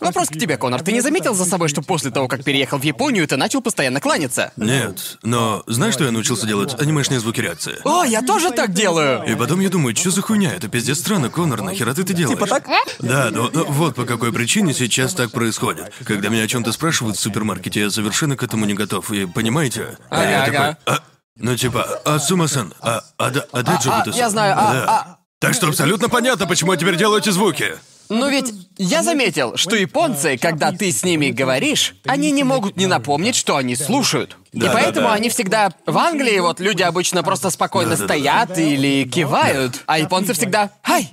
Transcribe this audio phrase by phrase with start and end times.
[0.00, 0.80] Вопрос к тебе, Конор.
[0.82, 4.00] Ты не заметил за собой, что после того, как переехал в Японию, ты начал постоянно
[4.00, 4.52] кланяться?
[4.56, 6.80] Нет, но знаешь, что я научился делать?
[6.80, 7.76] Анимешные звуки реакции.
[7.84, 9.24] О, я тоже так делаю!
[9.24, 10.52] И потом я думаю, что за хуйня?
[10.54, 12.38] Это пиздец странно, Конор, нахера ты это делаешь?
[12.38, 12.68] Типа так?
[13.00, 15.92] Да, но, но вот по какой причине сейчас так происходит.
[16.04, 19.10] Когда меня о чем-то спрашивают в супермаркете, я совершенно к этому не готов.
[19.10, 19.98] И понимаете?
[20.10, 21.00] А я Ага, такой, «А,
[21.36, 24.84] ну типа, а Сумасан, а, а, да, а, да, а, я знаю, а, Да.
[24.88, 25.18] а.
[25.40, 27.74] Так что абсолютно понятно, почему я теперь делаю эти звуки.
[28.08, 32.86] Но ведь я заметил, что японцы, когда ты с ними говоришь, они не могут не
[32.86, 34.36] напомнить, что они слушают.
[34.52, 35.14] И Да, поэтому да, да.
[35.14, 35.72] они всегда...
[35.86, 38.14] В Англии вот люди обычно просто спокойно Да, да, да.
[38.14, 41.12] стоят или кивают, а японцы всегда «Хай!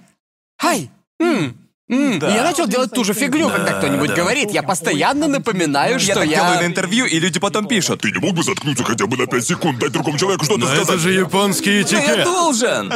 [0.58, 0.90] Хай!
[1.20, 1.58] М,
[1.90, 2.18] м».
[2.18, 4.16] И я начал делать ту же фигню, когда Да, кто-нибудь да.
[4.16, 4.52] говорит.
[4.52, 6.36] Я постоянно напоминаю, Я что так я...
[6.38, 8.02] делаю на интервью, и люди потом пишут.
[8.02, 10.68] Ты не мог бы заткнуться хотя бы на 5 секунд, дать другому человеку что-то Но
[10.68, 10.88] сказать?
[10.88, 12.24] это же японский «Да я этикет.
[12.24, 12.94] должен!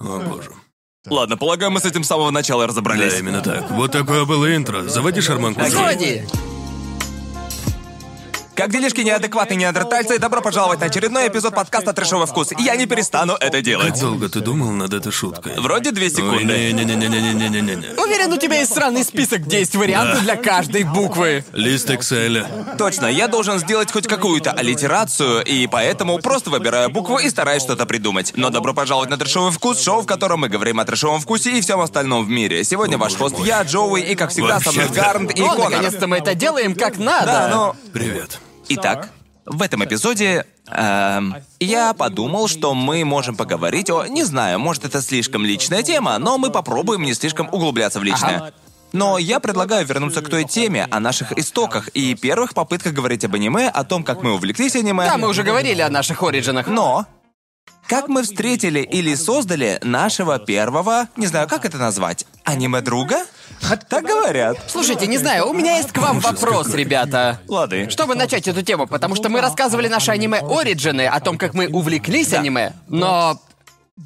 [0.00, 0.50] О боже.
[1.10, 3.12] Ладно, полагаю, мы с этим с самого начала разобрались.
[3.12, 3.70] Да, именно так.
[3.70, 4.82] Вот такое было интро.
[4.88, 5.60] Заводи шарманку.
[5.68, 6.22] Заводи!
[8.58, 12.48] Как делишки неадекватные неандертальцы, добро пожаловать на очередной эпизод подкаста «Трэшовый вкус».
[12.58, 14.00] Я не перестану это Как делать.
[14.00, 15.60] долго ты думал над этой шуткой?
[15.60, 16.72] Вроде две Ой, секунды.
[16.72, 18.02] не-не-не-не-не-не-не-не.
[18.02, 21.44] Уверен, у тебя есть сраный список, где есть варианты для каждой буквы.
[21.52, 22.76] Лист Excel.
[22.76, 27.86] Точно, я должен сделать хоть какую-то аллитерацию, и поэтому просто выбираю букву и стараюсь что-то
[27.86, 28.32] придумать.
[28.34, 31.60] Но добро пожаловать на «Трэшовый вкус», шоу, в котором мы говорим о трэшовом вкусе и
[31.60, 32.64] всем остальном в мире.
[32.64, 34.88] Сегодня ваш хост я, Джоуи, и, как всегда, со мной.
[34.88, 35.70] Гарнт и Конор.
[35.70, 37.26] наконец-то мы это делаем как надо.
[37.26, 37.92] Да, ну...
[37.92, 38.40] Привет.
[38.68, 39.10] Итак,
[39.44, 44.06] в этом эпизоде эм, я подумал, что мы можем поговорить о...
[44.06, 48.36] Не знаю, может, это слишком личная тема, но мы попробуем не слишком углубляться в личное.
[48.36, 48.52] Ага.
[48.92, 53.34] Но я предлагаю вернуться к той теме, о наших истоках и первых попытках говорить об
[53.34, 55.04] аниме, о том, как мы увлеклись аниме.
[55.06, 56.66] Да, мы уже говорили о наших оригинах.
[56.66, 57.06] Но...
[57.86, 63.24] Как мы встретили или создали нашего первого, не знаю, как это назвать, аниме-друга?
[63.88, 64.58] Так говорят.
[64.68, 67.40] Слушайте, не знаю, у меня есть к вам вопрос, ребята.
[67.48, 67.88] Лады.
[67.90, 72.32] Чтобы начать эту тему, потому что мы рассказывали наши аниме-ориджины о том, как мы увлеклись
[72.32, 73.40] аниме, но...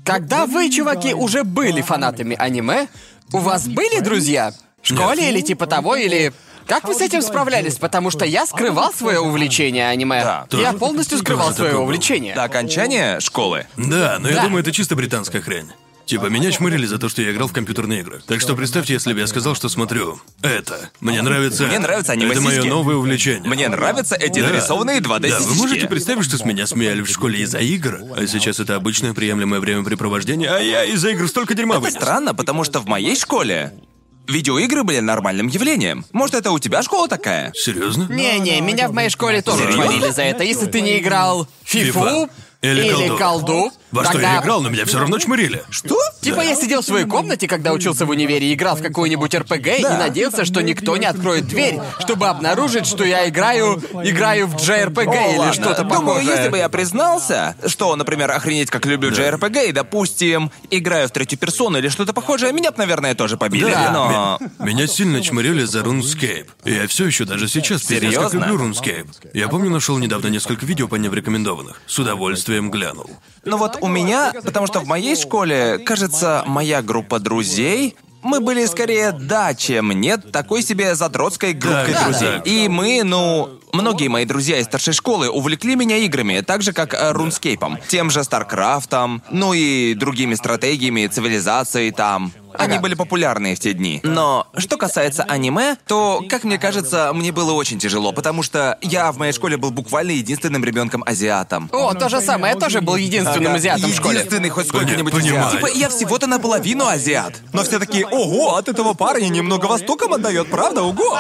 [0.06, 2.88] Когда вы, чуваки, уже были фанатами аниме,
[3.30, 4.54] у вас были друзья?
[4.80, 6.32] В школе или типа того, или...
[6.66, 7.74] Как вы с этим справлялись?
[7.74, 10.22] Потому что я скрывал свое увлечение аниме.
[10.22, 10.46] Да.
[10.52, 12.34] Я полностью скрывал свое увлечение.
[12.34, 13.66] До окончания школы.
[13.76, 14.42] Да, но я Да.
[14.44, 15.70] думаю, это чисто британская хрень.
[16.12, 18.20] Типа, меня чмырили за то, что я играл в компьютерные игры.
[18.26, 20.90] Так что представьте, если бы я сказал, что смотрю это.
[21.00, 21.64] Мне нравится...
[21.66, 23.48] Мне нравятся Это мое новое увлечение.
[23.48, 24.48] Мне нравятся эти Да.
[24.50, 25.56] нарисованные 2D Да, вы сиськи.
[25.58, 28.00] можете представить, что с меня смеяли в школе из-за игр?
[28.14, 31.96] А сейчас это обычное приемлемое времяпрепровождение, а я из-за игр столько дерьма Это вынес.
[31.96, 33.72] странно, потому что в моей школе
[34.28, 36.04] видеоигры были нормальным явлением.
[36.12, 37.52] Может, это у тебя школа такая?
[37.54, 38.04] Серьезно?
[38.10, 39.82] Не-не, меня в моей школе тоже Серьёзно?
[39.84, 40.44] чморили за это.
[40.44, 42.30] Если ты не играл в фифу FIFA.
[42.60, 43.16] Или колду.
[43.18, 44.34] колду, Во что тогда...
[44.34, 45.62] я играл, но меня все равно чмырили.
[45.70, 45.96] Что?
[46.20, 49.66] Типа я сидел в своей комнате, когда учился в универе, и играл в какой-нибудь РПГ
[49.78, 55.08] и надеялся, что никто не откроет дверь, чтобы обнаружить, что я играю, играю в JRPG
[55.08, 55.52] О, или ладно.
[55.52, 56.36] что-то Думаю, похожее.
[56.36, 61.38] если бы я признался, что, например, охренеть как люблю JRPG, и, допустим, играю в третью
[61.38, 63.70] персону или что-то похожее, меня бы, наверное, тоже побили.
[63.70, 63.90] Да.
[63.92, 64.38] Но...
[64.58, 66.48] Меня сильно чмырили за RuneScape.
[66.64, 68.46] И я все еще даже сейчас пиздец как Серьезно?
[68.46, 69.08] люблю RuneScape.
[69.34, 71.80] Я помню, нашел недавно несколько видео по ним рекомендованных.
[71.86, 73.10] С удовольствием глянул.
[73.44, 78.64] Ну вот у меня, потому что в моей школе, кажется, моя группа друзей, мы были
[78.66, 82.28] скорее да, чем нет, такой себе задротской группой Да, друзей.
[82.36, 82.42] да.
[82.44, 86.94] И мы, ну, многие мои друзья из старшей школы увлекли меня играми, так же как
[86.94, 92.32] э, RuneScape'ом, тем же StarCraft'ом, ну и другими стратегиями, цивилизацией там.
[92.54, 94.00] Они были популярны в те дни.
[94.02, 99.10] Но что касается аниме, то, как мне кажется, мне было очень тяжело, потому что я
[99.10, 101.70] в моей школе был буквально единственным ребенком-азиатом.
[101.72, 104.18] О, то же самое, я тоже был единственным азиатом в школе.
[104.18, 105.32] Единственный хоть сколько-нибудь азиат.
[105.32, 105.52] понимаю.
[105.52, 107.40] Типа, я всего-то наполовину азиат.
[107.52, 110.82] Но все такие, ого, от этого парня немного востоком отдает, правда?
[110.82, 111.18] Ого!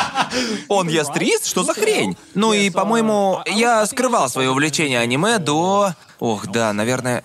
[0.68, 1.46] Он ястрист?
[1.46, 2.16] Что за хрень?
[2.42, 5.94] Ну и, по-моему, я скрывал свое увлечение аниме до...
[6.18, 7.22] Ох, да, наверное...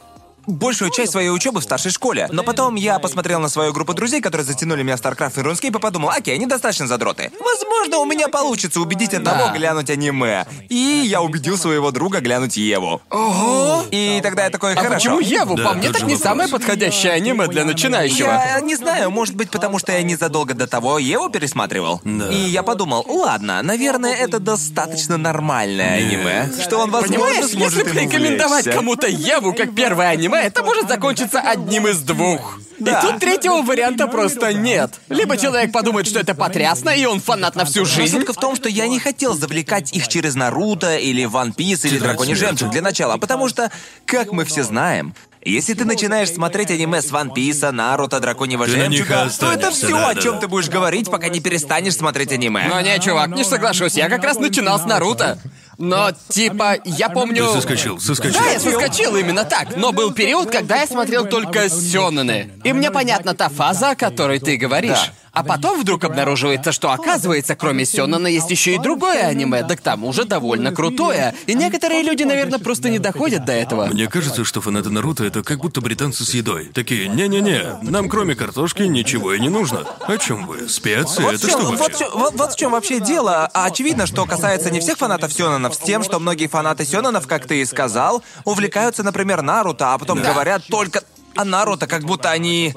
[0.47, 2.29] Большую часть своей учебы в старшей школе.
[2.31, 5.75] Но потом я посмотрел на свою группу друзей, которые затянули меня в StarCraft и RuneScape,
[5.77, 7.31] и подумал, окей, они достаточно задроты.
[7.37, 9.53] Возможно, у меня получится убедить одного Да.
[9.57, 10.45] глянуть аниме.
[10.69, 13.01] И я убедил своего друга глянуть Еву.
[13.09, 13.83] Ого!
[13.91, 14.93] И тогда я такой, А хорошо.
[14.95, 15.55] почему Еву?
[15.55, 16.21] Да, По мне так не вопрос.
[16.21, 18.27] самое подходящее аниме для начинающего.
[18.27, 21.99] Я не знаю, может быть, потому что я незадолго до того Еву пересматривал.
[22.05, 22.29] Да.
[22.29, 27.97] И я подумал, ладно, наверное, это достаточно нормальное аниме, что он, возможно, Понимаешь, сможет если
[27.99, 32.59] порекомендовать кому-то Еву как первое аниме, это может закончиться одним из двух.
[32.79, 32.99] Да.
[32.99, 34.99] И тут третьего варианта просто нет.
[35.09, 38.17] Либо человек подумает, что это потрясно, и он фанат на всю жизнь.
[38.17, 41.97] Шутка в том, что я не хотел завлекать их через Наруто или One Piece или
[41.97, 43.71] Драконий жемчуг для начала, потому что,
[44.05, 45.15] как мы все знаем,
[45.47, 49.91] Если ты начинаешь смотреть аниме с Ван Писа, Наруто, Драконьего Ты Жемчуга, то это все,
[49.91, 50.39] да, о да, чем да.
[50.41, 52.67] ты будешь говорить, пока не перестанешь смотреть аниме.
[52.67, 55.39] Но не, чувак, не соглашусь, я как раз начинал с Наруто.
[55.77, 57.45] Но, типа, я помню...
[57.45, 58.41] Ты соскочил, соскочил.
[58.41, 62.51] Да, я соскочил именно так, но был период, когда я смотрел только сёнэны.
[62.65, 65.13] И мне понятна та фаза, о которой ты говоришь.
[65.37, 69.81] А потом вдруг обнаруживается, что оказывается, кроме Сёнэна есть еще и другое аниме, да к
[69.81, 71.35] тому же довольно крутое.
[71.45, 73.85] И некоторые люди, наверное, просто не доходят до этого.
[73.85, 76.71] Мне кажется, что фанаты Наруто это как будто британцы с едой.
[76.73, 79.85] Такие, не-не-не, нам кроме картошки ничего и не нужно.
[80.07, 80.67] О чем вы?
[80.67, 81.21] Специи?
[81.21, 81.95] Вот, это в чем, что вот, вообще?
[81.95, 83.49] в чём- вот- вот в чем вообще дело.
[83.53, 87.45] А очевидно, что касается не всех фанатов Сёнонов, с тем, что многие фанаты Сёнонов, как
[87.45, 91.03] ты и сказал, увлекаются, например, Наруто, а потом говорят только
[91.35, 92.73] о Наруто, как будто они...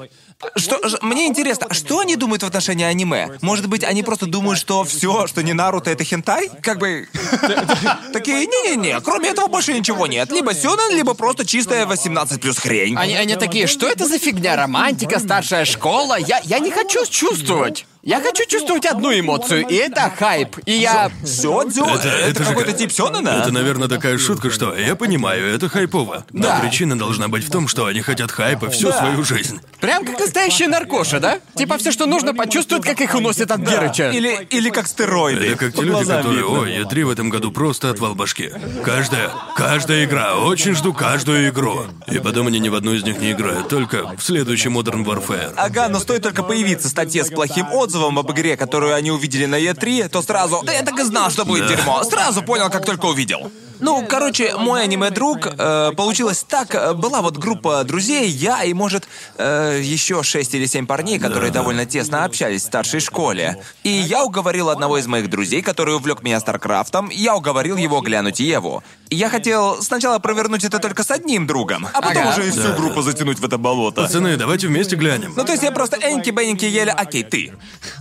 [0.55, 3.37] Что, мне интересно, а что они думают в отношении аниме?
[3.41, 6.49] Может быть, они просто думают, что все, что не Наруто, это хентай?
[6.61, 7.07] Как бы...
[8.13, 10.31] Такие, не-не-не, кроме этого больше ничего нет.
[10.31, 12.95] Либо Сёнэн, либо просто чистая 18 плюс хрень.
[12.97, 14.55] Они, они такие, что это за фигня?
[14.55, 16.17] Романтика, старшая школа?
[16.17, 17.85] Я, я не хочу чувствовать.
[18.03, 20.57] Я хочу чувствовать одну эмоцию, и это хайп.
[20.65, 21.11] И я...
[21.23, 21.85] Сёдзю?
[21.85, 23.29] Это, это же какой-то как- тип Сёнэна?
[23.29, 26.25] Это, наверное, такая шутка, что я понимаю, это хайпово.
[26.31, 26.59] Но Да.
[26.61, 29.59] причина должна быть в том, что они хотят хайпа всю свою жизнь.
[29.79, 31.37] Прям как настоящие наркоша, да?
[31.55, 34.09] Типа все, что нужно, почувствуют, как их уносят от Герыча.
[34.09, 35.45] Или, или как стероиды.
[35.49, 38.49] Это как те люди, которые, ой, E3 в этом году просто отвал башки.
[38.83, 41.83] Каждая, каждая игра, очень жду каждую игру.
[42.07, 45.53] И потом они ни в одну из них не играют, только в следующий Modern Warfare.
[45.55, 49.59] Ага, но стоит только появиться статье с плохим отзывом об игре, которую они увидели на
[49.59, 52.03] E3, то сразу «Да я так и знал, что будет дерьмо».
[52.03, 53.51] Сразу понял, как только увидел.
[53.81, 59.07] Ну, короче, мой аниме-друг, э, получилось так, э, была вот группа друзей, я и, может,
[59.37, 63.57] э, еще шесть или семь парней, которые довольно тесно общались в старшей школе.
[63.83, 68.39] И я уговорил одного из моих друзей, который увлек меня Старкрафтом, я уговорил его глянуть
[68.39, 68.83] Еву.
[69.09, 72.29] Я хотел сначала провернуть это только с одним другом, а потом Ага.
[72.31, 74.01] уже и всю группу затянуть в это болото.
[74.03, 75.33] Пацаны, давайте вместе глянем.
[75.35, 77.53] Ну, то есть я просто эньки-беньки еле, окей, ты,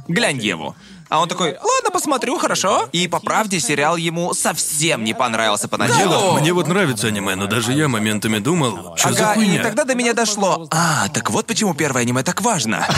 [0.08, 0.76] глянь Еву.
[1.10, 2.88] А он такой, ладно, посмотрю, хорошо.
[2.92, 6.38] И по правде сериал ему совсем не понравился поначалу.
[6.40, 9.62] Мне вот нравится аниме, но даже я моментами думал, что за Ага, и хуйня?
[9.62, 10.68] тогда до меня дошло.
[10.70, 12.86] А, так вот почему первое аниме так важно.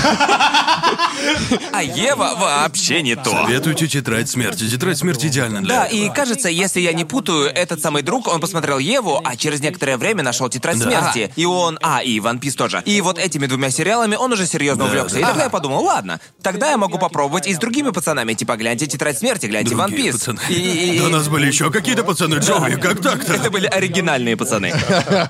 [1.73, 3.31] А Ева вообще не то.
[3.31, 4.69] Советуйте тетрадь смерти.
[4.69, 5.99] Тетрадь смерти идеальна для Да, этого.
[6.01, 9.97] и кажется, если я не путаю, этот самый друг, он посмотрел Еву, а через некоторое
[9.97, 10.85] время нашел тетрадь Да.
[11.13, 11.33] смерти.
[11.37, 11.79] И он.
[11.83, 12.83] А, и Ван Пис тоже.
[12.85, 15.15] И вот этими двумя сериалами он уже серьезно Да, увлекся.
[15.17, 15.21] да.
[15.21, 18.35] И тогда я подумал, ладно, тогда я могу попробовать и с другими пацанами.
[18.35, 20.21] Типа, гляньте тетрадь смерти, гляньте Ван Другие Пис.
[20.21, 20.41] пацаны.
[20.49, 23.35] И, и- у нас были еще какие-то пацаны, Джоуи, как так-то?
[23.35, 24.73] Это были оригинальные пацаны.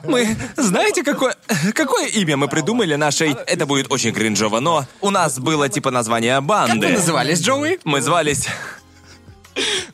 [0.04, 0.36] Мы...
[0.56, 1.34] Знаете, какое...
[1.74, 3.32] Какое имя мы придумали нашей...
[3.46, 6.86] Это будет очень кринжово, но у нас было типа название Как банды.
[6.86, 7.78] вы назывались, Джоуи?
[7.84, 8.46] Мы звались...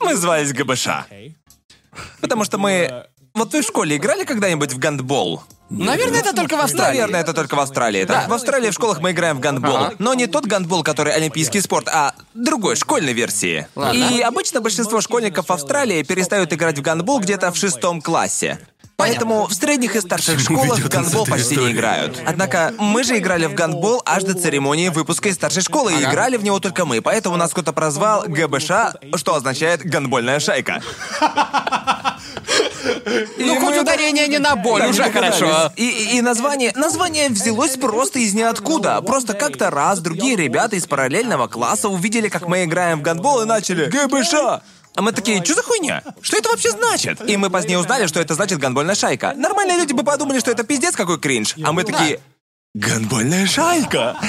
[0.01, 0.87] Мы звались ГБШ.
[2.21, 3.07] Потому что мы...
[3.39, 5.43] Вот вы в школе играли когда-нибудь в гандбол?
[5.71, 6.99] Наверное, это только в Австралии.
[6.99, 8.05] Наверное, это только в Австралии.
[8.05, 8.27] Да.
[8.27, 9.77] В Австралии в школах мы играем в гандбол.
[9.77, 9.95] Ага.
[9.99, 13.69] Но не тот гандбол, который олимпийский спорт, а другой, школьной версии.
[13.77, 13.97] Ладно.
[13.99, 18.59] И обычно большинство школьников в Австралии перестают играть в гандбол где-то в шестом классе.
[18.97, 21.73] Поэтому в средних и старших Почему школах в гандбол почти не историей?
[21.77, 22.21] играют.
[22.27, 26.11] Однако мы же играли в гандбол аж до церемонии выпуска из старшей школы, и Ага.
[26.11, 28.71] играли в него только мы, поэтому нас кто-то прозвал ГБШ,
[29.15, 30.83] что означает «гандбольная шайка».
[33.39, 35.37] Ну, хоть ударение не на боль, уже догадались.
[35.39, 35.73] хорошо.
[35.77, 39.01] И, и- название, название взялось просто из ниоткуда.
[39.03, 43.45] Просто как-то раз другие ребята из параллельного класса увидели, как мы играем в гандбол и
[43.47, 44.35] начали ГБШ.
[44.95, 46.03] А мы такие, что за хуйня?
[46.21, 47.21] Что это вообще значит?
[47.29, 49.33] И мы позднее узнали, что это значит гандбольная шайка.
[49.37, 51.55] Нормальные люди бы подумали, что это пиздец какой кринж.
[51.63, 52.21] А мы такие,
[52.75, 54.17] гандбольная шайка?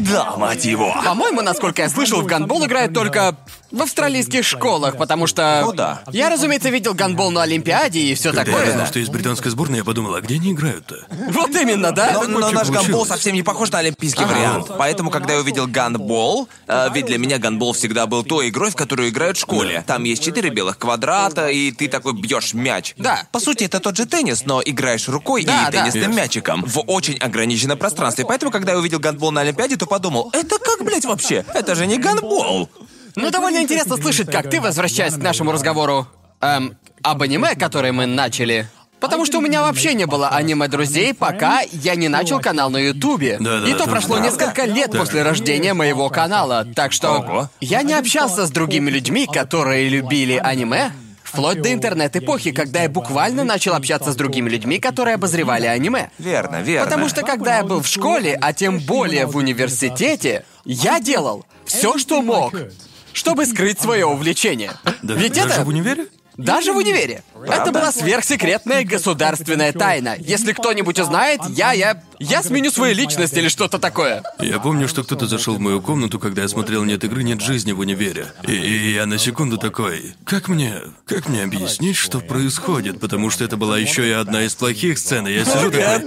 [0.00, 0.94] Да, мать его.
[1.04, 3.36] По-моему, насколько я слышал, в гандбол играют только
[3.70, 5.62] в австралийских школах, потому что...
[5.64, 6.02] Ну да.
[6.12, 8.70] Я, разумеется, видел гандбол на Олимпиаде и все Когда я такое.
[8.70, 11.06] узнал, что есть британская сборная, я подумал, а где они играют-то?
[11.30, 12.12] Вот именно, да?
[12.14, 14.32] Но, но наш гандбол совсем не похож на олимпийский Ага.
[14.32, 14.70] вариант.
[14.78, 18.76] Поэтому, когда я увидел гандбол, э, ведь для меня гандбол всегда был той игрой, в
[18.76, 19.82] которую играют в школе.
[19.86, 22.94] Там есть четыре белых квадрата, и ты такой бьешь мяч.
[22.96, 23.26] Да.
[23.32, 25.82] По сути, это тот же теннис, но играешь рукой Да, и да.
[25.82, 26.14] теннисным Yes.
[26.16, 28.24] мячиком в очень ограниченном пространстве.
[28.26, 31.44] Поэтому, когда я увидел гандбол на Олимпиаде, то подумал, это как, блядь, вообще?
[31.54, 32.68] Это же не гандбол.
[33.16, 36.06] Ну, довольно интересно слышать, как ты, возвращаясь к нашему разговору
[36.40, 38.68] эм, об аниме, которое мы начали.
[39.00, 43.36] Потому что у меня вообще не было аниме-друзей, пока я не начал канал на Ютубе.
[43.38, 46.66] Да-да, И то прошло несколько лет после рождения моего канала.
[46.74, 47.50] Так что Ого.
[47.60, 50.92] я не общался с другими людьми, которые любили аниме,
[51.22, 56.10] вплоть до интернет-эпохи, когда я буквально начал общаться с другими людьми, которые обозревали аниме.
[56.18, 56.86] Верно, верно.
[56.86, 61.98] Потому что когда я был в школе, а тем более в университете, я делал все,
[61.98, 62.54] что мог,
[63.14, 64.72] чтобы скрыть свое увлечение.
[65.02, 66.08] Да, Ведь даже это в универе?
[66.36, 67.22] Даже в универе.
[67.46, 70.16] Это была сверхсекретная государственная тайна.
[70.18, 74.22] Если кто-нибудь узнает, я, я, я сменю свою личность или что-то такое.
[74.40, 77.72] Я помню, что кто-то зашел в мою комнату, когда я смотрел «Нет игры, нет жизни»
[77.72, 78.26] в универе.
[78.46, 83.00] И, и я на секунду такой, как мне, как мне объяснить, что происходит?
[83.00, 86.04] Потому что это была еще и одна из плохих сцен, и я сижу такой,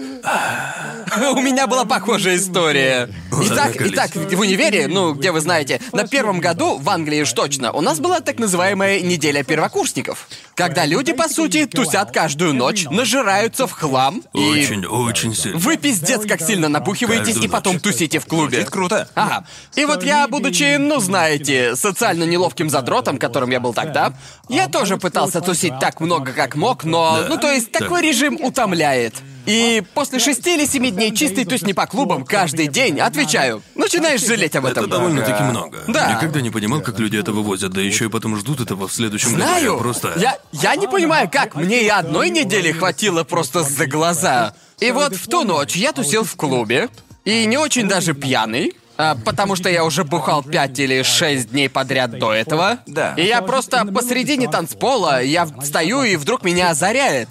[1.31, 3.09] У меня была похожая история.
[3.43, 7.71] Итак, итак, в универе, ну, где вы знаете, на первом году, в Англии уж точно,
[7.71, 10.16] у нас была так называемая неделя первокурсников.
[10.55, 14.39] Когда люди, по сути, тусят каждую ночь, нажираются в хлам и...
[14.39, 15.59] очень, очень сильно.
[15.59, 17.83] Вы пиздец как сильно напухиваетесь Каждую и потом ночь.
[17.83, 18.59] тусите в клубе.
[18.61, 19.07] Это круто.
[19.13, 19.45] Ага.
[19.75, 24.13] И вот я, будучи, ну знаете, социально неловким задротом, которым я был тогда,
[24.49, 27.27] я тоже пытался тусить так много, как мог, но, Да.
[27.29, 29.13] ну то есть такой режим утомляет.
[29.47, 34.55] И после шести или семи дней чистой тусни по клубам каждый день, отвечаю, начинаешь жалеть
[34.57, 34.83] об этом.
[34.83, 35.79] Это довольно-таки много.
[35.87, 36.13] Да.
[36.13, 39.31] Никогда не понимал, как люди это вывозят, да еще и потом ждут этого в следующем
[39.31, 39.43] году.
[39.43, 39.73] Знаю.
[39.73, 40.13] Я просто...
[40.17, 44.53] Я, я не понимаю, как мне и одной недели хватило просто за глаза.
[44.79, 46.89] И вот в ту ночь я тусил в клубе,
[47.23, 48.73] и не очень даже пьяный.
[48.97, 52.79] а, потому что я уже бухал пять или шесть дней подряд до этого.
[52.87, 53.13] Да.
[53.15, 57.29] И я просто посередине танцпола, я стою, и вдруг меня озаряет.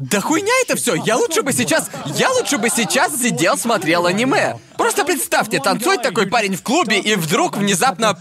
[0.00, 0.94] Да хуйня это все.
[0.94, 4.56] Я лучше бы сейчас, я лучше бы сейчас сидел, смотрел аниме.
[4.78, 8.18] Просто представьте, танцует такой парень в клубе, и вдруг внезапно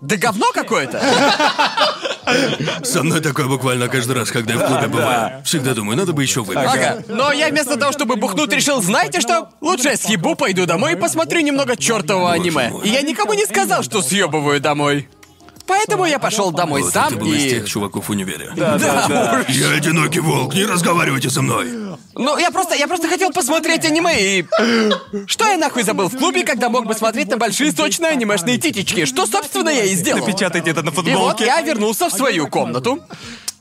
[0.00, 1.00] да говно какое-то.
[2.82, 5.42] Со мной такое буквально каждый раз, когда я в клубе бываю.
[5.44, 6.64] Всегда думаю, надо бы еще выпить.
[6.64, 7.04] Ага.
[7.06, 9.50] Но я вместо того, чтобы бухнуть, решил, знаете что?
[9.60, 12.72] Лучше я съебу, пойду домой и посмотрю немного чертового аниме.
[12.82, 15.08] И я никому не сказал, что съебываю домой.
[15.66, 17.50] Поэтому я пошел домой Вот сам это был из и...
[17.50, 18.50] тех чуваков в универе.
[18.56, 19.54] Да, уж.
[19.54, 21.68] Я одинокий волк, не разговаривайте со мной.
[22.14, 24.46] Ну, я просто, я просто хотел посмотреть аниме и...
[25.26, 29.04] Что я нахуй забыл в клубе, когда мог бы смотреть на большие сочные анимешные титечки?
[29.04, 30.24] Что, собственно, я и сделал.
[30.24, 31.46] Напечатайте это на И вот футболке.
[31.46, 33.00] я вернулся в свою комнату.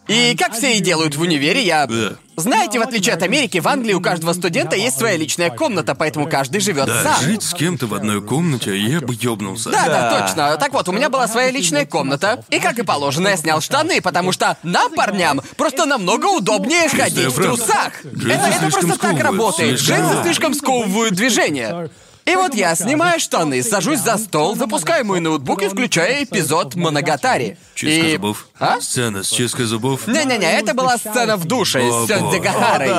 [0.08, 1.88] И как все и делают в универе, я...
[1.88, 2.14] Да.
[2.38, 6.28] Знаете, в отличие от Америки, в Англии у каждого студента есть своя личная комната, поэтому
[6.28, 7.24] каждый живет Да, сам.
[7.24, 9.70] жить с кем-то в одной комнате, я бы ёбнулся.
[9.70, 10.58] Да, да, точно.
[10.58, 12.44] Так вот, у меня была своя личная комната.
[12.50, 17.28] И как и положено, я снял штаны, потому что нам, парням, просто намного удобнее ходить
[17.32, 17.56] в правда.
[17.56, 17.94] трусах.
[18.06, 19.80] Джинсы Это, это слишком просто так сковывают, работает.
[19.80, 19.96] слишком.
[20.08, 21.90] Джинсы слишком сковывают движение.
[22.26, 27.56] И вот я снимаю штаны, сажусь за стол, запускаю мой ноутбук и включаю эпизод Моногатари.
[27.76, 28.12] Чистка И...
[28.14, 28.48] зубов.
[28.58, 28.82] А?
[28.82, 30.08] Сцена с чисткой зубов.
[30.08, 32.40] Не-не-не, это была сцена в душе О, с Сёндзи боже.
[32.40, 32.90] Гахарой.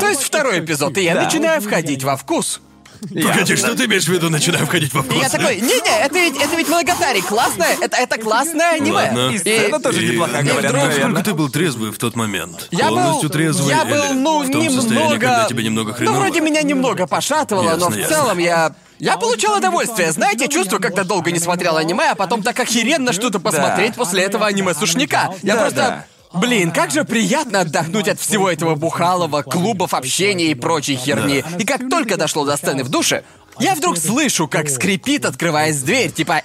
[0.00, 2.60] То есть второй эпизод, и я начинаю входить во вкус.
[3.08, 5.16] Погоди, что ты имеешь в виду, начинаю входить во вкус?
[5.20, 8.92] я такой, не-не, это ведь, это ведь Моногатари, классное, это, это классное аниме.
[8.92, 9.30] Ладно.
[9.30, 11.10] И сцена тоже неплохая, и говорят, вдруг- наверное.
[11.10, 12.68] Сколько ты был трезвый в тот момент?
[12.70, 15.18] Я Полностью был, трезвый я был, или ну, в том состоянии, немного...
[15.18, 16.16] когда тебе немного Ну, хреново?
[16.20, 18.14] вроде меня немного пошатывало, но Ясно, в ясно.
[18.16, 18.74] целом я...
[18.98, 20.12] Я получал удовольствие.
[20.12, 24.46] Знаете, чувство, когда долго не смотрел аниме, а потом так охеренно что-то посмотреть после этого
[24.46, 25.34] аниме-сушняка.
[25.42, 26.06] Я Да, просто...
[26.34, 31.44] Блин, как же приятно отдохнуть от всего этого бухалого, клубов, общения и прочей херни.
[31.58, 33.24] И как только дошло до сцены в душе,
[33.58, 36.42] я вдруг слышу, как скрипит, открываясь дверь, типа...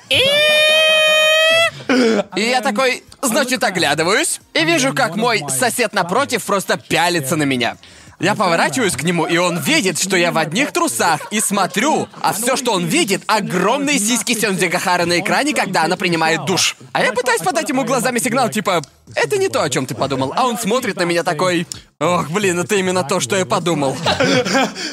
[2.35, 7.77] И я такой, значит, оглядываюсь и вижу, как мой сосед напротив просто пялится на меня.
[8.19, 12.33] Я поворачиваюсь к нему, и он видит, что я в одних трусах, и смотрю, а
[12.33, 16.75] все, что он видит, огромные сиськи Сёнзи Гахары на экране, когда она принимает душ.
[16.93, 18.81] А я пытаюсь подать ему глазами сигнал, типа,
[19.15, 20.33] это не то, о чем ты подумал.
[20.35, 21.67] А он смотрит на меня такой,
[21.99, 23.95] ох, блин, это именно то, что я подумал.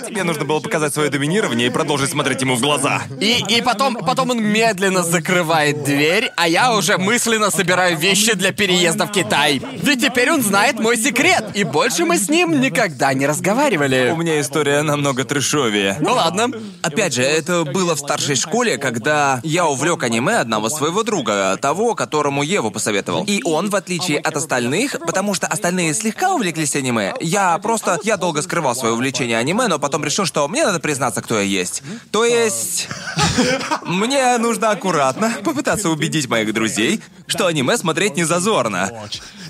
[0.07, 3.03] Тебе нужно было показать свое доминирование и продолжить смотреть ему в глаза.
[3.21, 8.53] И, и потом, потом он медленно закрывает дверь, а я уже мысленно собираю вещи для
[8.53, 9.61] переезда в Китай.
[9.83, 14.11] Ведь теперь он знает мой секрет, и больше мы с ним никогда не разговаривали.
[14.13, 15.99] У меня история намного трешовее.
[16.01, 16.49] Ну ладно.
[16.83, 21.95] Опять же, это было в старшей школе, когда я увлек аниме одного своего друга, того,
[21.95, 23.25] которому Еву посоветовал.
[23.25, 27.99] И он, в отличие от остальных, потому что остальные слегка увлеклись аниме, я просто...
[28.03, 31.43] Я долго скрывал свое увлечение аниме, но потом решил, что мне надо признаться, кто я
[31.45, 31.83] есть.
[32.11, 32.89] То есть...
[33.85, 38.91] Мне нужно аккуратно попытаться убедить моих друзей, что аниме смотреть не зазорно.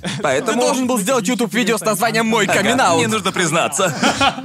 [0.03, 0.61] Ты Поэтому...
[0.61, 3.95] должен был сделать YouTube-видео с названием «Мой Ага, камин Мне нужно признаться.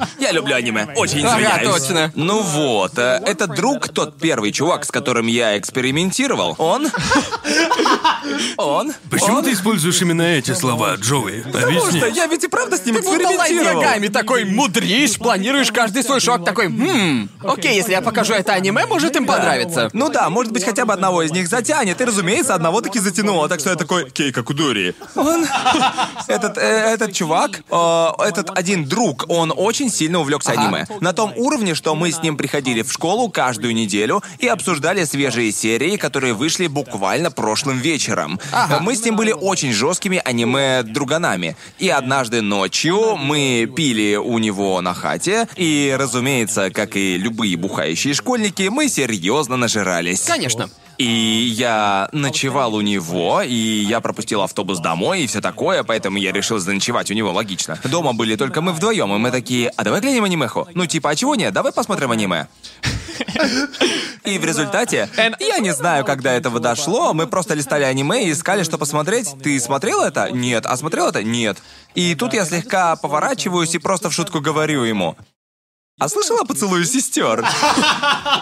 [0.20, 0.88] Я люблю аниме.
[0.96, 1.82] Очень Ага, извиняюсь.
[1.82, 2.12] точно.
[2.16, 6.88] Ну вот, э, этот друг, тот первый чувак, с которым я экспериментировал, он...
[8.58, 8.94] Он...
[9.10, 11.42] Почему он- ты используешь именно эти слова, Джоуи?
[11.52, 12.16] Потому что Объясни.
[12.16, 13.82] я ведь и правда с ним экспериментировал.
[13.82, 18.86] Ягами такой мудришь, планируешь каждый свой шаг, такой, хм, окей, если я покажу это аниме,
[18.86, 19.90] может им понравится.
[19.94, 22.02] Ну да, может быть, хотя бы одного из них затянет.
[22.02, 23.48] И, разумеется, одного таки затянуло.
[23.50, 24.96] Так что я такой, Кейка Кудури.
[25.16, 25.46] Он...
[26.28, 30.62] Этот, э, этот чувак, э, этот один друг, он очень сильно увлекся Ага.
[30.62, 30.86] аниме.
[31.00, 35.52] На том уровне, что мы с ним приходили в школу каждую неделю и обсуждали свежие
[35.52, 38.40] серии, которые вышли буквально прошлым вечером.
[38.52, 38.80] Ага.
[38.82, 41.56] Мы с ним были очень жесткими аниме-друганами.
[41.80, 42.79] И однажды ночью
[43.16, 49.58] мы пили у него на хате, и, разумеется, как и любые бухающие школьники, мы серьезно
[49.58, 50.22] нажирались.
[50.22, 50.70] Конечно.
[51.00, 56.34] И я ночевал у него, и я пропустил автобус домой и все такое, поэтому я
[56.34, 57.80] решил заночевать у него, логично.
[57.86, 60.68] Дома были только мы вдвоем, и мы такие, а давай глянем анимеху.
[60.74, 62.48] Ну типа, а чего нет, давай посмотрим аниме.
[64.26, 68.64] И в результате, я не знаю, когда этого дошло, мы просто листали аниме и искали,
[68.64, 69.36] что посмотреть.
[69.42, 70.30] Ты смотрел это?
[70.32, 70.66] Нет.
[70.66, 71.24] А смотрел это?
[71.24, 71.60] Нет.
[71.96, 75.16] И тут я слегка поворачиваюсь и просто в шутку говорю ему.
[76.00, 77.46] А слышала поцелуй сестер?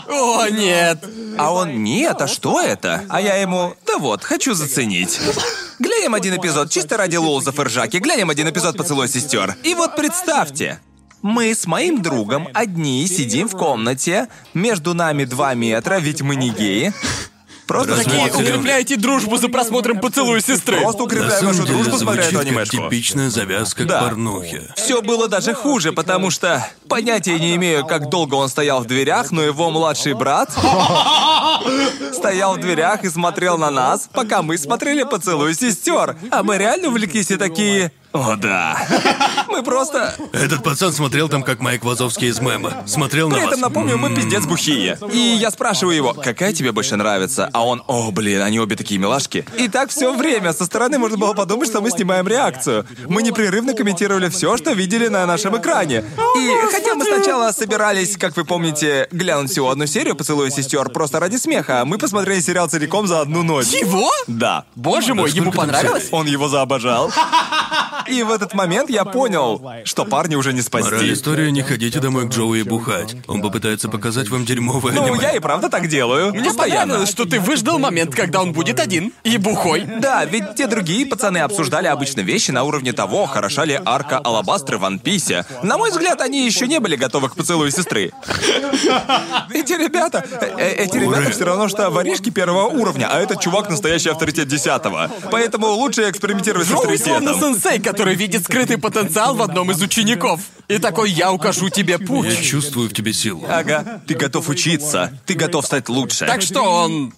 [0.08, 1.04] О, нет.
[1.40, 3.04] А он, нет, а что это?
[3.10, 5.20] А я ему, да вот, хочу заценить.
[5.80, 9.56] Глянем один эпизод, чисто ради лолзов и ржаки, глянем один эпизод «Поцелуй сестер».
[9.64, 10.80] И вот представьте,
[11.24, 16.52] мы с моим другом одни сидим в комнате, между нами два метра, ведь мы не
[16.52, 16.94] геи.
[17.68, 18.28] Просто такие?
[18.28, 20.82] Укрепляете дружбу за просмотром поцелуя сестры.
[20.82, 21.04] Просто
[21.44, 22.78] нашу деле дружбу, смотря звучит эту как анимешку.
[22.78, 24.00] типичная завязка Да.
[24.00, 24.64] к порнухе.
[24.76, 29.32] Все было даже хуже, потому что понятия не имею, как долго он стоял в дверях,
[29.32, 30.50] но его младший брат
[32.14, 36.16] стоял в дверях и смотрел на нас, пока мы смотрели поцелуй сестер.
[36.32, 37.92] А мы реально увлеклись и такие.
[38.14, 38.78] О, да.
[39.50, 40.16] Мы просто...
[40.34, 42.84] Этот пацан смотрел там, как Майк Вазовский из мема.
[42.86, 43.52] Смотрел на При вас.
[43.52, 44.98] этом, напомню, мы пиздец бухие.
[45.12, 47.50] И я спрашиваю его, какая тебе больше нравится?
[47.54, 49.46] А он, о, блин, они обе такие милашки.
[49.58, 50.54] И так все время.
[50.54, 52.86] Со стороны можно было подумать, что мы снимаем реакцию.
[53.08, 56.04] Мы непрерывно комментировали все, что видели на нашем экране.
[56.38, 61.20] И хотя мы сначала собирались, как вы помните, глянуть всего одну серию «Поцелуя сестер» просто
[61.20, 63.68] ради смеха, мы посмотрели сериал целиком за одну ночь.
[63.68, 64.10] Его?
[64.28, 64.66] Да.
[64.76, 66.08] Боже мой, ему понравилось?
[66.12, 67.12] Он его заобожал.
[68.08, 71.14] И в этот момент я понял, что парни уже не Мораль спасти.
[71.14, 73.16] истории не ходите домой к Джоуи бухать.
[73.28, 75.20] Он попытается показать вам дерьмовое Ну, аниме.
[75.22, 76.34] я и правда так делаю.
[76.34, 76.82] Мне Постоянно.
[76.82, 79.84] понравилось, что ты выждал момент, когда он будет один и бухой.
[80.00, 84.78] Да, ведь те другие пацаны обсуждали обычно вещи на уровне того, хороша ли арка Алабастры
[84.78, 85.46] в Ван Писе.
[85.64, 88.12] На мой взгляд, они еще не были готовы к поцелую сестры.
[89.54, 90.24] Эти ребята,
[90.58, 95.10] э, эти ребята все равно, что воришки первого уровня, а этот чувак настоящий авторитет десятого.
[95.32, 97.62] Поэтому лучше экспериментировать с Джоуи словно авторитетом.
[97.62, 100.42] сенсей, который видит скрытый потенциал в одном из учеников.
[100.68, 102.42] И такой, я укажу тебе Я путь.
[102.42, 103.46] чувствую в тебе силу.
[103.48, 106.26] Ага, ты готов учиться, ты готов стать лучше.
[106.26, 107.14] Так что он...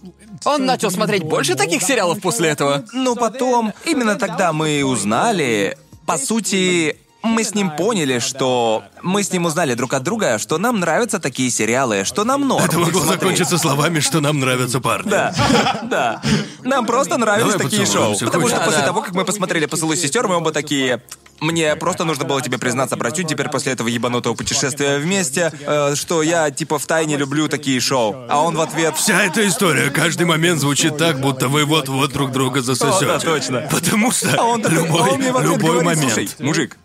[0.45, 2.85] Он начал смотреть больше таких сериалов после этого.
[2.93, 8.83] Но потом, именно тогда мы узнали, по сути, мы с ним поняли, что...
[9.01, 12.63] Мы с ним узнали друг от друга, что нам нравятся такие сериалы, что нам норм
[12.63, 13.21] Это могло смотреть.
[13.21, 15.09] закончиться словами, что нам нравятся парни.
[15.09, 15.33] Да,
[15.83, 16.21] да.
[16.63, 18.17] Нам просто нравились Давай такие шоу.
[18.17, 18.85] Потому что после Да.
[18.87, 21.01] того, как мы посмотрели «Поцелуй сестер», мы оба такие...
[21.41, 26.21] Мне просто нужно было тебе признаться, братюнь, теперь после этого ебанутого путешествия вместе, э, что
[26.21, 28.13] я типа в тайне люблю такие шоу.
[28.27, 28.97] А он в ответ...
[28.97, 33.05] Вся эта история, каждый момент звучит так, будто вы вот-вот друг друга засосете.
[33.05, 33.61] О, да, точно.
[33.71, 36.13] Потому что А он такой, любой, а он мне в ответ любой говорит, момент.
[36.13, 36.77] «Слушай, мужик,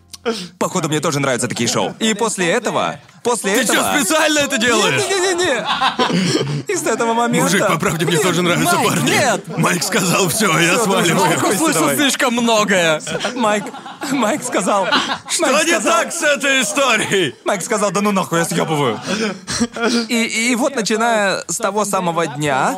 [0.57, 1.95] походу мне тоже нравятся такие шоу.
[1.99, 2.99] И после этого...
[3.23, 3.79] После Ты этого...
[3.79, 5.01] что, специально это делаешь?
[5.01, 6.71] Не-не-не!
[6.71, 7.45] И с этого момента...
[7.45, 9.09] Мужик, по правде, мне тоже нравятся Майк, парни.
[9.09, 9.57] нет!
[9.57, 11.27] Майк сказал все, я сваливаю.
[11.27, 13.01] Марк услышал слишком многое.
[13.35, 13.63] Майк...
[14.11, 14.87] Майк сказал...
[15.27, 17.33] Что Майк не так с этой историей?
[17.45, 18.99] Майк сказал, да ну нахуй, я съебываю.
[20.07, 22.75] И, и вот начиная с того самого дня,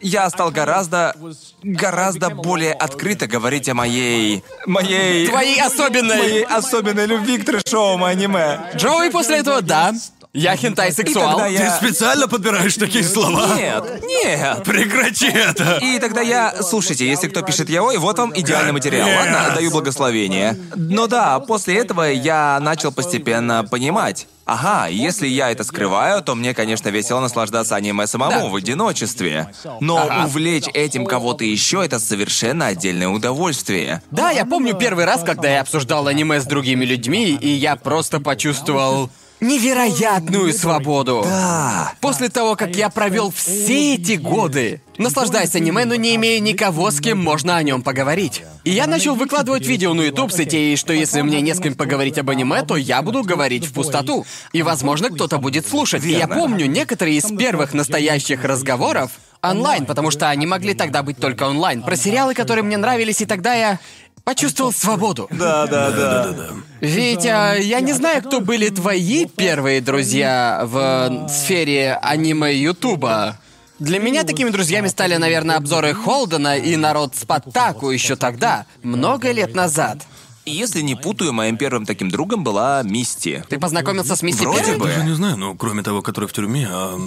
[0.00, 1.14] я стал гораздо,
[1.62, 4.44] гораздо более открыто говорить о моей...
[4.66, 5.26] моей...
[5.28, 6.18] Твоей особенной.
[6.18, 8.60] моей особенной любви к трэшовому аниме.
[8.76, 9.92] Джоуи после этого, да.
[10.32, 11.46] Я хентай-сексуал.
[11.46, 13.56] я- Ты специально подбираешь такие слова?
[13.56, 14.64] Нет, нет.
[14.64, 15.78] Прекрати это!
[15.82, 16.62] И тогда я...
[16.62, 19.08] Слушайте, если кто пишет яой, вот вам идеальный материал.
[19.08, 20.58] Ладно, даю благословение.
[20.76, 24.26] Но да, после этого я начал постепенно понимать.
[24.46, 28.46] Ага, если я это скрываю, то мне, конечно, весело наслаждаться аниме самому Да.
[28.46, 29.48] в одиночестве.
[29.80, 30.26] Но Ага.
[30.26, 34.02] увлечь этим кого-то еще это совершенно отдельное удовольствие.
[34.12, 38.20] Да, я помню первый раз, когда я обсуждал аниме с другими людьми, и я просто
[38.20, 39.10] почувствовал
[39.46, 41.22] невероятную свободу.
[41.24, 41.92] Да.
[42.00, 47.00] После того, как я провел все эти годы, наслаждаясь аниме, но не имея никого, с
[47.00, 48.42] кем можно о нем поговорить.
[48.64, 51.74] И я начал выкладывать видео на YouTube с идеей, что если мне не с кем
[51.74, 54.26] поговорить об аниме, то я буду говорить в пустоту.
[54.52, 56.04] И, возможно, кто-то будет слушать.
[56.04, 61.18] И я помню некоторые из первых настоящих разговоров онлайн, потому что они могли тогда быть
[61.18, 61.82] только онлайн.
[61.82, 63.78] Про сериалы, которые мне нравились, и тогда я...
[64.26, 65.28] почувствовал свободу.
[65.30, 66.48] Да, да, да.
[66.80, 73.38] Ведь а, я не знаю, кто были твои первые друзья в сфере аниме Ютуба.
[73.78, 79.54] Для меня такими друзьями стали, наверное, обзоры Холдена и народ Спаттаку еще тогда, много лет
[79.54, 80.04] назад.
[80.44, 83.44] Если не путаю, моим первым таким другом была Мисти.
[83.48, 84.78] Ты познакомился с Мисси Вроде первой?
[84.78, 84.86] бы.
[84.86, 86.98] Даже не знаю, ну, кроме того, который в тюрьме, а...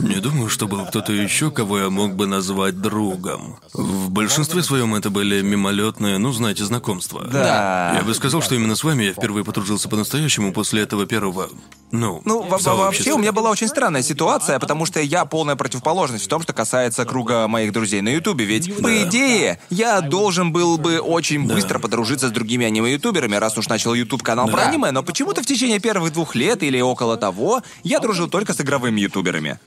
[0.00, 3.58] Не думаю, что был кто-то еще, кого я мог бы назвать другом.
[3.72, 7.22] В большинстве своем это были мимолетные, ну, знаете, знакомства.
[7.32, 7.94] Да.
[7.96, 11.48] Я бы сказал, что именно с вами я впервые подружился по-настоящему после этого первого,
[11.92, 15.54] ну, Ну, во- во- вообще у меня была очень странная ситуация, потому что я полная
[15.54, 18.44] противоположность в том, что касается круга моих друзей на Ютубе.
[18.46, 23.68] Ведь, по идее, я должен был бы очень быстро подружиться с другими аниме-ютуберами, раз уж
[23.68, 24.68] начал ютуб-канал про Да.
[24.70, 28.60] аниме, но почему-то в течение первых двух лет или около того я дружил только с
[28.60, 29.60] игровыми ютуберами.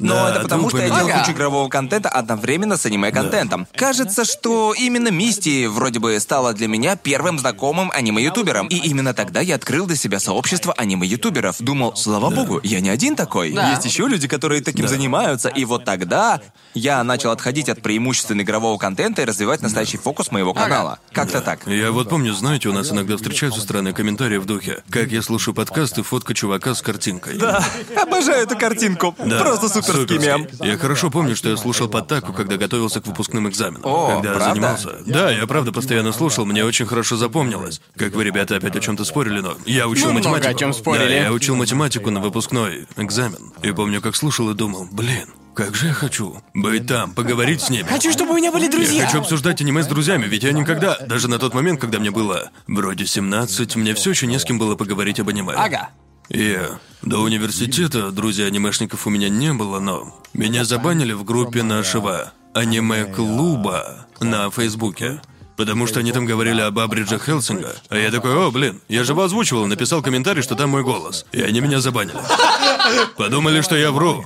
[0.00, 1.08] Но Да, это потому, что я делал.
[1.08, 1.20] Ага.
[1.20, 3.66] кучу игрового контента одновременно с аниме-контентом.
[3.74, 8.66] Кажется, что именно Мисти вроде бы стала для меня первым знакомым аниме-ютубером.
[8.68, 11.56] И именно тогда я открыл для себя сообщество аниме-ютуберов.
[11.60, 13.52] Думал, слава богу, я не один такой.
[13.52, 13.70] Да.
[13.70, 15.48] Есть еще люди, которые таким занимаются.
[15.48, 16.40] И вот тогда
[16.74, 20.98] я начал отходить от преимущественно игрового контента и развивать настоящий фокус моего канала.
[21.12, 21.66] Как-то так.
[21.66, 24.82] Я вот помню, знаете, у нас иногда встречаются странные комментарии в духе.
[24.90, 27.38] Как я слушаю подкасты, фотка чувака с картинкой.
[27.38, 27.62] Да,
[28.00, 29.14] обожаю эту картинку.
[29.18, 30.46] Да, Просто суперский мем.
[30.60, 33.82] Я хорошо помню, что я слушал Подтаку, когда готовился к выпускным экзаменам.
[33.84, 34.54] О, когда правда?
[34.54, 34.88] занимался.
[35.06, 37.80] Да, я правда постоянно слушал, мне очень хорошо запомнилось.
[37.96, 40.56] Как вы, ребята, опять о чем-то спорили, но я учил Мы много математику.
[40.56, 41.04] о чём спорили.
[41.08, 43.52] Да, я учил математику на выпускной экзамен.
[43.62, 47.70] И помню, как слушал и думал, блин, как же я хочу быть там, поговорить с
[47.70, 47.86] ними.
[47.86, 49.00] Хочу, чтобы у меня были друзья.
[49.02, 52.10] Я хочу обсуждать аниме с друзьями, ведь я никогда, даже на тот момент, когда мне
[52.10, 55.54] было вроде 17, мне все еще не с кем было поговорить об аниме.
[55.56, 55.90] Ага.
[56.30, 56.58] И
[57.02, 64.06] до университета друзей анимешников у меня не было, но меня забанили в группе нашего аниме-клуба
[64.20, 65.20] на Фейсбуке.
[65.56, 67.74] Потому что они там говорили об Абридже Хелсинга.
[67.90, 71.26] А я такой, о, блин, я же его озвучивал, написал комментарий, что там мой голос.
[71.32, 72.16] И они меня забанили.
[73.18, 74.24] Подумали, что я вру.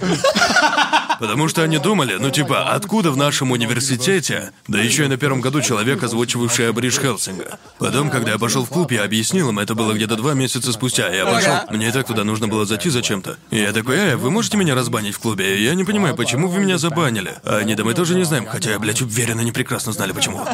[1.19, 5.41] Потому что они думали, ну типа, откуда в нашем университете, да еще и на первом
[5.41, 7.59] году человек, озвучивавший Абридж Хелсинга.
[7.79, 11.09] Потом, когда я пошел в клуб, я объяснил им, это было где-то два месяца спустя.
[11.09, 13.37] Я пошел, мне и так туда нужно было зайти зачем-то.
[13.51, 15.63] И я такой, э, вы можете меня разбанить в клубе?
[15.63, 17.35] Я не понимаю, почему вы меня забанили.
[17.45, 20.45] А они, да мы тоже не знаем, хотя я, блядь, уверен, они прекрасно знали, почему.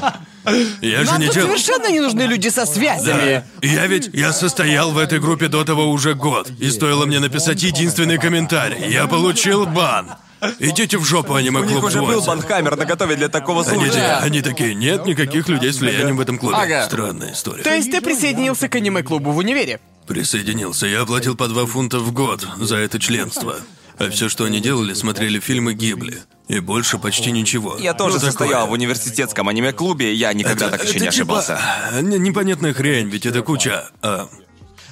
[0.81, 1.49] Я же Нам не тут делал...
[1.49, 3.45] совершенно не нужны люди со связями.
[3.61, 3.67] Да.
[3.67, 7.63] Я ведь, я состоял в этой группе до того уже год, и стоило мне написать
[7.63, 8.91] единственный комментарий.
[8.91, 10.11] Я получил бан.
[10.59, 13.91] Идите в жопу, аниме У них уже был банхаммер наготове для такого Они, случая.
[13.93, 16.57] такие- они такие, нет никаких людей с влиянием в этом клубе.
[16.57, 16.85] Ага.
[16.85, 17.63] Странная история.
[17.63, 19.81] То есть ты присоединился к аниме-клубу в универе?
[20.07, 20.87] Присоединился.
[20.87, 23.57] Я оплатил по два фунта в год за это членство.
[23.99, 26.19] А все, что они делали, смотрели фильмы Гибли.
[26.49, 27.77] И больше почти ничего.
[27.79, 28.31] Я тоже Ну, такое.
[28.33, 31.61] состоял в университетском аниме-клубе, я никогда так еще это не типа, ошибался.
[32.01, 33.89] не- непонятная хрень, ведь это куча.
[34.03, 34.29] а,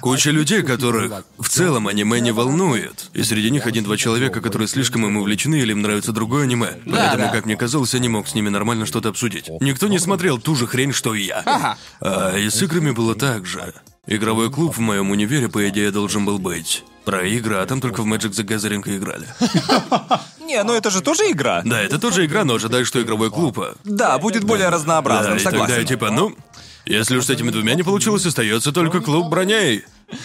[0.01, 3.09] Куча людей, которых в целом аниме не волнует.
[3.13, 6.77] И среди них один-два человека, которые слишком им увлечены или им нравится другое аниме.
[6.85, 7.29] Поэтому, да.
[7.29, 9.49] как мне казалось, я не мог с ними нормально что-то обсудить.
[9.61, 11.41] Никто не смотрел ту же хрень, что и я.
[11.45, 11.77] Ага.
[12.01, 13.73] А, и с играми было так же.
[14.07, 16.83] Игровой клуб в моем универе, по идее, должен был быть.
[17.05, 19.27] Про игры, а там только в Magic the Gathering и играли.
[20.49, 21.61] Не, ну это же тоже игра.
[21.63, 23.59] Да, это тоже игра, но ожидай, что игровой клуб.
[23.59, 25.75] а, Да, будет более разнообразным, тогда согласен.
[25.79, 26.35] я типа, ну,
[26.85, 29.83] если уж с этими двумя не получилось, остается только клуб броней.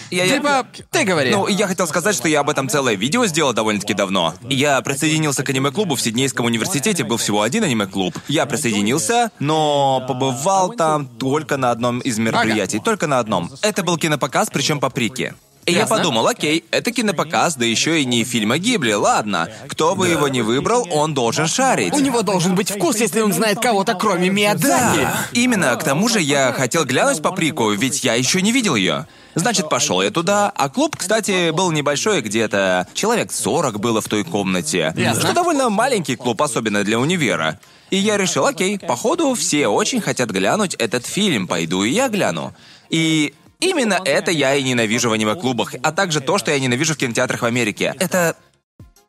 [0.09, 1.29] Я- я- Типа, ты говори.
[1.29, 4.33] Ну, я хотел сказать, что я об этом целое видео сделал довольно-таки давно.
[4.49, 8.17] Я присоединился к аниме-клубу в Сиднейском университете, был всего один аниме-клуб.
[8.27, 13.51] Я присоединился, но побывал там только на одном из мероприятий, только на одном.
[13.61, 15.35] Это был кинопоказ, причем по прике.
[15.65, 19.49] И я подумал, окей, это кинопоказ, да еще и не фильма Гибли, ладно.
[19.67, 21.93] Кто бы его ни выбрал, он должен шарить.
[21.93, 25.01] У него должен быть вкус, если он знает кого-то, кроме Миядзаки.
[25.01, 25.75] Да, именно.
[25.75, 29.07] К тому же я хотел глянуть по прику, ведь я еще не видел ее.
[29.33, 34.23] Значит, пошел я туда, а клуб, кстати, был небольшой, где-то человек 40 было в той
[34.23, 34.93] комнате.
[34.95, 35.21] Ясно.
[35.21, 37.59] Что довольно маленький клуб, особенно для универа.
[37.89, 42.53] И я решил, окей, походу все очень хотят глянуть этот фильм, пойду и я гляну.
[42.89, 43.33] И
[43.65, 47.41] именно это я и ненавижу в аниме-клубах, а также то, что я ненавижу в кинотеатрах
[47.41, 47.93] в Америке.
[47.99, 48.35] Это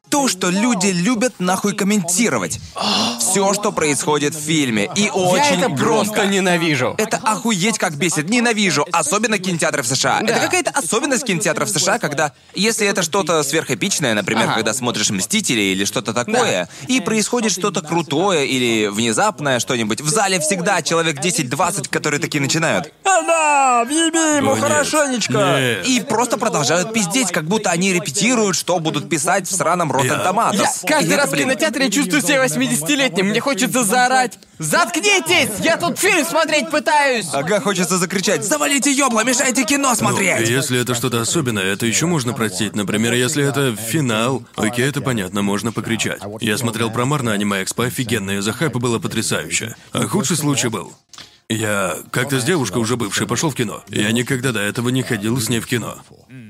[0.09, 2.61] то, что люди любят нахуй комментировать.
[3.37, 4.89] Все, что происходит в фильме.
[4.95, 6.13] И очень Я это громко.
[6.13, 6.95] просто ненавижу.
[6.97, 8.31] Это охуеть как бесит.
[8.31, 8.87] Ненавижу.
[8.93, 10.21] Особенно кинотеатры в США.
[10.23, 10.33] Да.
[10.33, 12.33] Это какая-то особенность кинотеатров в США, когда...
[12.55, 14.55] Если это что-то сверхэпичное, например, Ага.
[14.55, 20.41] когда смотришь «Мстители» или что-то такое, и происходит что-то крутое или внезапное что-нибудь, в зале
[20.41, 22.91] всегда человек 10-20, которые такие начинают.
[23.05, 25.33] А да, въеби ему О, хорошенечко.
[25.59, 25.87] Нет.
[25.87, 30.57] И просто продолжают пиздеть, как будто они репетируют, что будут писать в сраном Rotten Tomatoes.
[30.57, 33.26] Я И каждый это, раз в кинотеатре чувствую себя 80-летним.
[33.27, 35.61] Мне хочется заорать «Заткнитесь!
[35.61, 40.81] Я тут фильм смотреть пытаюсь!» Ага, хочется закричать «Завалите ёбла, мешайте кино Ну, смотреть!» если
[40.81, 42.75] это что-то особенное, это еще можно простить.
[42.75, 46.21] Например, если это финал, окей, это понятно, можно покричать.
[46.41, 49.77] Я смотрел промар на аниме Экспо, офигенно, из-за хайпа было потрясающе.
[49.93, 50.93] А худший случай был.
[51.49, 53.85] Я как-то с девушкой уже бывшей пошел в кино.
[53.89, 55.99] Я никогда до этого не ходил с ней в кино.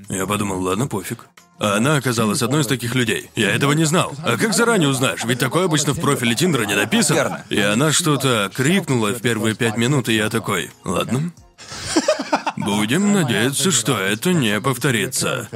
[0.09, 1.27] Я подумал, ладно, пофиг.
[1.59, 3.31] А она оказалась одной из таких людей.
[3.35, 4.15] Я этого не знал.
[4.23, 5.25] А как заранее узнаешь?
[5.25, 7.17] Ведь такое обычно в профиле Тиндера не написано.
[7.17, 7.45] Верно.
[7.49, 11.33] И она что-то крикнула в первые пять минут, и я такой, ладно.
[12.57, 15.49] Будем надеяться, что это не повторится.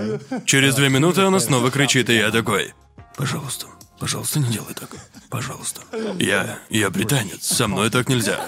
[0.46, 2.74] Через две минуты она снова кричит, и я такой,
[3.16, 3.66] пожалуйста,
[4.00, 4.88] пожалуйста, не делай так.
[5.28, 5.82] Пожалуйста.
[6.18, 6.58] Я...
[6.70, 7.46] я британец.
[7.46, 8.40] Со мной так нельзя.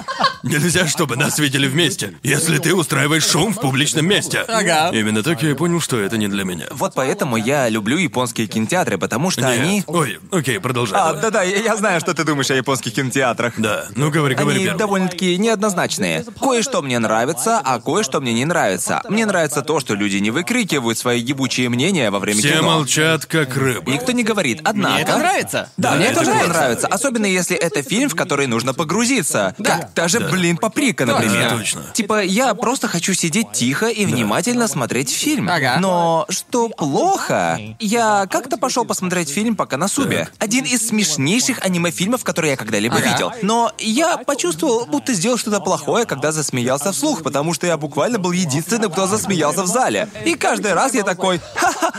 [0.43, 4.41] Нельзя, чтобы нас видели вместе, если ты устраиваешь шум в публичном месте.
[4.49, 4.91] Ага.
[4.93, 6.67] Именно так я и понял, что это не для меня.
[6.73, 9.77] Вот поэтому я люблю японские кинотеатры, потому что они...
[9.77, 9.85] Не.
[9.87, 10.99] Ой, окей, продолжай.
[10.99, 11.23] А, давай.
[11.23, 13.55] да-да, я, я знаю, что ты думаешь о японских кинотеатрах.
[13.59, 14.79] Да, ну говори, говори Они первым.
[14.79, 16.25] довольно-таки неоднозначные.
[16.41, 19.03] Кое-что мне нравится, а кое-что мне не нравится.
[19.09, 22.63] Мне нравится то, что люди не выкрикивают свои ебучие мнения во время Все кино.
[22.63, 23.93] молчат, как рыбы.
[23.93, 24.95] Никто не говорит, однако...
[24.95, 25.42] Мне это нравится.
[25.77, 26.87] Да, мне это тоже это нравится.
[26.87, 29.55] Особенно если это фильм, в который нужно погрузиться.
[29.59, 29.79] Да.
[29.79, 31.51] Как та же, блин, паприка, например.
[31.51, 31.83] Да, точно.
[31.93, 35.49] Типа, я просто хочу сидеть тихо и внимательно смотреть фильм.
[35.49, 35.77] Ага.
[35.81, 40.29] Но что плохо, я как-то пошел посмотреть фильм по Канасубе.
[40.39, 43.11] Один из смешнейших аниме-фильмов, которые я когда-либо Ага.
[43.11, 43.33] видел.
[43.43, 48.33] Но я почувствовал, будто сделал что-то плохое, когда засмеялся вслух, потому что я буквально был
[48.33, 50.09] единственным, кто засмеялся в зале.
[50.25, 51.93] И каждый раз я такой, ха-ха,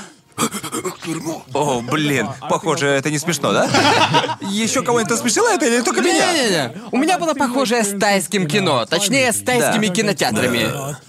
[1.54, 3.70] о, блин, похоже, это не смешно, да?
[4.42, 6.32] Еще кого-нибудь насмешило это или только меня?
[6.34, 6.72] Не-не-не.
[6.92, 9.94] У меня было похожее с тайским кино, точнее, с тайскими Да.
[9.94, 10.68] кинотеатрами.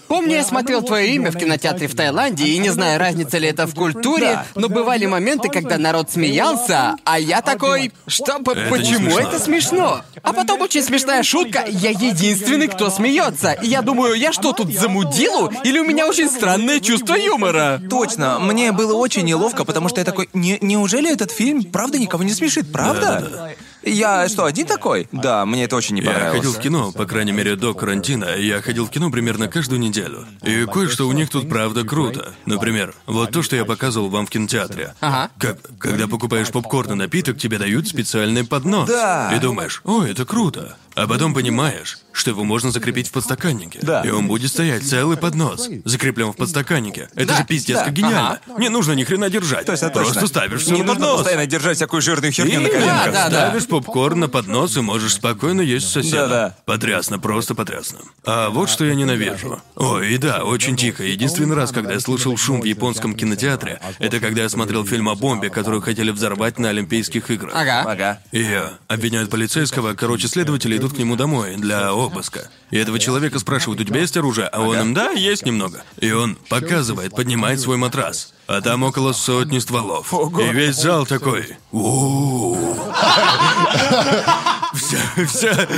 [0.09, 3.66] Помню, я смотрел твое имя в кинотеатре в Таиланде, и не знаю, разница ли это
[3.66, 4.47] в культуре, Да.
[4.55, 9.20] но бывали моменты, когда народ смеялся, а я такой, что, п- Это не почему смешно.
[9.20, 10.01] это смешно?
[10.23, 13.53] А потом очень смешная шутка, я единственный, кто смеется.
[13.53, 15.51] И я думаю, я что, тут замудилу?
[15.64, 17.81] Или у меня очень странное чувство юмора?
[17.90, 22.22] Точно, мне было очень неловко, потому что я такой, не, неужели этот фильм правда никого
[22.24, 23.54] не смешит, правда?
[23.85, 25.09] Я что, один такой?
[25.12, 26.37] Да, мне это очень не Я понравилось.
[26.38, 28.37] ходил в кино, по крайней мере, до карантина.
[28.37, 30.27] Я ходил в кино примерно каждую неделю.
[30.42, 32.35] И кое-что у них тут правда круто.
[32.47, 34.94] Например, вот то, что я показывал вам в кинотеатре.
[35.01, 35.31] Ага.
[35.38, 38.88] Как, когда покупаешь попкорн и напиток, тебе дают специальный поднос.
[38.88, 39.33] Да.
[39.35, 40.77] И думаешь, о, это круто.
[40.94, 43.81] А потом понимаешь, что его можно закрепить в подстаканнике.
[43.83, 44.03] Да.
[44.03, 47.09] И он будет стоять целый поднос, закреплен в подстаканнике.
[47.16, 48.40] Это Да, же пиздец да, как гениально.
[48.59, 49.66] Не нужно ни хрена держать.
[49.66, 50.27] Точно, Просто точно.
[50.29, 51.16] ставишь все Не на нужно поднос.
[51.18, 53.12] постоянно держать всякую жирную херню на И коленках.
[53.12, 56.28] Да, да, ставишь попкорн на поднос и можешь спокойно есть с соседом.
[56.28, 56.56] Да-да.
[56.64, 57.98] Потрясно, просто потрясно.
[58.24, 59.60] А вот что я ненавижу.
[59.74, 61.02] Ой, и да, очень тихо.
[61.02, 65.16] Единственный раз, когда я слышал шум в японском кинотеатре, это когда я смотрел фильм о
[65.16, 67.52] бомбе, которую хотели взорвать на Олимпийских играх.
[67.54, 67.82] Ага.
[67.84, 68.20] Ага.
[68.30, 68.46] И
[68.87, 72.48] обвиняют полицейского, короче, следователи идут к нему домой для обыска.
[72.70, 74.46] И этого человека спрашивают, у тебя есть оружие?
[74.46, 75.82] А он им, да, есть немного.
[75.98, 78.34] И он показывает, поднимает свой матрас.
[78.46, 80.12] А там около сотни стволов.
[80.12, 81.57] И весь зал такой.
[81.72, 82.57] «У-у-у».
[84.74, 85.68] Все, все,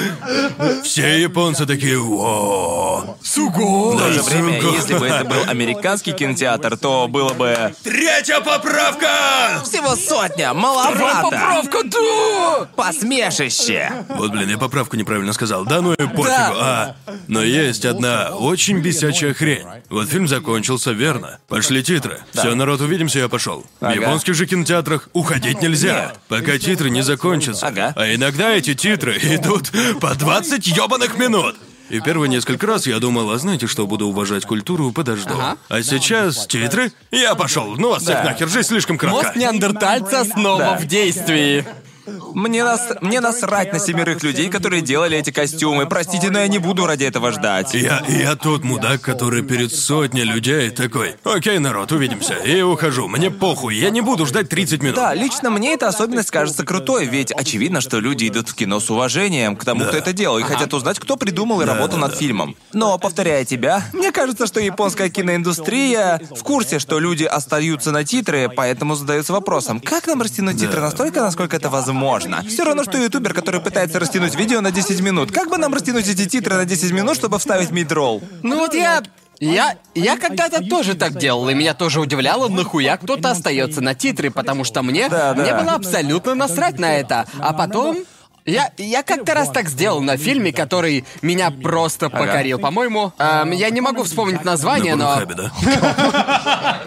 [0.82, 3.92] все японцы такие, о, Суго!
[3.92, 7.74] В то же время, если бы это был американский кинотеатр, то было бы...
[7.82, 9.61] Третья поправка!
[9.64, 11.22] Всего сотня, маловато!
[11.22, 12.68] Поправка, да!
[12.74, 13.92] Посмешище!
[14.09, 15.64] Вот, блин, я поправку неправильно сказал.
[15.64, 16.26] Да ну и пофигу.
[16.28, 19.66] А, но есть одна очень бесячая хрень.
[19.90, 21.38] Вот фильм закончился, верно?
[21.48, 22.20] Пошли титры.
[22.32, 23.66] Все, народ, увидимся, я пошел.
[23.80, 27.66] В японских же кинотеатрах уходить нельзя, пока титры не закончатся.
[27.66, 27.92] Ага.
[27.96, 31.57] А иногда эти титры идут по 20 ёбаных минут.
[31.88, 35.35] И первые несколько раз я думал, а знаете что, буду уважать культуру, подожду.
[35.35, 35.57] Ага.
[35.68, 37.75] А сейчас титры, я пошел.
[37.77, 39.25] Ну вас всех нахер, жизнь слишком кратка.
[39.25, 40.77] Мост неандертальца снова Да.
[40.79, 41.64] в действии.
[42.07, 42.92] Мне, нас...
[43.01, 45.87] Мне насрать на семерых людей, которые делали эти костюмы.
[45.87, 47.75] Простите, но я не буду ради этого ждать.
[47.75, 53.31] Я, я тот мудак, который перед сотней людей такой, окей, народ, увидимся, и ухожу, мне
[53.31, 54.97] похуй, я не буду ждать 30 минут.
[54.97, 58.90] Да, лично мне эта особенность кажется крутой, ведь очевидно, что люди идут в кино с
[58.90, 62.57] уважением к тому, кто это делал, и хотят узнать, кто придумал и работал над фильмом.
[62.73, 68.49] Но, повторяя тебя, мне кажется, что японская киноиндустрия в курсе, что люди остаются на титры,
[68.55, 71.95] поэтому задаются вопросом, как нам растянуть титры настолько, насколько это возможно?
[72.42, 75.32] Все равно, что ютубер, который пытается растянуть видео на 10 минут.
[75.32, 78.22] Как бы нам растянуть эти титры на 10 минут, чтобы вставить мид-ролл?
[78.42, 79.02] Ну вот я...
[79.38, 84.30] Я, я когда-то тоже так делал, и меня тоже удивляло, нахуя кто-то остается на титры,
[84.30, 85.42] потому что мне, Да, да.
[85.42, 87.26] мне было абсолютно насрать на это.
[87.38, 87.98] А потом,
[88.46, 92.61] Я, я как-то раз так сделал на фильме, который меня просто покорил.
[92.61, 95.26] По-моему, эм, я не могу вспомнить название, На но...
[95.26, 96.82] Да?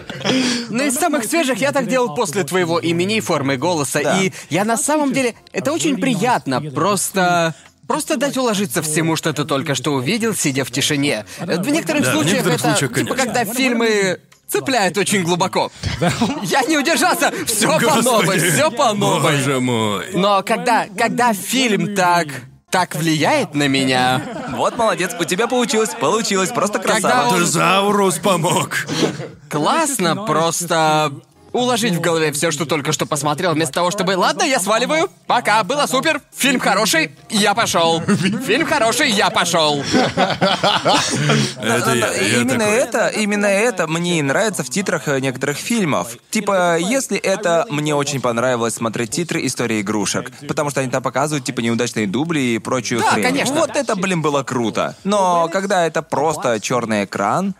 [0.70, 4.00] Но из самых свежих я так делал после твоего имени и формы голоса.
[4.02, 4.18] Да.
[4.18, 5.34] И я на самом деле...
[5.52, 6.62] Это очень приятно.
[6.62, 7.54] Просто...
[7.86, 11.26] Просто дать уложиться всему, что ты только что увидел, сидя в тишине.
[11.40, 14.20] В некоторых Да, в случаях некоторых это случаях, типа когда фильмы
[14.50, 15.70] цепляют очень глубоко.
[16.42, 17.32] Я не удержался.
[17.46, 19.36] Все по новой, все по новой.
[19.36, 20.06] Боже мой.
[20.14, 22.26] Но когда, когда фильм так
[22.70, 27.30] так влияет на меня, Вот молодец, у тебя получилось, получилось, просто красава.
[27.30, 28.86] он- Тезаурус помог.
[29.48, 31.12] классно просто
[31.52, 35.08] уложить в голове все, что только что посмотрел, вместо того, чтобы «Ладно, я сваливаю.
[35.26, 36.20] Пока, было супер.
[36.36, 38.00] Фильм хороший, я пошел.
[38.46, 39.82] Фильм хороший, я пошел».
[41.62, 46.16] Именно это, именно это мне и нравится в титрах э, некоторых фильмов.
[46.30, 51.44] Типа, если это мне очень понравилось смотреть титры истории игрушек, потому что они там показывают
[51.44, 53.24] типа неудачные дубли и прочую Да, хрень.
[53.24, 53.54] конечно.
[53.56, 54.96] Вот это, блин, было круто.
[55.04, 57.54] Но когда это просто черный экран,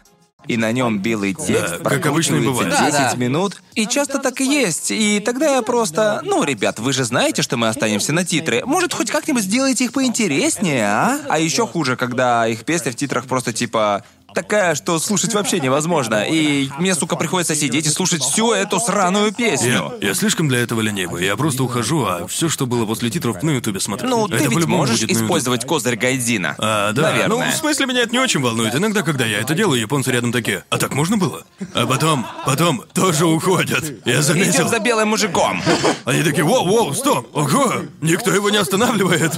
[0.47, 2.71] и на нем белый текст, Да, как обычно и бывает.
[2.71, 3.17] 10 Да, да.
[3.17, 3.63] минут.
[3.75, 4.91] И часто так и есть.
[4.91, 6.21] И тогда я просто...
[6.25, 8.63] Ну, ребят, вы же знаете, что мы останемся на титры.
[8.65, 11.21] Может, хоть как-нибудь сделайте их поинтереснее, а?
[11.29, 16.25] А еще хуже, когда их песня в титрах просто типа такая, что слушать вообще невозможно.
[16.29, 19.93] И мне, сука, приходится сидеть и слушать всю эту сраную песню.
[20.01, 21.25] Я, я слишком для этого ленивый.
[21.25, 24.09] Я просто ухожу, а все, что было после титров, на Ютубе смотрю.
[24.09, 26.57] Ну, это ты ведь по-любому можешь использовать козырь Гайдзина.
[26.59, 27.03] А, да.
[27.03, 27.29] Наверное.
[27.29, 28.75] Ну, в смысле, меня это не очень волнует.
[28.75, 30.65] Иногда, когда я это делаю, японцы рядом такие.
[30.71, 31.45] А так можно было?
[31.75, 33.85] А потом, потом тоже уходят.
[34.05, 34.53] Я заметил.
[34.53, 35.63] Идем за белым мужиком.
[36.05, 39.33] Они такие, воу, воу, стоп, ого, никто его не останавливает.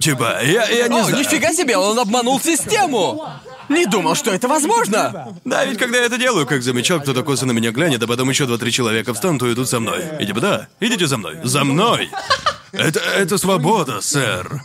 [0.00, 1.24] Типа, я, я не О, знаю.
[1.24, 3.28] нифига себе, он обманул систему!
[3.68, 5.36] Не думал, что это возможно!
[5.44, 8.30] Да, ведь когда я это делаю, как замечал, кто-то косо на меня глянет, а потом
[8.30, 10.04] еще два-три человека встанут и идут со мной.
[10.20, 11.38] И типа, да, идите за мной.
[11.44, 12.10] За мной!
[12.72, 14.60] Это, это свобода, сэр.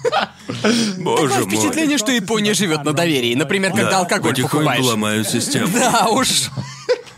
[0.97, 1.55] Боже Такое мой.
[1.57, 3.33] впечатление, что Япония живет на доверии.
[3.35, 4.85] Например, когда Да, алкоголь потихоньку покупаешь.
[4.85, 5.67] ломаю систему.
[5.73, 6.49] Да уж.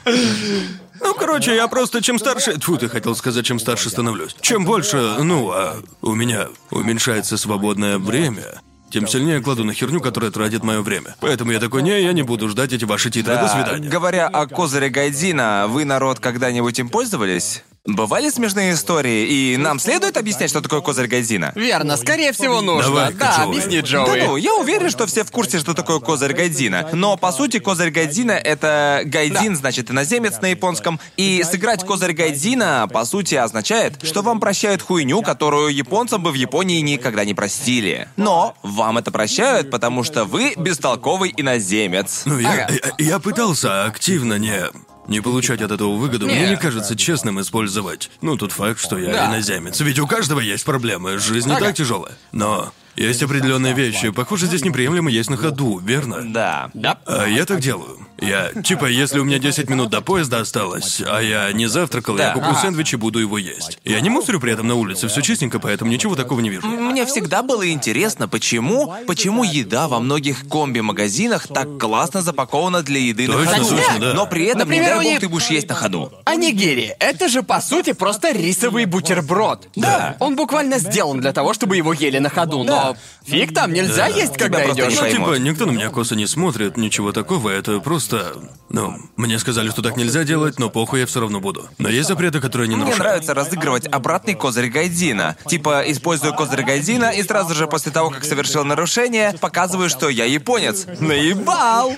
[0.06, 2.58] Ну, короче, я просто чем старше...
[2.60, 4.36] Тьфу, ты хотел сказать, чем старше становлюсь.
[4.42, 8.62] Чем больше, ну, а у меня уменьшается свободное время,
[8.94, 11.16] тем сильнее кладу на херню, которая тратит мое время.
[11.20, 13.34] Поэтому я такой, не, я не буду ждать эти ваши титры.
[13.34, 13.90] До Да, свидания.
[13.90, 17.64] Говоря о козыре Гайдзина, вы, народ, когда-нибудь им пользовались?
[17.86, 21.52] Бывали смешные истории, и нам следует объяснять, что такое козырь Гайдзина?
[21.54, 22.84] Верно, скорее всего нужно.
[22.90, 23.50] Давай-ка, да, Джоуи.
[23.50, 24.22] объясни, Да Джоуи.
[24.26, 26.92] ну, я уверен, что все в курсе, что такое козырь Гайдзина.
[26.94, 30.98] Но по сути козырь Гайдзина это Гайдзин, значит иноземец на японском.
[31.18, 36.36] И сыграть козырь Гайдзина по сути означает, что вам прощают хуйню, которую японцам бы в
[36.36, 38.08] Японии никогда не простили.
[38.16, 42.22] Но вам это прощают, потому что вы бестолковый иноземец.
[42.24, 42.68] Ну, я, Ага.
[42.98, 44.62] я, я пытался активно не...
[45.08, 46.58] Не получать от этого выгоду, мне Не.
[46.58, 48.10] кажется честным использовать.
[48.22, 49.28] Ну, тот факт, что я Да.
[49.28, 49.80] иноземец.
[49.82, 51.66] Ведь у каждого есть проблемы, жизнь не Ага.
[51.66, 52.18] так тяжелая.
[52.32, 56.22] Но есть определенные вещи, похоже, здесь неприемлемо есть на ходу, верно?
[56.24, 56.70] Да.
[56.74, 56.98] Да.
[57.06, 58.00] А я так делаю.
[58.22, 62.28] Я, типа, если у меня 10 минут до поезда осталось, а я не завтракал, я
[62.28, 62.34] Да.
[62.36, 62.62] куплю Ага.
[62.62, 63.80] сэндвич и буду его есть.
[63.84, 66.66] Я не мусорю при этом на улице, все чистенько, поэтому ничего такого не вижу.
[66.68, 73.28] Мне всегда было интересно, почему, почему еда во многих комби-магазинах так классно запакована для еды
[73.28, 73.70] на Точно, ходу.
[73.76, 74.14] точно, да.
[74.14, 76.12] Но при этом, Например, не дай бог, них- ты будешь есть на ходу.
[76.26, 79.68] Анигири— это же, по сути, просто рисовый бутерброд.
[79.76, 80.16] Да.
[80.20, 82.83] Он буквально сделан для того, чтобы его ели на ходу, но
[83.26, 85.00] фиг там, нельзя есть, когда просто идешь.
[85.00, 88.34] Ну, типа, никто на меня косо не смотрит, ничего такого, это просто...
[88.70, 91.68] Ну, мне сказали, что так нельзя делать, но похуй я все равно буду.
[91.78, 93.04] Но есть запреты, которые не Мне нарушаю.
[93.04, 95.38] нравится разыгрывать обратный козырь Гайдзина.
[95.46, 100.26] Типа, использую козырь Гайдзина и сразу же после того, как совершил нарушение, показываю, что я
[100.26, 100.86] японец.
[101.00, 101.94] Наебал!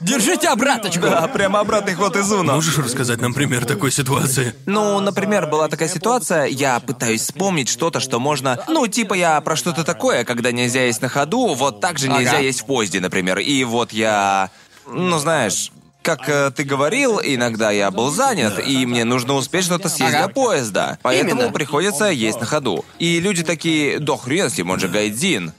[0.00, 1.02] Держите обраточку!
[1.02, 2.54] Да, прямо обратный ход из Уно.
[2.54, 4.54] Можешь рассказать нам пример такой ситуации?
[4.66, 8.62] Ну, например, была такая ситуация, я пытаюсь вспомнить что-то, что можно...
[8.68, 12.32] Ну, типа я про что-то такое, когда нельзя есть на ходу, вот так же нельзя
[12.32, 12.40] Ага.
[12.40, 13.38] есть в поезде, например.
[13.38, 14.50] И вот я...
[14.86, 15.72] Ну, знаешь...
[16.02, 20.28] Как э, ты говорил, иногда я был занят, и мне нужно успеть что-то съесть Ага.
[20.28, 20.98] до поезда.
[21.02, 21.52] Поэтому Именно.
[21.52, 22.84] приходится есть на ходу.
[22.98, 25.52] И люди такие, да хрен с ним, он же гайдзин.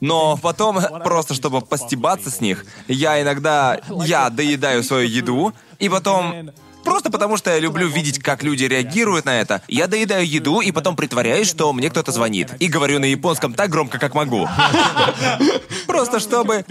[0.00, 3.80] Но потом, просто чтобы постебаться с них, я иногда...
[4.04, 6.50] Я доедаю свою еду, и потом...
[6.88, 9.62] Просто потому, что я люблю видеть, как люди реагируют на это.
[9.68, 12.54] Я доедаю еду и потом притворяюсь, что мне кто-то звонит.
[12.60, 14.48] И говорю на японском так громко, как могу.
[15.86, 16.64] Просто чтобы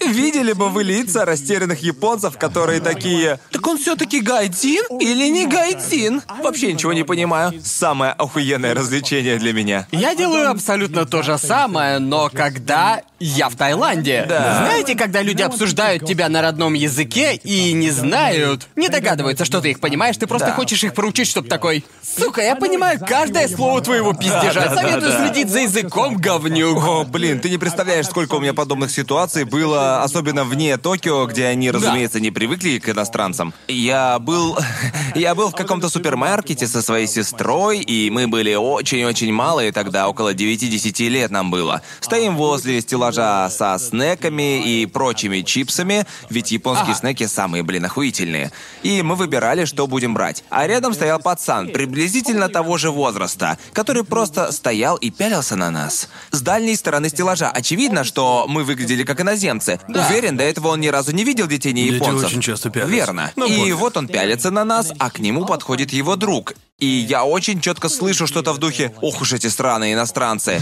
[0.00, 3.38] Видели бы вы лица растерянных японцев, которые такие...
[3.50, 6.22] Так он все-таки гайдин или не гайдин?
[6.42, 7.52] Вообще ничего не понимаю.
[7.64, 9.86] Самое охуенное развлечение для меня.
[9.92, 14.26] Я делаю абсолютно то же самое, но когда я в Таиланде.
[14.28, 14.64] Да.
[14.66, 19.70] Знаете, когда люди обсуждают тебя на родном языке и не знают, не догадываются, что ты
[19.70, 20.52] их понимаешь, ты просто Да.
[20.54, 21.84] хочешь их проучить, чтобы такой...
[22.02, 24.60] Сука, я понимаю каждое слово твоего пиздежа.
[24.60, 25.26] да, да, Советую да.
[25.26, 26.84] следить за языком, говнюк.
[26.84, 31.46] О, блин, ты не представляешь, сколько у меня подобных ситуаций было, особенно вне Токио, где
[31.46, 33.52] они, разумеется, не привыкли к иностранцам.
[33.68, 34.56] Я был...
[35.14, 40.34] Я был в каком-то супермаркете со своей сестрой, и мы были очень-очень малые тогда, около
[40.34, 41.82] 9-10 лет нам было.
[42.00, 46.98] Стоим возле стеллажа со снеками и прочими чипсами, ведь японские Ага.
[47.00, 48.50] снеки самые, блин, охуительные.
[48.82, 50.42] И мы выбирали, что будем брать.
[50.50, 56.08] А рядом стоял пацан, приблизительно того же возраста, который просто стоял и пялился на нас.
[56.32, 59.73] С дальней стороны стеллажа очевидно, что мы выглядели как иноземцы.
[59.88, 62.26] Уверен, до этого он ни разу не видел детей не Дети японцев.
[62.28, 62.94] очень часто пялятся.
[62.94, 63.32] Верно.
[63.36, 63.76] Ну, и пофиг.
[63.76, 66.54] вот он пялится на нас, а к нему подходит его друг.
[66.80, 70.60] И я очень четко слышу что-то в духе «Ох уж эти сраные иностранцы».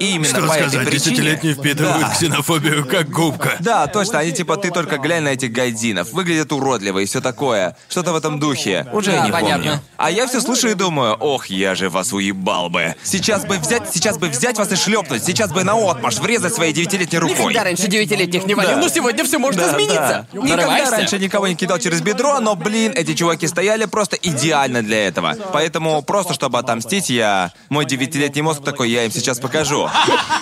[0.00, 0.98] И именно Что по этой сказать, причине...
[1.16, 2.08] десятилетние впитывают Да.
[2.10, 3.56] ксенофобию как губка.
[3.60, 7.76] Да, точно, они типа ты только глянь на этих гайдинов, выглядят уродливо и все такое.
[7.88, 8.88] Что-то в этом духе.
[8.92, 9.64] Уже Да, не понятно.
[9.64, 9.80] помню.
[9.98, 12.96] А я все слышу и думаю, ох, я же вас уебал бы.
[13.04, 16.72] Сейчас бы взять, сейчас бы взять вас и шлепнуть, сейчас бы на отмаш врезать своей
[16.72, 17.36] девятилетней рукой.
[17.38, 18.76] Никогда раньше девятилетних не валил, Да.
[18.78, 20.26] но сегодня все может Да, измениться.
[20.32, 20.38] да.
[20.38, 20.90] Никогда Нарываешься?
[20.96, 25.36] раньше никого не кидал через бедро, но, блин, эти чуваки стояли просто идеально для этого.
[25.52, 27.52] Поэтому просто, чтобы отомстить, я...
[27.68, 29.88] Мой девятилетний мозг такой, я им сейчас покажу.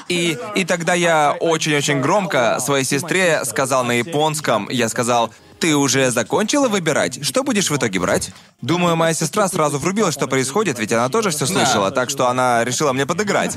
[0.09, 5.31] И, и тогда я очень-очень громко своей сестре сказал на японском, я сказал,
[5.61, 7.25] ты уже закончила выбирать?
[7.25, 8.33] Что будешь в итоге брать?
[8.63, 12.65] Думаю, моя сестра сразу врубилась, что происходит, ведь она тоже все слышала, так что она
[12.65, 13.57] решила мне подыграть.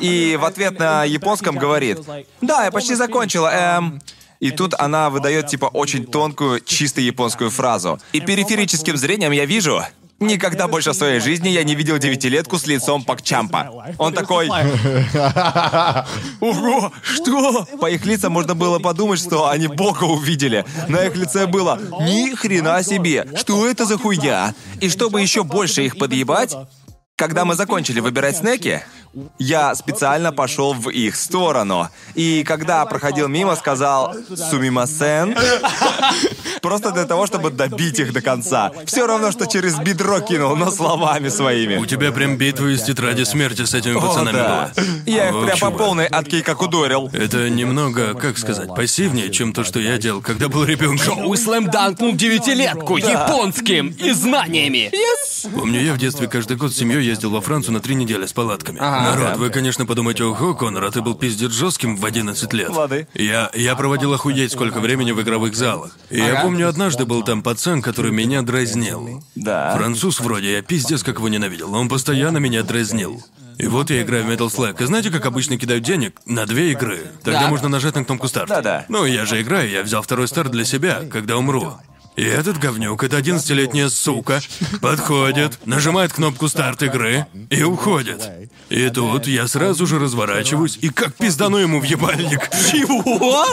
[0.00, 1.98] И в ответ на японском говорит,
[2.40, 4.00] да, я почти закончила, эм...
[4.38, 7.98] И тут она выдает типа очень тонкую, чисто японскую фразу.
[8.12, 9.82] И периферическим зрением я вижу.
[10.18, 13.94] Никогда больше в своей жизни я не видел девятилетку с лицом Пакчампа.
[13.98, 14.48] Он такой...
[16.40, 17.66] Ого, что?
[17.78, 20.64] По их лицам можно было подумать, что они бога увидели.
[20.88, 23.28] На их лице было ни хрена себе.
[23.36, 24.54] Что это за хуйня?
[24.80, 26.56] И чтобы еще больше их подъебать,
[27.16, 28.82] когда мы закончили выбирать снеки,
[29.38, 31.88] я специально пошел в их сторону.
[32.14, 35.34] И когда проходил мимо, сказал «Сумимасен»,
[36.60, 38.70] просто для того, чтобы добить их до конца.
[38.84, 41.76] Все равно, что через бедро кинул, но словами своими.
[41.76, 44.72] У тебя прям битва из тетради смерти с этими О, пацанами да.
[44.76, 44.86] была.
[45.06, 47.08] Я их О, прям по полной от как ударил.
[47.14, 50.98] Это немного, как сказать, пассивнее, чем то, что я делал, когда был ребенком.
[50.98, 54.92] Шоу слэм данкнул девятилетку японским и знаниями.
[55.54, 58.32] Помню, я в детстве каждый год с семьей ездил во Францию на три недели с
[58.32, 58.78] палатками.
[58.78, 62.68] Народ, вы, конечно, подумаете, ого, Конор, а ты был пиздец жестким в 11 лет.
[62.68, 63.06] Лады.
[63.14, 65.96] Я, я проводил охуеть сколько времени в игровых залах.
[66.10, 66.42] И я Ага.
[66.42, 69.22] помню, однажды был там пацан, который меня дразнил.
[69.34, 69.74] Да.
[69.76, 71.74] Француз вроде, я пиздец как его ненавидел.
[71.74, 73.22] Он постоянно меня дразнил.
[73.58, 74.82] И вот я играю в Metal Slug.
[74.82, 76.20] И знаете, как обычно кидают денег?
[76.26, 76.98] На две игры.
[77.24, 77.48] Тогда Да.
[77.48, 78.48] можно нажать на кнопку старт.
[78.50, 78.84] Да-да.
[78.88, 81.72] Ну, я же играю, я взял второй старт для себя, когда умру.
[82.16, 84.40] И этот говнюк, эта 11-летняя сука,
[84.80, 88.30] подходит, нажимает кнопку старт игры и уходит.
[88.70, 92.48] И тут я сразу же разворачиваюсь и как пиздану ему в ебальник.
[92.70, 93.44] Чего?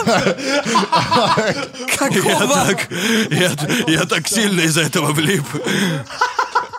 [2.14, 2.90] Я так,
[3.30, 3.52] я,
[3.86, 5.44] я так сильно из-за этого влип.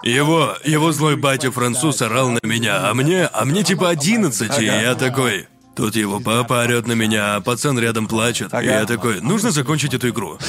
[0.01, 4.65] Его, его злой батя француз орал на меня, а мне, а мне типа 11, и
[4.65, 5.47] я такой...
[5.75, 8.53] Тут его папа орет на меня, а пацан рядом плачет.
[8.53, 10.39] И я такой, нужно закончить эту игру.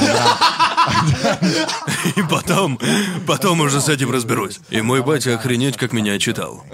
[2.17, 2.79] И потом,
[3.27, 4.61] потом уже с этим разберусь.
[4.71, 6.65] И мой батя охренеть, как меня читал.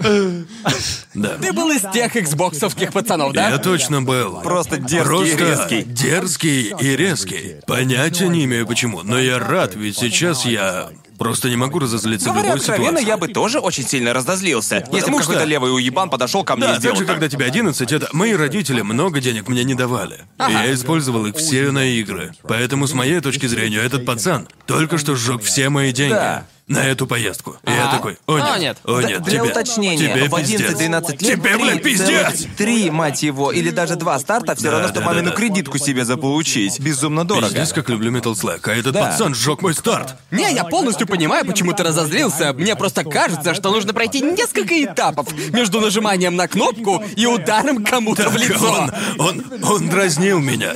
[1.13, 1.37] Да.
[1.41, 3.49] Ты был из тех эксбоксовских пацанов, да?
[3.49, 4.41] Я точно был.
[4.41, 5.83] Просто дерзкий и Просто резкий.
[5.83, 7.55] дерзкий и резкий.
[7.67, 12.31] Понятия не имею почему, но я рад, ведь сейчас я просто не могу разозлиться в
[12.33, 13.07] Говоря любой откровенно, ситуации.
[13.07, 16.55] я бы тоже очень сильно разозлился, если бы Потому какой-то что- левый уебан подошел ко
[16.55, 17.15] мне и Да, сделал также, так.
[17.15, 20.21] когда тебе 11, это мои родители много денег мне не давали.
[20.49, 22.33] И я использовал их все на игры.
[22.43, 26.13] Поэтому, с моей точки зрения, этот пацан только что сжег все мои деньги.
[26.13, 26.45] Да.
[26.67, 27.57] На эту поездку.
[27.67, 28.77] И я такой, о нет, О, нет.
[28.85, 32.45] о Да, нет, для тебе, уточнения, тебе в 11-12 лет Тебе, три, блядь, пиздец!
[32.57, 35.35] Три, мать его, или даже два старта, все Да, равно, что да, мамину да, да.
[35.35, 36.79] кредитку себе заполучить.
[36.79, 37.47] Безумно дорого.
[37.49, 39.07] Пиздец, как люблю Metal Slug, а этот Да.
[39.07, 40.15] пацан сжег мой старт.
[40.31, 42.53] Не, я полностью понимаю, почему ты разозлился.
[42.53, 48.29] Мне просто кажется, что нужно пройти несколько этапов между нажиманием на кнопку и ударом кому-то
[48.29, 48.89] в лицо.
[49.19, 50.73] Он, он, он дразнил меня.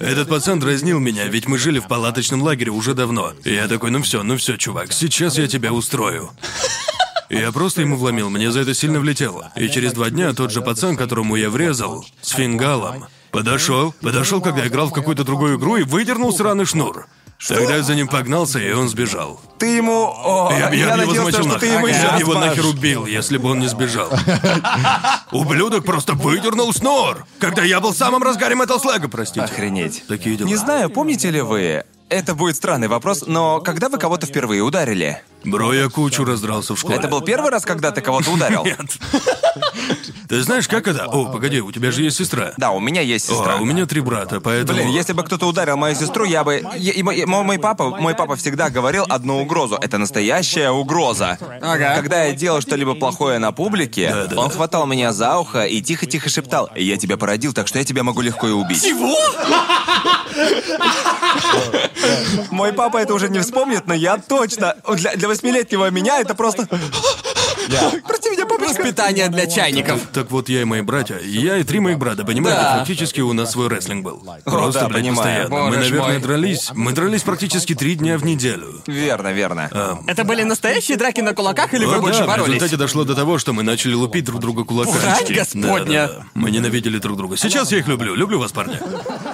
[0.00, 3.32] Этот пацан дразнил меня, ведь мы жили в палаточном лагере уже давно.
[3.44, 6.30] И я такой, ну все, ну все, чувак, сейчас я тебя устрою.
[7.30, 9.52] Я просто ему вломил, мне за это сильно влетело.
[9.56, 14.64] И через два дня тот же пацан, которому я врезал, с фингалом, Подошел, подошел, когда
[14.64, 17.08] играл в какую-то другую игру и выдернул сраный шнур.
[17.48, 19.40] Тогда я за ним погнался, и он сбежал.
[19.58, 20.06] Ты ему...
[20.06, 21.78] О, Я, я, его надеялся, замочил что ты нахер.
[21.78, 24.08] ему Я его нахер убил, если бы он не сбежал.
[25.32, 29.40] Ублюдок просто выдернул шнур, когда я был в самом разгаре Metal Slug, простите.
[29.44, 30.04] Охренеть.
[30.06, 30.46] Такие дела.
[30.46, 31.84] Не знаю, помните ли вы...
[32.08, 35.22] Это будет странный вопрос, но когда вы кого-то впервые ударили?
[35.44, 36.96] Бро, я кучу раздрался в школе.
[36.96, 38.64] Это был первый раз, когда ты кого-то ударил?
[38.64, 38.78] Нет.
[40.28, 41.04] Ты знаешь, как это?
[41.06, 42.52] О, погоди, у тебя же есть сестра.
[42.56, 43.56] Да, у меня есть сестра.
[43.56, 44.78] О, у меня три брата, поэтому...
[44.78, 46.64] Блин, если бы кто-то ударил мою сестру, я бы...
[46.76, 49.76] я- и мой, и мой- мой папа, мой папа всегда говорил одну угрозу.
[49.80, 51.38] Это настоящая угроза.
[51.60, 51.94] Ага.
[51.96, 54.36] Когда я делал что-либо плохое на публике, Да-да.
[54.40, 58.02] он хватал меня за ухо и тихо-тихо шептал: "Я тебя породил, так что я тебя
[58.02, 58.82] могу легко и убить".
[58.82, 59.14] Чего?
[62.50, 66.68] Мой папа это уже не вспомнит, но я точно для, для восьмилетнего меня это просто.
[68.06, 68.74] Прости меня, папочка.
[68.82, 70.00] Воспитание для чайников.
[70.12, 72.78] Так вот, я и мои братья, я и три моих брата, понимаете, Да.
[72.78, 74.22] фактически у нас свой рестлинг был.
[74.44, 75.16] Просто, да, блядь, понимаю.
[75.48, 75.48] постоянно.
[75.64, 76.18] Мы, Боже наверное, мой.
[76.18, 76.70] дрались.
[76.74, 78.82] Мы дрались практически три дня в неделю.
[78.86, 79.98] Верно, верно.
[80.06, 82.54] Это были настоящие драки на кулаках или вы больше да, в боролись?
[82.54, 84.98] результате дошло до того, что мы начали лупить друг друга кулаками.
[85.00, 86.06] Брань Господня.
[86.06, 86.26] Да, да, да.
[86.34, 87.36] Мы ненавидели друг друга.
[87.36, 88.14] Сейчас я их люблю.
[88.14, 88.78] Люблю вас, парни.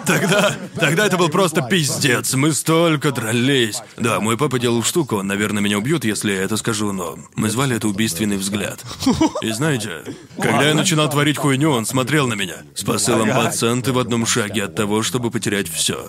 [0.07, 2.35] Тогда, тогда это был просто пиздец.
[2.35, 3.83] Мы столько дрались.
[3.97, 7.51] Да, мой папа делал штуку, он, наверное, меня убьет, если я это скажу, но мы
[7.51, 8.80] звали это убийственный взгляд.
[9.42, 10.02] И знаете,
[10.40, 14.26] когда я начинал творить хуйню, он смотрел на меня с посылом пацан, ты в одном
[14.26, 16.06] шаге от того, чтобы потерять все.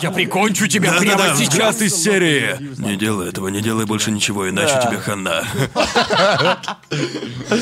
[0.00, 1.48] Я прикончу тебя прямо Да-да-да, сейчас.
[1.50, 2.56] взгляд из серии.
[2.78, 5.44] Не делай этого, не делай больше ничего, иначе тебе хана.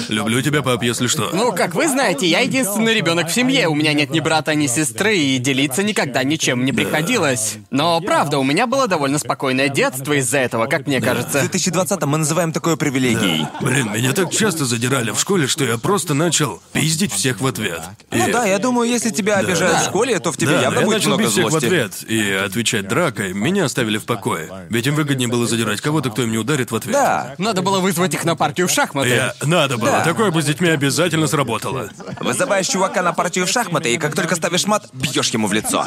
[0.08, 1.30] Люблю тебя, пап, если что.
[1.32, 3.68] Ну, как вы знаете, я единственный ребенок в семье.
[3.68, 7.56] У меня нет ни брата, ни сестры, и делиться никогда ничем не приходилось.
[7.70, 11.40] Но правда, у меня было довольно спокойное детство из-за этого, как мне В кажется.
[11.40, 13.46] 2020 мы называем такое привилегией.
[13.62, 17.80] Блин, меня так часто задирали в школе, что я просто начал пиздить всех в ответ.
[18.10, 20.62] И- Ну да, я думаю, если тебя обижают в школе, то в тебе Да, но
[20.62, 23.32] явно я будет начал много бить всех в ответ и отвечать дракой.
[23.32, 24.66] Меня оставили в покое.
[24.68, 26.92] Ведь им выгоднее было задирать кого-то, кто им не ударит в ответ.
[26.92, 27.34] Да.
[27.38, 29.08] Надо было вызвать их на партию в шахматы.
[29.08, 29.32] Я...
[29.42, 29.90] Надо было.
[29.90, 30.04] Да.
[30.04, 31.88] Такое бы с детьми обязательно сработало.
[32.20, 35.82] Вызываешь чувака на партию в шахматы, и как только ставишь мат, бьешь ему в лицо.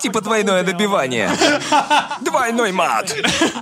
[0.00, 1.30] Типа двойное добивание.
[2.20, 3.14] Двойной мат.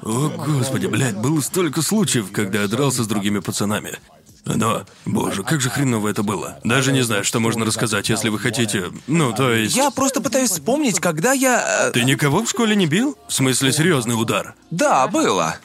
[0.03, 3.99] О, господи, блядь, было столько случаев, когда я дрался с другими пацанами.
[4.45, 6.61] Но, боже, как же хреново это было.
[6.63, 8.93] Даже не знаю, что можно рассказать, если вы хотите.
[9.09, 9.75] Ну, то есть...
[9.75, 11.89] Я просто пытаюсь вспомнить, когда я...
[11.89, 13.19] э, Ты никого в школе не бил?
[13.27, 14.55] В смысле, серьезный удар?
[14.71, 15.57] Да, было.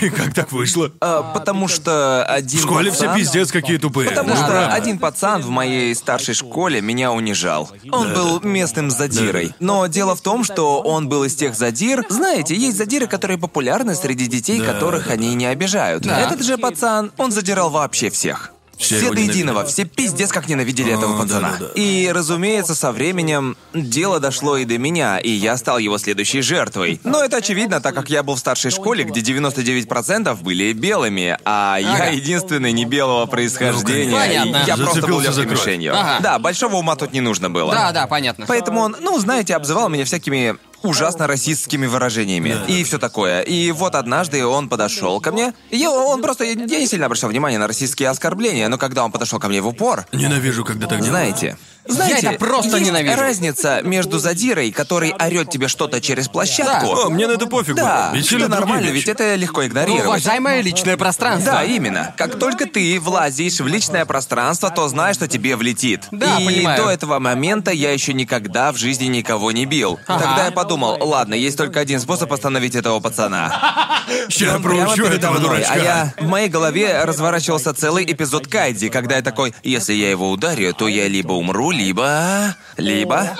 [0.00, 0.92] И как так вышло?
[1.00, 4.10] Э, потому что один В школе все пиздец какие тупые.
[4.10, 7.70] Потому Ну, что один пацан в моей старшей школе меня унижал.
[7.90, 9.54] Он был местным задирой.
[9.60, 12.04] Но дело в том, что он был из тех задир.
[12.08, 16.06] Знаете, есть задиры, которые популярны среди детей, которых они не обижают.
[16.06, 18.53] Этот же пацан, он задирал вообще всех.
[18.78, 21.52] Все Все до единого, все пиздец как ненавидели О, этого пацана.
[21.52, 21.72] да-да-да.
[21.74, 27.00] И, разумеется, со временем дело дошло и до меня, и я стал его следующей жертвой.
[27.04, 31.78] Но это очевидно, так как я был в старшей школе, где 99% были белыми, а
[31.80, 32.04] я Ага.
[32.10, 34.10] единственный не белого происхождения.
[34.10, 34.62] Ну, Понятно.
[34.64, 35.96] и я просто был Зацепился легкой мишенью.
[35.98, 36.18] Ага.
[36.20, 37.72] Да, большого ума тут не нужно было.
[37.72, 38.46] Да, да, понятно.
[38.46, 43.40] Поэтому он, ну, знаете, обзывал меня всякими ужасно расистскими выражениями и все такое.
[43.40, 45.52] И вот однажды он подошел ко мне.
[45.70, 49.38] И он просто, я не сильно обращал внимание на расистские оскорбления, но когда он подошел
[49.38, 51.10] ко мне в упор, Ненавижу, когда так делают.
[51.10, 51.56] знаете,
[51.86, 53.20] знаете, это просто есть ненавижу.
[53.20, 56.86] разница между задирой, который орет тебе что-то через площадку.
[56.86, 58.16] О, мне на это пофиг Да, было.
[58.16, 60.06] Ведь другие нормально, ведь это легко игнорировать.
[60.06, 61.52] Уважаемое личное пространство.
[61.52, 62.14] Да, именно.
[62.16, 66.04] Как только ты влазишь в личное пространство, то знаешь, что тебе влетит.
[66.10, 66.82] Да, И понимаю.
[66.82, 69.98] до этого момента я еще никогда в жизни никого не бил.
[70.06, 74.02] Тогда я подумал, ладно, есть только один способ остановить этого пацана.
[74.38, 75.72] Прямо проучу этого дурачка.
[75.72, 76.14] а я...
[76.18, 80.88] В моей голове разворачивался целый эпизод Кайдзи, когда я такой, если я его ударю, то
[80.88, 82.56] я либо умру, либо...
[82.76, 83.36] Либо...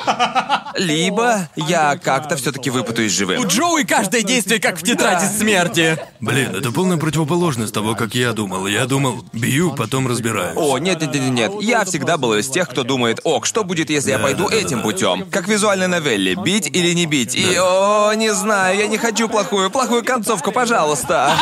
[0.76, 3.46] Либо я как-то все-таки выпутаюсь У живым.
[3.46, 5.98] Джоуи каждое действие как в тетради смерти.
[6.20, 8.66] Блин, это полная противоположность того, как я думал.
[8.66, 10.56] Я думал, бью, потом разбираюсь.
[10.56, 11.52] О, нет, нет, нет, нет.
[11.60, 15.30] Я всегда был из тех, кто думает, ок, что будет, если я пойду этим путем?
[15.30, 17.36] Как в визуальной новелле, бить или не бить?
[17.36, 21.32] И, о, не знаю, я не хочу плохую, плохую концовку, пожалуйста.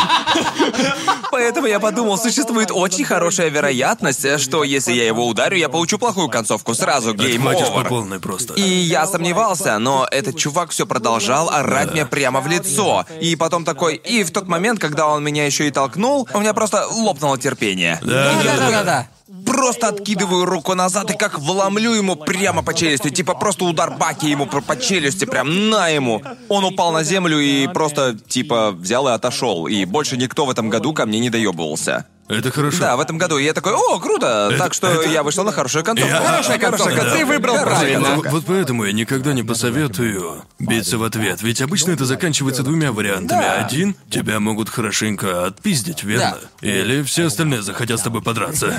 [1.31, 6.29] Поэтому я подумал, существует очень хорошая вероятность, что если я его ударю, я получу плохую
[6.29, 7.89] концовку, сразу гейм Отхватишь по овер.
[7.89, 8.55] полной просто.
[8.55, 13.05] И я сомневался, но этот чувак все продолжал орать мне прямо в лицо.
[13.21, 16.55] И потом такой, и в тот момент, когда он меня еще и толкнул, у меня
[16.55, 17.99] просто лопнуло терпение.
[18.03, 19.07] Да, да, да, да.
[19.47, 23.11] Просто откидываю руку назад и как вломлю ему прямо по челюсти.
[23.11, 26.23] Типа просто удар баки ему по, по челюсти, прям на ему.
[26.49, 29.67] Он упал на землю и просто, типа, взял и отошел.
[29.67, 32.07] И больше никто в этом году ко мне не доебывался.
[32.33, 32.79] Это хорошо.
[32.81, 33.39] Да, в этом году.
[33.39, 34.55] И я такой, о, круто!
[34.59, 36.13] так что я вышел на хорошую концовку.
[36.13, 38.05] Я- Хорошая концовка, ты выбрал Хорошая правильно.
[38.07, 38.31] концовка.
[38.31, 41.43] Вот поэтому я никогда не посоветую биться в ответ.
[41.43, 43.41] Ведь обычно это заканчивается двумя вариантами.
[43.41, 43.65] Да.
[43.67, 46.39] Один— тебя могут хорошенько отпиздить, верно?
[46.61, 48.75] Или все остальные захотят с тобой подраться.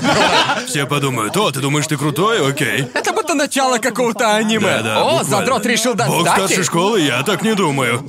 [0.66, 2.46] Все подумают, о, ты думаешь, ты крутой?
[2.48, 2.88] Окей.
[2.94, 4.60] Это будто начало какого-то аниме.
[4.78, 5.24] Да-да, О, буквально.
[5.30, 8.08] задрот решил дать Бог старшей школы, я так не думаю.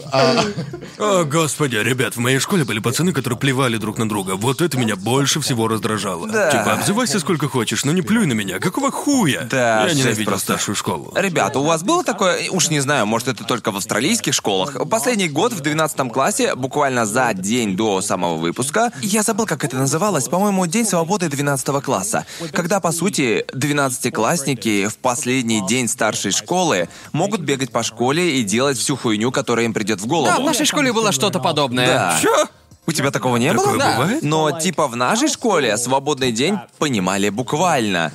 [0.97, 4.35] О, господи, ребят, в моей школе были пацаны, которые плевали друг на друга.
[4.35, 6.27] Вот это меня больше всего раздражало.
[6.27, 6.51] Да.
[6.51, 8.59] Типа, обзывайся сколько хочешь, но не плюй на меня.
[8.59, 9.47] Какого хуя?
[9.49, 10.45] Да, я жесть ненавидел просто.
[10.53, 11.13] старшую школу.
[11.15, 14.77] Ребята, у вас было такое, уж не знаю, может это только в австралийских школах.
[14.89, 19.77] Последний год в 12 классе, буквально за день до самого выпуска, я забыл, как это
[19.77, 22.25] называлось, по-моему, День свободы 12 класса.
[22.51, 28.77] Когда, по сути, 12-классники в последний день старшей школы могут бегать по школе и делать
[28.77, 30.27] всю хуйню, которая им придет в голову.
[30.27, 31.87] Да, в нашей школе было что-то подобное.
[31.87, 32.19] Да.
[32.21, 32.47] Чё?
[32.87, 33.77] У тебя такого не Такое было?
[33.77, 33.97] Да.
[33.97, 34.23] бывает?
[34.23, 38.11] Но типа в нашей школе свободный день понимали буквально.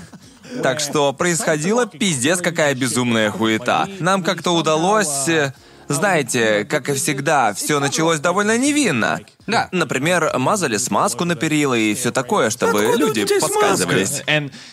[0.62, 3.88] Так что происходила пиздец какая безумная хуета.
[4.00, 5.28] Нам как-то удалось...
[5.28, 5.52] э,
[5.88, 9.20] Знаете, как и всегда, все началось довольно невинно.
[9.48, 9.68] Да.
[9.72, 14.22] Например, мазали смазку на перила и все такое, чтобы Откуда люди подсказывались.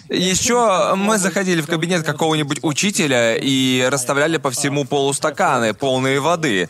[0.09, 6.69] Еще мы заходили в кабинет какого-нибудь учителя и расставляли по всему полу стаканы, полные воды.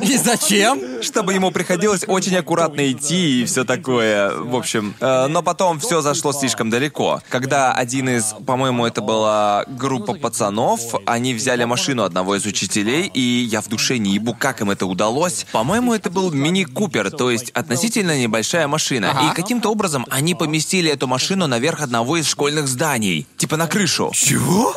[0.00, 1.02] И зачем?
[1.02, 4.34] Чтобы ему приходилось очень аккуратно идти и все такое.
[4.34, 7.20] В общем, э, но потом все зашло слишком далеко.
[7.28, 13.20] Когда один из, по-моему, это была группа пацанов, они взяли машину одного из учителей, и
[13.20, 15.46] я в душе не ебу, как им это удалось.
[15.52, 19.10] По-моему, это был мини-купер, то есть относительно небольшая машина.
[19.10, 19.30] Ага.
[19.30, 23.26] И каким-то образом они поместили эту машину наверх одного из школьных зданий.
[23.36, 24.10] Типа на крышу.
[24.14, 24.74] Чего?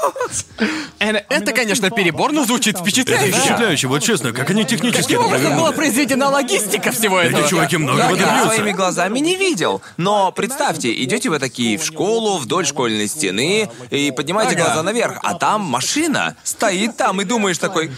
[0.99, 3.37] Это, конечно, перебор, но звучит Это впечатляюще.
[3.37, 3.87] впечатляюще.
[3.87, 7.41] Вот честно, как они технически Каким это образом была произведена логистика всего этого?
[7.41, 8.55] Эти чуваки много Я, в этом я бьются.
[8.55, 9.81] своими глазами не видел.
[9.97, 15.33] Но представьте, идете вы такие в школу вдоль школьной стены и поднимаете глаза наверх, а
[15.35, 17.91] там машина стоит там и думаешь такой,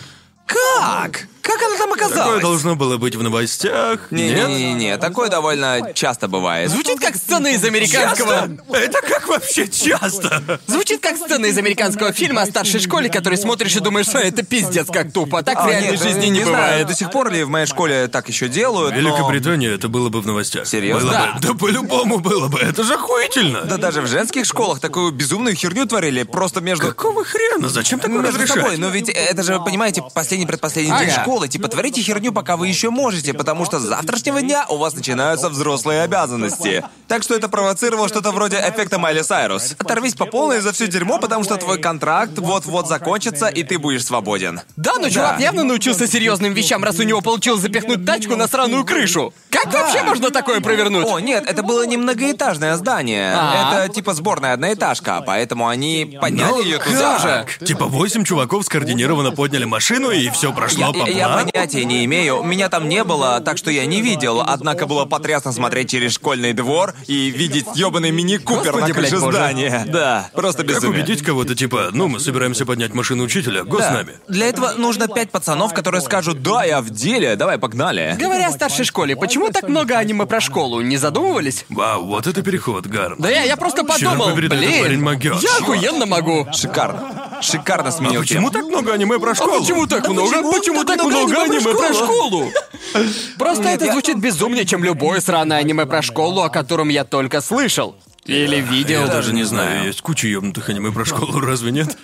[0.46, 1.28] как?
[1.42, 2.42] Как она там Такое оказалась?
[2.42, 4.00] должно было быть в новостях.
[4.12, 4.48] Нет?
[4.48, 6.70] Не-не-не, такое довольно часто бывает.
[6.72, 8.50] Звучит как сцена из американского...
[8.72, 10.60] Это как вообще часто?
[10.68, 14.44] Звучит как сцена из американского фильма о старшей школе, который смотришь и думаешь, что это
[14.44, 15.44] пиздец как тупо.
[15.44, 16.88] Так в А, реальной нет, жизни не, знаю, бывает.
[16.88, 20.08] до сих пор ли в моей школе так еще делают, В но- Великобритании это было
[20.08, 20.66] бы в новостях.
[20.66, 21.02] Серьезно?
[21.10, 21.34] Было Да.
[21.34, 21.48] бы.
[21.48, 22.60] Да по-любому было бы.
[22.60, 23.64] Это же охуительно.
[23.66, 26.88] Да даже в женских школах такую безумную херню творили, просто между...
[26.88, 27.68] Какого хрена?
[27.68, 28.56] Зачем такое Между разрешать?
[28.62, 31.22] собой, но ведь это же, понимаете, последний предпоследний день Ага.
[31.22, 31.48] школы.
[31.48, 35.50] Типа, творите херню, пока вы еще можете, потому что с завтрашнего дня у вас начинаются
[35.50, 36.84] взрослые обязанности.
[37.08, 39.76] Так что это провоцировало что-то вроде эффекта Майли Сайрус.
[39.78, 44.06] Оторвись по полной за все дерьмо, потому что твой контракт вот-вот закончится, и ты будешь
[44.06, 44.62] свободен.
[44.76, 48.84] Да, но чувак явно научился серьезным вещам, раз у него получилось запихнуть тачку на сраную
[48.86, 49.34] крышу.
[49.50, 51.06] Как вообще можно такое провернуть?
[51.08, 53.34] О, нет, это было не многоэтажное здание.
[53.36, 53.84] А.
[53.84, 57.20] Это типа сборная одноэтажка, поэтому они подняли ее туда.
[57.22, 57.66] как?
[57.66, 61.50] Типа восемь чуваков скоординированно подняли машину, и все прошло по Я, я плану?
[61.52, 62.44] понятия не имею.
[62.44, 64.42] Меня там не было, так что я не видел.
[64.46, 69.22] Однако было потрясно смотреть через школьный двор и видеть ёбаный мини-купер Господи, на крыше блядь,
[69.22, 69.38] боже.
[69.38, 69.86] здания.
[69.88, 71.04] Да, просто Как безумие.
[71.04, 74.14] убедить кого-то, типа, ну, мы собираемся поднять машину учителя, го с нами.
[74.28, 78.16] Для этого нужно пять пацанов, которые скажут «Да, я в деле, давай, погнали».
[78.20, 80.82] Говоря о старшей школе, почему так много аниме про школу?
[80.82, 81.66] Не задумывались?
[81.70, 83.16] Вау, вот это переход, Гарн.
[83.20, 85.04] Да я, я просто подумал, побери, блин,
[85.42, 86.48] я охуенно могу.
[86.54, 87.40] Шикарно.
[87.42, 88.52] Шикарно А сменил почему тему.
[88.52, 89.62] так много аниме про школу?
[89.62, 90.52] Почему так много?
[90.52, 92.52] Почему, так много аниме про школу?
[93.38, 97.96] Просто это звучит безумнее, чем любое сраное аниме про школу, о котором я только слышал.
[98.26, 99.02] Или видел.
[99.02, 101.98] Я даже не знаю, есть куча ёбнутых аниме про школу, разве нет?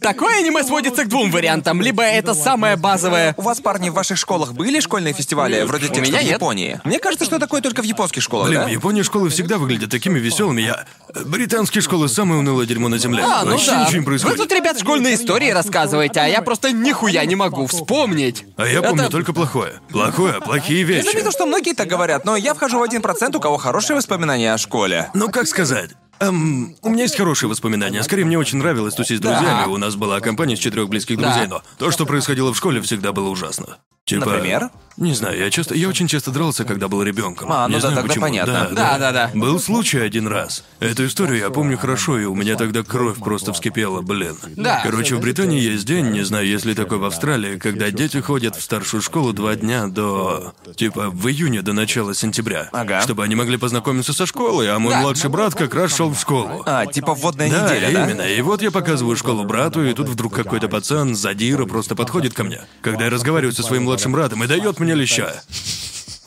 [0.00, 1.80] Такое аниме сводится к двум вариантам.
[1.82, 3.34] Либо это самое базовое...
[3.36, 6.24] У вас, парни, в ваших школах были школьные фестивали, вроде тех, у меня что в
[6.24, 6.32] нет.
[6.34, 6.80] Японии?
[6.84, 8.66] Мне кажется, что такое только в японских школах, Блин, да?
[8.66, 10.62] в Японии школы всегда выглядят такими веселыми.
[10.62, 10.84] Я...
[11.24, 13.24] Британские школы самое унылое дерьмо на земле.
[13.24, 13.80] А, ну Вообще да.
[13.82, 14.36] ничего не Вы происходит.
[14.38, 18.44] тут, ребят, школьные истории рассказываете, а я просто нихуя не могу вспомнить.
[18.56, 19.72] А я помню Это- только плохое.
[19.90, 21.06] Плохое, плохие Я вещи.
[21.06, 24.52] заметил, что многие так говорят, но я вхожу в один процент, у кого хорошие воспоминания
[24.54, 25.10] о школе.
[25.14, 25.63] Ну, как сказать?
[25.64, 25.94] is it?
[25.94, 28.02] Uh, Эм, у меня есть хорошие воспоминания.
[28.02, 29.66] Скорее, мне очень нравилось тусить с друзьями.
[29.68, 31.30] У нас была компания из четырех близких Да.
[31.30, 33.78] друзей, но то, что происходило в школе, всегда было ужасно.
[34.06, 34.26] Типа.
[34.26, 34.68] Например?
[34.98, 35.74] Не знаю, я часто.
[35.74, 37.50] Я очень часто дрался, когда был ребенком.
[37.50, 38.26] А, ну не да, знаю тогда почему.
[38.26, 38.68] понятно.
[38.72, 39.30] Да, да, да.
[39.32, 40.62] Был случай один раз.
[40.78, 44.36] Эту историю я помню хорошо, и у меня тогда кровь просто вскипела, блин.
[44.56, 44.82] Да.
[44.84, 48.56] Короче, в Британии есть день, не знаю, есть ли такой в Австралии, когда дети ходят
[48.56, 50.52] в старшую школу два дня до...
[50.76, 52.68] Типа, в июне до начала сентября.
[52.72, 53.00] Ага.
[53.00, 55.00] Чтобы они могли познакомиться со школой, а мой Да.
[55.00, 56.62] младший брат как раз шел в школу.
[56.66, 58.04] А, типа вводная Да, неделя, да?
[58.04, 58.22] именно.
[58.22, 62.44] И вот я показываю школу брату, и тут вдруг какой-то пацан, задира, просто подходит ко
[62.44, 62.62] мне.
[62.80, 65.42] Когда я разговариваю со своим младшим братом и дает мне леща.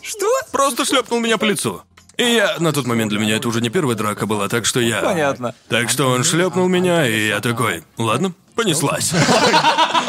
[0.02, 0.28] Что?
[0.52, 1.82] Просто шлепнул меня по лицу.
[2.18, 4.80] И я, на тот момент для меня это уже не первая драка была, так что
[4.80, 5.02] я...
[5.02, 5.54] Понятно.
[5.70, 9.14] Так что он шлепнул меня, и я такой, ладно, понеслась.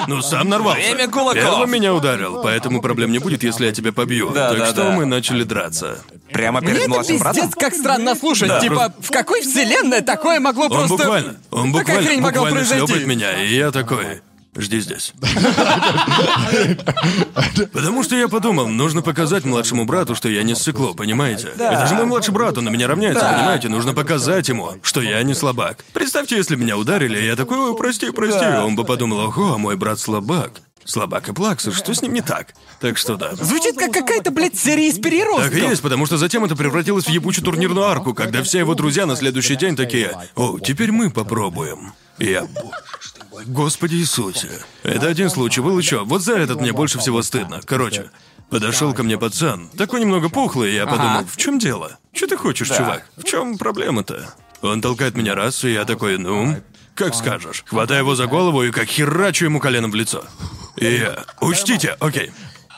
[0.07, 0.81] Ну, сам нарвался.
[0.81, 1.35] Время кулаков.
[1.43, 4.31] Первым меня ударил, поэтому проблем не будет, если я тебя побью.
[4.31, 4.91] Да, так да, что да.
[4.93, 5.99] мы начали драться.
[6.33, 7.43] Прямо Мне перед это младшим братом?
[7.43, 8.49] пиздец как странно слушать.
[8.49, 10.97] Да, типа, в какой вселенной такое могло Он просто...
[10.97, 12.87] буквально, он Такая буквально, хрень могла буквально произойти.
[12.87, 14.21] шлепает меня, и я такой,
[14.57, 15.13] жди здесь.
[17.73, 21.49] Потому что я подумал, нужно показать младшему брату, что я не ссыкло, понимаете?
[21.57, 23.69] Это же мой младший брат, он на меня равняется, понимаете?
[23.69, 25.85] Нужно показать ему, что я не слабак.
[25.93, 28.45] Представьте, если меня ударили, и я такой, ой, прости, прости.
[28.45, 30.53] Он бы подумал, ого, мой брат слабак.
[30.89, 32.55] Слабак и плакса, что с ним не так?
[32.81, 33.35] Так что да.
[33.35, 35.53] Звучит как какая-то, блядь, серия из переростков.
[35.53, 38.75] Так и есть, потому что затем это превратилось в ебучую турнирную арку, когда все его
[38.75, 41.93] друзья на следующий день такие «О, теперь мы попробуем».
[42.19, 42.47] Я...
[42.47, 44.49] «Боже ты мой, Господи Иисусе.
[44.83, 46.05] Это один случай, был еще.
[46.05, 47.61] Вот за этот мне больше всего стыдно.
[47.67, 48.11] Короче,
[48.49, 51.99] подошел ко мне пацан, такой немного пухлый, и я подумал, в чем дело?
[52.15, 53.05] Что ты хочешь, чувак?
[53.19, 54.35] В чем проблема-то?
[54.63, 56.57] Он толкает меня раз, и я такой, ну,
[56.99, 57.65] как скажешь.
[57.67, 60.25] Хватаю его за голову и как херачу ему коленом в лицо.
[60.77, 61.25] И я...
[61.41, 62.33] Учтите, окей.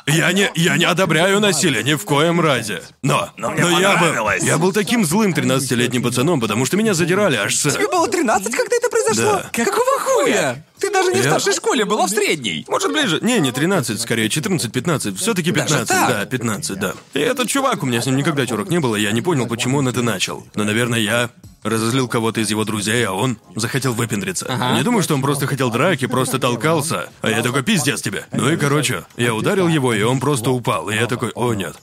[0.07, 2.83] Я не, я не одобряю насилие ни в коем разе.
[3.03, 7.37] Но, но, мне я был, я был таким злым 13-летним пацаном, потому что меня задирали
[7.37, 7.73] аж с...
[7.73, 9.43] Тебе было 13, когда это произошло?
[9.43, 9.51] Да.
[9.53, 10.65] Какого хуя?
[10.79, 12.65] Ты даже не в Я- старшей школе, была в средней.
[12.69, 13.19] Может, ближе?
[13.21, 15.17] Не, не 13, скорее 14-15.
[15.17, 16.09] Все-таки 15, так?
[16.09, 16.95] да, 15, да.
[17.13, 19.79] И этот чувак, у меня с ним никогда терок не было, я не понял, почему
[19.79, 20.47] он это начал.
[20.55, 21.31] Но, наверное, я
[21.63, 24.47] разозлил кого-то из его друзей, а он захотел выпендриться.
[24.75, 27.11] Не думаю, что он просто хотел драки, просто толкался.
[27.21, 28.25] А я такой, пиздец тебе.
[28.33, 30.89] Ну и короче, я ударил его, и он просто упал.
[30.89, 31.77] И я такой, о нет.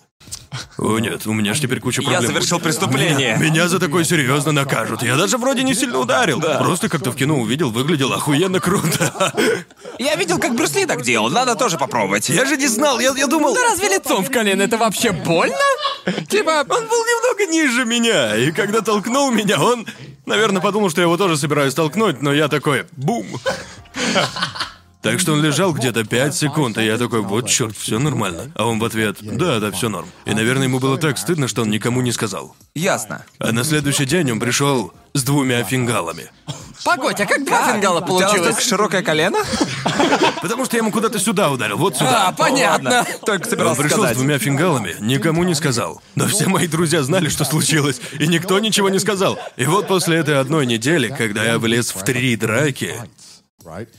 [0.78, 2.32] О нет, у меня ж теперь куча Я проблем.
[2.32, 2.64] совершил будет.
[2.66, 3.36] преступление.
[3.38, 5.04] Меня, меня за такое серьезно накажут.
[5.04, 6.40] Я даже вроде не сильно ударил.
[6.42, 9.34] Просто как-то в кино увидел, выглядел охуенно круто.
[10.00, 12.30] Я видел, как Брюс Ли так делал, надо тоже попробовать.
[12.30, 13.56] Я же не знал, я, я думал...
[13.56, 15.56] Да разве лицом в колено это вообще больно?
[16.30, 19.86] Типа, Он был немного ниже меня, и когда толкнул меня, он,
[20.26, 23.26] наверное, подумал, что я его тоже собираюсь толкнуть, но я такой, бум.
[25.02, 28.52] Так что он лежал где-то 5 секунд, и я такой, вот черт, все нормально.
[28.56, 30.08] А он в ответ, да, да, все норм.
[30.26, 32.56] И, наверное, ему было так стыдно, что он никому не сказал.
[32.76, 33.24] Ясно.
[33.40, 36.30] А на следующий день он пришел с двумя фингалами.
[36.84, 38.66] погодь, а как два фингала У тебя настолько получилось?
[38.68, 39.38] широкое колено?
[40.42, 42.28] Потому что я ему куда-то сюда ударил, вот сюда.
[42.28, 43.06] А, понятно.
[43.26, 44.18] Только Он собирался пришел с сказать.
[44.18, 46.02] двумя фингалами, никому не сказал.
[46.16, 49.40] Но все мои друзья знали, что случилось, и никто ничего не сказал.
[49.58, 52.96] И вот после этой одной недели, когда я влез в три драки,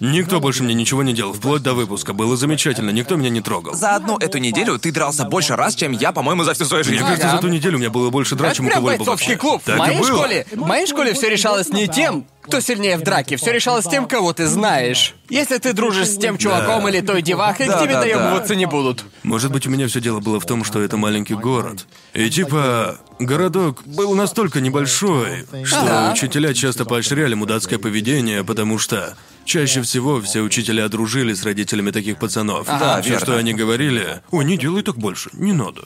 [0.00, 2.12] никто больше мне ничего не делал, вплоть до выпуска.
[2.12, 3.74] Было замечательно, никто меня не трогал.
[3.74, 6.92] За одну эту неделю ты дрался больше раз, чем я, по-моему, за всю свою Мне
[6.94, 7.04] жизнь.
[7.04, 7.36] кажется, Ага.
[7.36, 9.48] за ту неделю у меня было больше драк, чем у прям кого-либо бойцовский вообще.
[9.48, 9.62] клуб.
[9.64, 10.06] Так в и моей было.
[10.08, 14.06] школе, в моей школе все решалось не тем, кто сильнее в драке, все решалось тем,
[14.06, 15.14] кого ты знаешь.
[15.28, 18.06] Если ты дружишь с тем чуваком или той девахой, Да, к тебе да, да.
[18.06, 19.04] доебываться не будут.
[19.22, 21.86] Может быть, у меня все дело было в том, что это маленький город.
[22.14, 26.12] И типа, городок был настолько небольшой, что Ага.
[26.14, 32.18] учителя часто поощряли мудацкое поведение, потому что чаще всего все учителя дружили с родителями таких
[32.18, 32.66] пацанов.
[32.66, 33.24] Да, Все, верно.
[33.26, 35.82] что они говорили, ой, не делай так больше, не надо.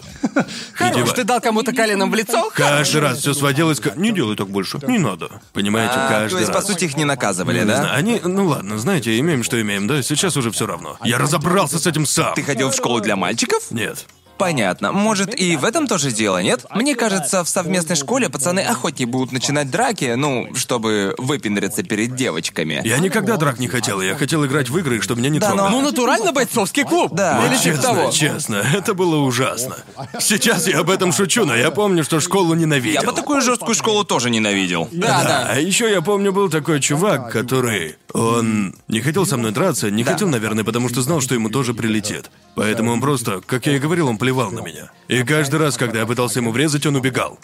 [0.75, 2.51] Хорош, ты дал кому-то коленом в лицо?
[2.55, 5.31] Каждый раз все сводилось к не делай так больше, не надо.
[5.53, 6.67] Понимаете, А, каждый то есть, по раз.
[6.67, 7.93] сути, их не наказывали, Не да?
[7.95, 10.03] Они, ну ладно, знаете, имеем, что имеем, да?
[10.03, 10.99] Сейчас уже все равно.
[11.03, 12.35] Я разобрался с этим сам.
[12.35, 13.71] Ты ходил в школу для мальчиков?
[13.71, 14.07] Нет.
[14.39, 14.93] Понятно.
[14.93, 16.67] Может, и в этом тоже дело, нет?
[16.75, 22.81] Мне кажется, в совместной школе пацаны охотнее будут начинать драки, ну, чтобы выпендриться перед девочками.
[22.85, 25.71] Я никогда драк не хотел, я хотел играть в игры, чтобы меня не Да, трогали.
[25.71, 27.13] Ну, натурально бойцовский клуб.
[27.13, 27.47] Да.
[27.47, 28.11] Или типа честно, того.
[28.11, 29.77] честно, это было ужасно.
[30.21, 33.01] Сейчас я об этом шучу, но я помню, что школу ненавидел.
[33.01, 34.89] Я бы такую жесткую школу тоже ненавидел.
[34.93, 35.49] Да, да.
[35.51, 37.97] А еще я помню, был такой чувак, который...
[38.13, 41.73] Он не хотел со мной драться, не хотел, наверное, потому что знал, что ему тоже
[41.73, 42.31] прилетит.
[42.55, 44.89] Поэтому он просто, как я и говорил, он плевал на меня.
[45.09, 47.41] И каждый раз, когда я пытался ему врезать, он убегал.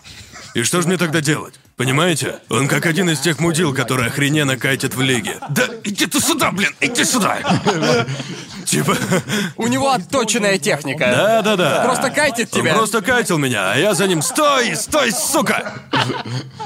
[0.55, 1.55] И что же мне тогда делать?
[1.77, 2.37] Понимаете?
[2.49, 5.41] Он как один из тех мудил, которые охрененно катят в лиге.
[5.51, 7.39] Да иди ты сюда, блин, иди сюда!
[8.69, 8.97] Типа...
[9.57, 11.07] У него отточенная техника.
[11.11, 11.83] Да-да-да.
[11.85, 12.73] Просто кайтит тебя.
[12.73, 14.77] Он просто катил меня, а я за ним «Стой!
[14.77, 15.73] Стой, сука!»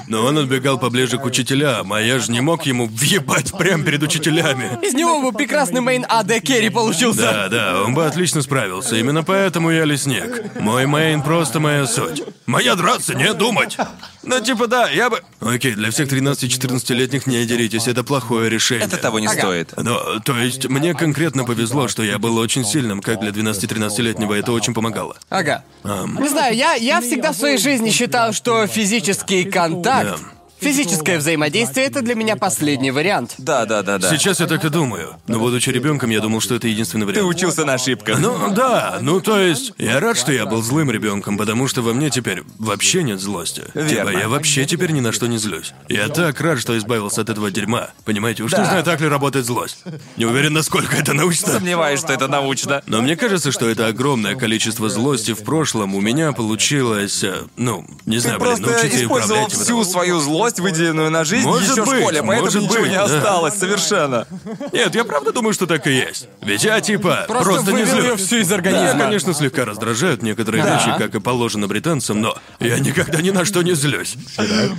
[0.09, 4.03] Но он отбегал поближе к учителям, а я же не мог ему въебать прямо перед
[4.03, 4.79] учителями.
[4.85, 7.23] Из него бы прекрасный мейн AD Carry получился.
[7.23, 8.97] Да, да, он бы отлично справился.
[8.97, 10.59] Именно поэтому я лесник.
[10.61, 12.23] Мой мейн просто моя суть.
[12.47, 13.77] Моя драться, не думать.
[14.25, 15.21] Ну, типа, да, я бы...
[15.41, 18.87] Окей, для всех 13-14-летних не деритесь, это плохое решение.
[18.87, 19.39] Это того не Ага.
[19.39, 19.73] стоит.
[19.77, 24.53] Но, то есть, мне конкретно повезло, что я был очень сильным, как для 12-13-летнего, это
[24.53, 25.17] очень помогало.
[25.29, 25.63] Ага.
[25.85, 30.42] Не знаю, я, я всегда в своей жизни считал, что физический контакт Да.
[30.63, 33.35] Физическое взаимодействие это для меня последний вариант.
[33.39, 34.11] Да, да, да, да.
[34.11, 35.17] Сейчас я так и думаю.
[35.27, 37.29] Но будучи ребенком, я думал, что это единственный Ты вариант.
[37.29, 38.19] учился на ошибках.
[38.19, 41.93] Ну да, ну то есть, я рад, что я был злым ребенком, потому что во
[41.93, 43.63] мне теперь вообще нет злости.
[43.75, 44.11] Верно.
[44.13, 45.73] Типа, я вообще теперь ни на что не злюсь.
[45.89, 47.91] Я так рад, что избавился от этого дерьма.
[48.05, 48.59] Понимаете, уж Да.
[48.59, 49.79] не знаю, так ли работает злость.
[50.17, 51.53] Не уверен, насколько это научно.
[51.53, 52.83] Сомневаюсь, что это научно.
[52.87, 57.85] Но мне кажется, что это огромное количество злости в прошлом у меня получилось, э, ну,
[58.07, 59.53] не Ты знаю, блин, научиться использовал управлять.
[59.65, 62.91] всю свою злость, выделенную на жизнь, Может еще в быть, школе, поэтому может ничего быть,
[62.91, 63.05] не да.
[63.05, 64.27] осталось совершенно.
[64.73, 66.29] Нет, я правда думаю, что так и есть.
[66.41, 68.95] Ведь я типа Просто просто, не её всю из организма.
[68.95, 70.75] Меня, конечно, слегка раздражают некоторые Да.
[70.77, 74.17] вещи, как и положено британцам, но я никогда ни на что не злюсь.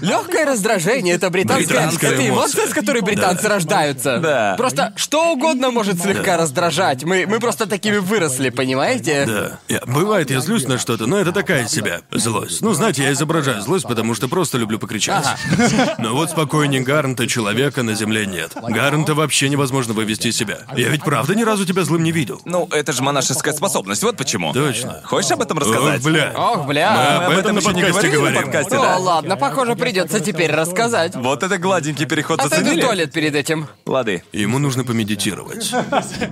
[0.01, 2.67] Легкое раздражение это британская, Британская это эмоция, эмоция.
[2.67, 4.17] с которой британцы рождаются.
[4.19, 4.55] Да.
[4.57, 7.03] Просто что угодно может слегка раздражать.
[7.03, 9.25] Мы, мы просто такими выросли, понимаете?
[9.27, 9.59] Да.
[9.67, 12.61] Я- бывает, я злюсь на что-то, но это такая себя злость.
[12.61, 15.25] Ну, знаете, я изображаю злость, потому что просто люблю покричать.
[15.99, 18.51] Но вот спокойнее Гарнта человека на земле нет.
[18.55, 20.59] Гарнта вообще невозможно вывести из себя.
[20.75, 22.41] Я ведь правда ни разу тебя злым не видел.
[22.45, 24.53] Ну, это же монашеская способность, вот почему.
[24.53, 25.01] Точно.
[25.05, 26.03] Хочешь об этом Ох, рассказать?
[26.03, 26.33] бля.
[26.35, 27.25] Ох, Мы бля.
[27.25, 28.41] об этом на еще не подкасте говорили на говорим.
[28.43, 28.97] подкасте, О, да?
[28.97, 31.15] ладно, похоже, придется теперь рассказать.
[31.15, 32.81] Вот это гладенький переход в заценили?
[32.81, 33.67] туалет перед этим.
[33.85, 34.23] Лады.
[34.31, 35.71] Ему нужно помедитировать.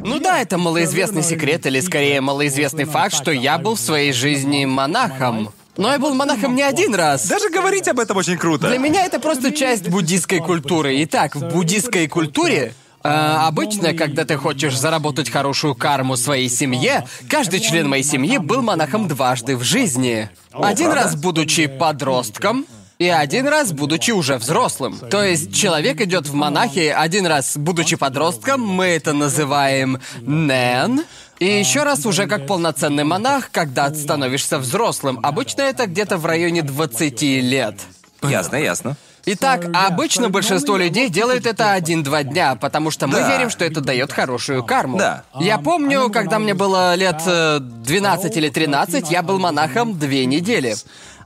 [0.04, 4.66] Ну да, это малоизвестный секрет, или скорее малоизвестный факт, что я был в своей жизни
[4.66, 5.50] монахом.
[5.78, 7.28] Но я был монахом не один раз.
[7.28, 8.68] Даже говорить об этом очень круто.
[8.68, 11.04] Для меня это просто часть буддийской культуры.
[11.04, 17.62] Итак, в буддийской культуре э, обычно, когда ты хочешь заработать хорошую карму своей семье, каждый
[17.62, 20.30] член моей семьи был монахом дважды в жизни.
[20.52, 22.66] Один раз будучи подростком,
[23.02, 24.96] и один раз, будучи уже взрослым.
[25.10, 31.02] То есть человек идет в монахи один раз, будучи подростком, мы это называем нэн.
[31.40, 35.20] И еще раз уже как полноценный монах, когда становишься взрослым.
[35.24, 37.80] Обычно это где-то в районе 20 лет.
[38.22, 38.96] Ясно, ясно.
[39.26, 43.30] Итак, обычно большинство людей делают это один-два дня, потому что мы Да.
[43.30, 44.98] верим, что это дает хорошую карму.
[44.98, 45.24] Да.
[45.40, 50.76] Я помню, когда мне было лет э, 12 или 13, я был монахом две недели.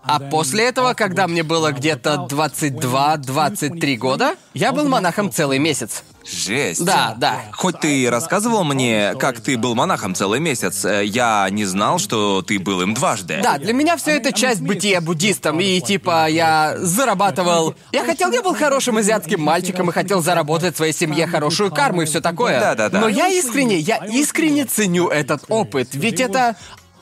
[0.07, 6.03] А после этого, когда мне было где-то 22-23 года, я был монахом целый месяц.
[6.25, 6.83] Жесть.
[6.83, 7.41] Да, да.
[7.51, 12.41] Хоть ты и рассказывал мне, как ты был монахом целый месяц, я не знал, что
[12.41, 13.41] ты был им дважды.
[13.43, 17.75] Да, для меня все это часть бытия буддистом, и типа я зарабатывал.
[17.91, 22.05] Я хотел, я был хорошим азиатским мальчиком и хотел заработать своей семье хорошую карму и
[22.05, 22.59] все такое.
[22.59, 22.99] Да-да-да.
[22.99, 26.55] Но я искренне, я искренне ценю этот опыт, ведь это.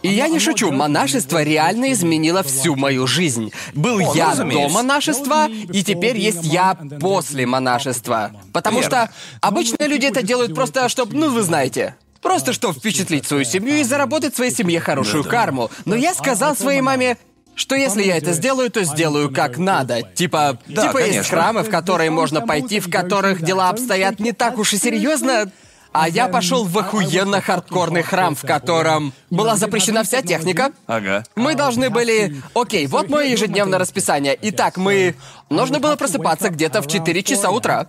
[0.04, 3.52] И я не шучу, монашество реально изменило всю мою жизнь.
[3.74, 4.68] Был О, ну, я разумеется.
[4.68, 8.32] до монашества, и теперь есть я после монашества.
[8.52, 9.08] Потому Верно.
[9.08, 13.76] что обычно люди это делают просто, чтобы, ну вы знаете, Просто чтобы впечатлить свою семью
[13.76, 15.70] и заработать своей семье хорошую карму.
[15.84, 17.18] Но я сказал своей маме,
[17.54, 20.02] что если я это сделаю, то сделаю как надо.
[20.02, 21.38] Типа, Да, типа есть конечно.
[21.38, 25.52] храмы, в которые можно пойти, в которых дела обстоят не так уж и серьезно.
[25.94, 30.72] А я пошел в охуенно хардкорный храм, в котором была запрещена вся техника.
[30.88, 31.24] Ага.
[31.36, 32.42] Мы должны были...
[32.56, 34.38] Окей, вот мое ежедневное расписание.
[34.42, 35.16] Итак, мы...
[35.50, 37.88] Нужно было просыпаться где-то в 4 часа утра.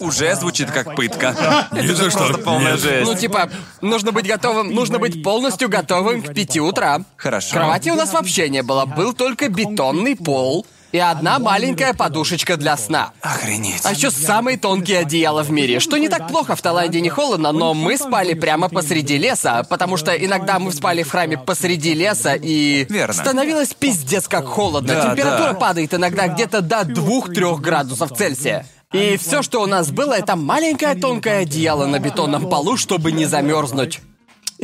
[0.00, 1.68] Уже звучит как пытка.
[1.72, 2.18] Ни Это за же что.
[2.20, 2.80] просто полная Нет.
[2.80, 3.06] жесть.
[3.10, 7.04] Ну, типа, нужно быть готовым, нужно быть полностью готовым к пяти утра.
[7.16, 7.52] Хорошо.
[7.52, 12.76] Кровати у нас вообще не было, был только бетонный пол и одна маленькая подушечка для
[12.76, 13.12] сна.
[13.20, 13.80] Охренеть.
[13.82, 17.50] А еще самые тонкие одеяла в мире, что не так плохо, в Таиланде не холодно,
[17.50, 22.34] но мы спали прямо посреди леса, потому что иногда мы спали в храме посреди леса,
[22.40, 23.12] и Верно.
[23.12, 24.94] становилось пиздец как холодно.
[24.94, 25.58] Да, Температура да.
[25.58, 28.64] падает иногда где-то до 2-3 градусов Цельсия.
[28.92, 33.24] И все, что у нас было, это маленькое тонкое одеяло на бетонном полу, чтобы не
[33.24, 34.00] замерзнуть.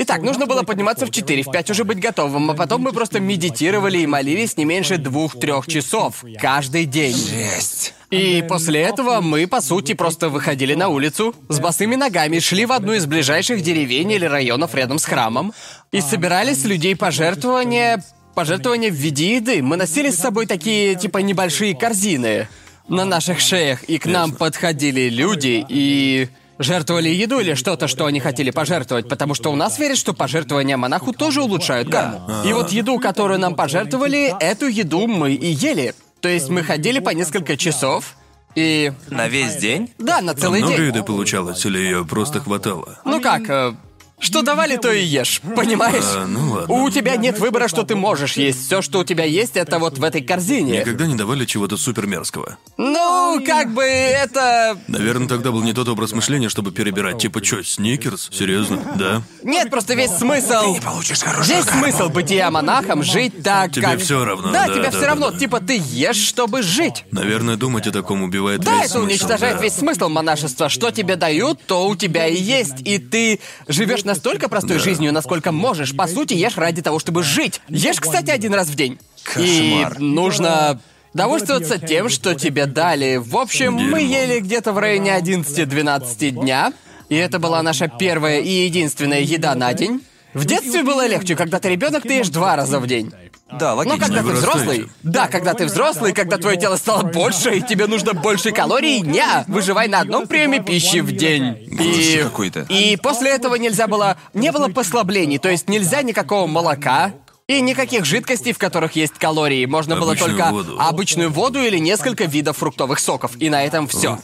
[0.02, 3.20] Итак, нужно было подниматься в 4, в 5 уже быть готовым, а потом мы просто
[3.20, 7.14] медитировали и молились не меньше двух-трех часов каждый день.
[7.14, 7.92] Жесть.
[8.10, 12.72] И после этого мы, по сути, просто выходили на улицу, с босыми ногами шли в
[12.72, 15.52] одну из ближайших деревень или районов рядом с храмом
[15.92, 18.02] и собирали с людей пожертвования...
[18.34, 19.62] Пожертвования в виде еды.
[19.62, 22.48] Мы носили с собой такие, типа, небольшие корзины
[22.88, 26.30] на наших шеях, и к нам подходили люди и
[26.60, 30.76] жертвовали еду или что-то, что они хотели пожертвовать, потому что у нас верят, что пожертвования
[30.76, 32.20] монаху тоже улучшают карму.
[32.44, 35.94] И вот еду, которую нам пожертвовали, эту еду мы и ели.
[36.20, 38.14] То есть мы ходили по несколько часов,
[38.54, 38.92] и...
[39.08, 39.92] На весь день?
[39.98, 40.86] Да, на целый Много день.
[40.88, 42.98] еды получалось, или ее просто хватало?
[43.04, 43.74] Ну как, э,
[44.20, 46.04] Что давали, то и ешь, понимаешь?
[46.14, 46.74] А, ну ладно.
[46.74, 48.66] У тебя нет выбора, что ты можешь есть.
[48.66, 50.80] Все, что у тебя есть, это вот в этой корзине.
[50.80, 52.58] Никогда не давали чего-то супер мерзкого.
[52.76, 54.78] Ну, как бы это...
[54.88, 57.18] Наверное, тогда был не тот образ мышления, чтобы перебирать.
[57.18, 58.28] Типа, что, сникерс?
[58.32, 58.80] Серьезно?
[58.96, 59.22] Да?
[59.42, 60.76] Нет, просто весь смысл...
[60.84, 64.00] Получишь хорошую Весь смысл бытия монахом жить так, Тебе как...
[64.00, 65.30] всё равно, Да, да, тебе да, все да, равно.
[65.30, 65.38] да.
[65.38, 67.04] Типа ты ешь, чтобы жить.
[67.10, 69.62] Наверное, думать о таком убивает Да, весь это смысл, уничтожает да.
[69.62, 70.68] весь смысл монашества.
[70.68, 72.80] Что тебе дают, то у тебя и есть.
[72.84, 75.94] И ты живешь настолько простой жизнью, насколько можешь.
[75.94, 77.60] По сути, ешь ради того, чтобы жить.
[77.68, 78.98] Ешь, кстати, один раз в день.
[79.36, 80.00] И Кошмар.
[80.00, 80.80] нужно
[81.14, 83.16] довольствоваться тем, что тебе дали.
[83.16, 84.22] В общем, мы Дерьмо.
[84.22, 86.72] ели где-то в районе 11-12 дня.
[87.08, 90.02] И это была наша первая и единственная еда на день.
[90.34, 93.12] В детстве было легче, когда ты ребенок, ты ешь два раза в день.
[93.52, 93.98] Да, Но логично.
[93.98, 98.14] когда ты взрослый, да, когда ты взрослый, когда твое тело стало больше, и тебе нужно
[98.14, 101.56] больше калорий, не, выживай на одном приеме пищи в день.
[101.80, 102.66] И, какой-то.
[102.68, 107.12] и после этого нельзя было, не было послаблений, то есть нельзя никакого молока,
[107.48, 109.66] и никаких жидкостей, в которых есть калории.
[109.66, 110.76] Можно было Обычную только воду.
[110.78, 113.32] обычную воду или несколько видов фруктовых соков.
[113.40, 114.20] И на этом все.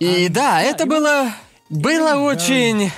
[0.00, 1.30] И да, это было.
[1.70, 2.90] было очень.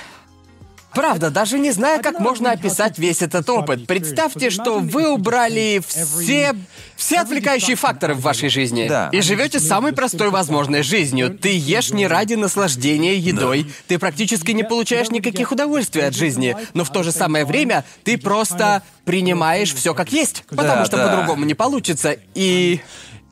[0.93, 3.87] Правда, даже не знаю, как можно описать весь этот опыт.
[3.87, 6.55] Представьте, что вы убрали все
[6.95, 8.87] все отвлекающие факторы в вашей жизни.
[8.87, 9.09] Да.
[9.11, 11.35] И живете самой простой возможной жизнью.
[11.35, 13.65] Ты ешь не ради наслаждения едой.
[13.87, 16.55] Ты практически не получаешь никаких удовольствий от жизни.
[16.73, 20.43] Но в то же самое время ты просто принимаешь все как есть.
[20.49, 21.07] Потому что да.
[21.07, 22.17] по-другому не получится.
[22.35, 22.81] И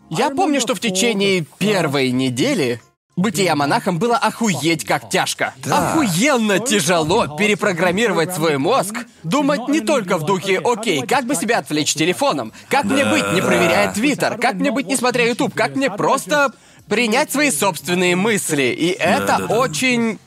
[0.09, 2.81] я помню, что в течение первой недели
[3.15, 5.53] бытия монахом было охуеть как тяжко.
[5.69, 11.93] Охуенно тяжело перепрограммировать свой мозг, думать не только в духе «Окей, как бы себя отвлечь
[11.93, 12.53] телефоном?
[12.69, 14.37] Как мне быть, не проверяя Твиттер?
[14.37, 15.53] Как мне быть, не смотря Ютуб?
[15.53, 16.51] Как мне просто
[16.87, 19.59] принять свои собственные мысли?» И это Да-да-да.
[19.59, 20.17] очень...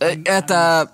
[0.00, 0.90] э, Это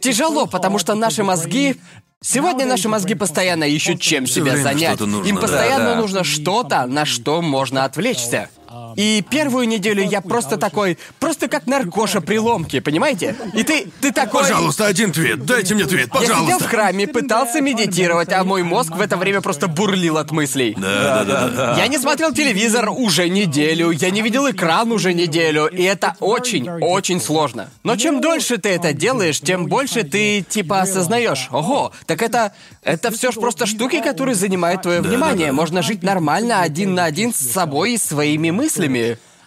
[0.00, 1.76] тяжело, потому что наши мозги...
[2.20, 5.00] Сегодня наши мозги постоянно ищут чем себя занять.
[5.00, 5.40] Им да.
[5.40, 6.00] постоянно Да, да.
[6.00, 8.50] нужно что-то, на что можно отвлечься.
[8.96, 13.36] И первую неделю я просто такой, просто как наркоша при ломке, понимаете?
[13.54, 14.42] И ты, ты такой...
[14.42, 15.44] Пожалуйста, один твит.
[15.44, 16.68] Дайте мне твит, Я сидел в пожалуйста.
[16.68, 20.74] храме, пытался медитировать, а мой мозг в это время просто бурлил от мыслей.
[20.76, 21.76] Да, да, да, да.
[21.78, 27.20] Я не смотрел телевизор уже неделю, я не видел экран уже неделю, и это очень-очень
[27.20, 27.70] сложно.
[27.82, 31.48] Но чем дольше ты это делаешь, тем больше ты типа осознаешь.
[31.50, 32.52] Ого, так это
[32.82, 35.52] это все ж просто штуки, которые занимают твое внимание.
[35.52, 38.67] Можно жить нормально один на один с собой и своими мыслями.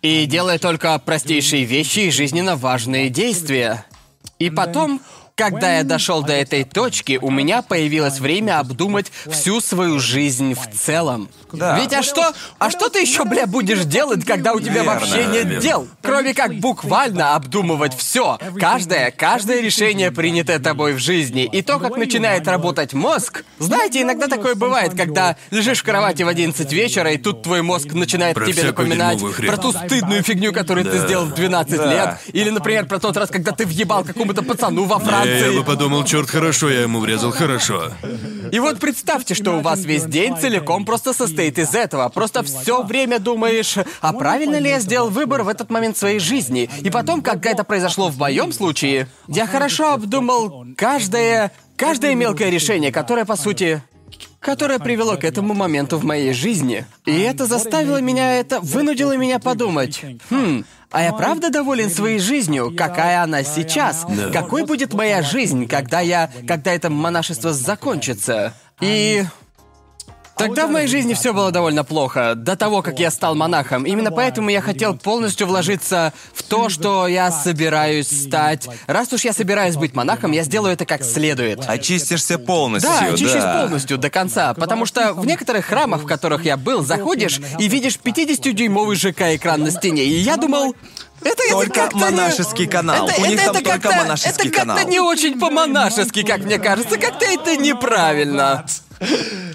[0.01, 3.85] И делая только простейшие вещи и жизненно важные действия.
[4.39, 4.99] И потом,
[5.35, 10.77] когда я дошел до этой точки, у меня появилось время обдумать всю свою жизнь в
[10.77, 11.29] целом.
[11.51, 11.77] Да.
[11.77, 15.25] Ведь а что, а что ты еще, бля, будешь делать, когда у тебя Верно, вообще
[15.25, 15.61] нет верно.
[15.61, 15.87] дел?
[16.01, 18.39] Кроме как буквально обдумывать все.
[18.57, 23.43] Каждое, каждое решение, принятое тобой в жизни, и то, как начинает работать мозг.
[23.59, 27.91] Знаете, иногда такое бывает, когда лежишь в кровати в 11 вечера, и тут твой мозг
[27.91, 31.05] начинает Про тебе напоминать про ту стыдную фигню, которую ты Да.
[31.05, 31.91] сделал в 12 Да.
[31.91, 32.17] лет.
[32.33, 35.20] Или, например, про тот раз, когда ты въебал какому-то пацану во Франции.
[35.29, 37.91] Я бы подумал, черт, хорошо, я ему врезал, хорошо.
[38.51, 42.09] И вот представьте, что у вас весь день целиком просто состоит из этого.
[42.09, 46.69] Просто все время думаешь, а правильно ли я сделал выбор в этот момент своей жизни?
[46.81, 52.91] И потом, как это произошло в моем случае, я хорошо обдумал каждое, каждое мелкое решение,
[52.91, 53.81] которое, по сути,
[54.39, 56.85] которое привело к этому моменту в моей жизни.
[57.05, 60.01] И это заставило меня, это вынудило меня подумать.
[60.29, 62.73] Хм, а я правда доволен своей жизнью?
[62.75, 64.05] Какая она сейчас?
[64.07, 64.29] Да.
[64.29, 68.53] Какой будет моя жизнь, когда я, когда это монашество закончится?
[68.81, 69.23] И
[70.47, 73.83] Тогда в моей жизни все было довольно плохо, до того, как я стал монахом.
[73.83, 78.67] Именно поэтому я хотел полностью вложиться в то, что я собираюсь стать.
[78.87, 81.63] Раз уж я собираюсь быть монахом, я сделаю это как следует.
[81.67, 83.13] Очистишься полностью, Да, да.
[83.13, 87.67] очищусь полностью до конца, потому что в некоторых храмах, в которых я был, заходишь и
[87.67, 90.75] видишь 50-дюймовый ЖК-экран на стене, и я думал...
[91.23, 93.07] Это, это Только как-то не- монашеский канал.
[93.07, 94.87] Это, У них это- там это только как-то- монашеский это как-то канал.
[94.87, 96.97] не очень по-монашески, как мне кажется.
[96.97, 98.65] Как-то это неправильно.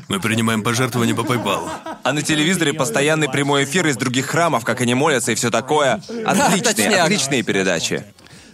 [0.09, 1.69] Мы принимаем пожертвования по PayPal.
[2.03, 6.01] А на телевизоре постоянный прямой эфир из других храмов, как они молятся и все такое.
[6.25, 8.05] Отличные, отличные передачи.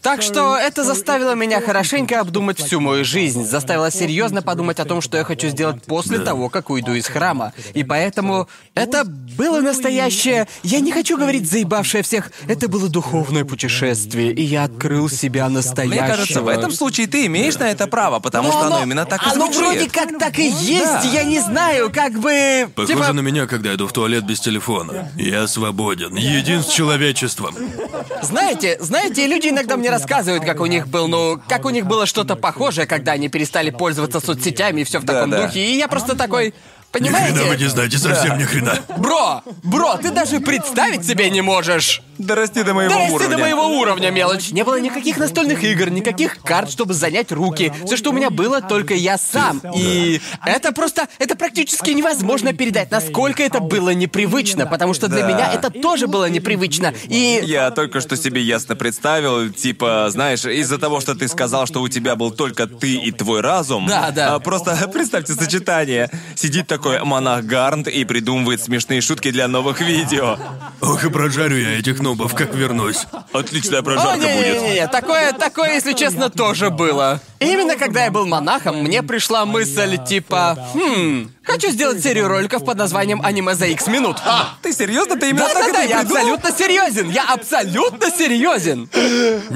[0.03, 5.01] Так что это заставило меня хорошенько обдумать всю мою жизнь, заставило серьезно подумать о том,
[5.01, 7.53] что я хочу сделать после того, как уйду из храма.
[7.75, 14.33] И поэтому это было настоящее, я не хочу говорить заебавшее всех, это было духовное путешествие,
[14.33, 16.03] и я открыл себя настоящего.
[16.03, 19.07] Мне кажется, в этом случае ты имеешь на это право, потому Ну, что оно, именно
[19.07, 19.57] так и оно звучит.
[19.61, 21.03] вроде как так и есть, Да.
[21.13, 22.69] я не знаю, как бы...
[22.75, 25.11] Похоже типа, на меня, когда иду в туалет без телефона.
[25.17, 27.55] Я свободен, един с человечеством.
[28.21, 32.07] Знаете, знаете, люди иногда мне рассказывают, как у них был, ну, как у них было
[32.07, 35.47] что-то похожее, когда они перестали пользоваться соцсетями и все в таком Да-да.
[35.47, 35.65] духе.
[35.65, 36.55] И я просто такой.
[37.01, 37.65] Ни хрена вы Понимаете?
[37.65, 38.79] не знаете, совсем ни хрена.
[38.99, 42.03] Бро, бро, ты даже представить себе не можешь.
[42.19, 43.37] Дорасти до моего Дорасти уровня.
[43.37, 44.51] до моего уровня, мелочь.
[44.53, 47.73] Не было никаких настольных игр, никаких карт, чтобы занять руки.
[47.87, 49.61] Все, что у меня было, только я сам.
[49.75, 55.29] И это просто, это практически невозможно передать, насколько это было непривычно, потому что для Да.
[55.29, 56.93] меня это тоже было непривычно.
[57.09, 61.81] И Я только что себе ясно представил, типа, знаешь, из-за того, что ты сказал, что
[61.81, 63.87] у тебя был только ты и твой разум.
[63.87, 64.35] Да, да.
[64.35, 66.11] а, просто представьте сочетание.
[66.37, 70.39] Сидит такой монах Гарнт и придумывает смешные шутки для новых видео.
[70.81, 73.07] Ох, и прожарю я этих нубов, как вернусь.
[73.33, 74.63] Отличная О, прожарка будет.
[74.63, 77.21] не-не-не, такое, такое, если честно, тоже было.
[77.41, 82.79] Именно когда я был монахом, мне пришла мысль типа, хм, хочу сделать серию роликов под
[82.79, 84.19] названием «Аниме за X минут».
[84.63, 85.17] Ты серьезно?
[85.17, 86.35] Ты именно так Да-да-да, это и я придумал?
[86.35, 87.11] абсолютно серьезен!
[87.11, 88.89] Я абсолютно серьезен!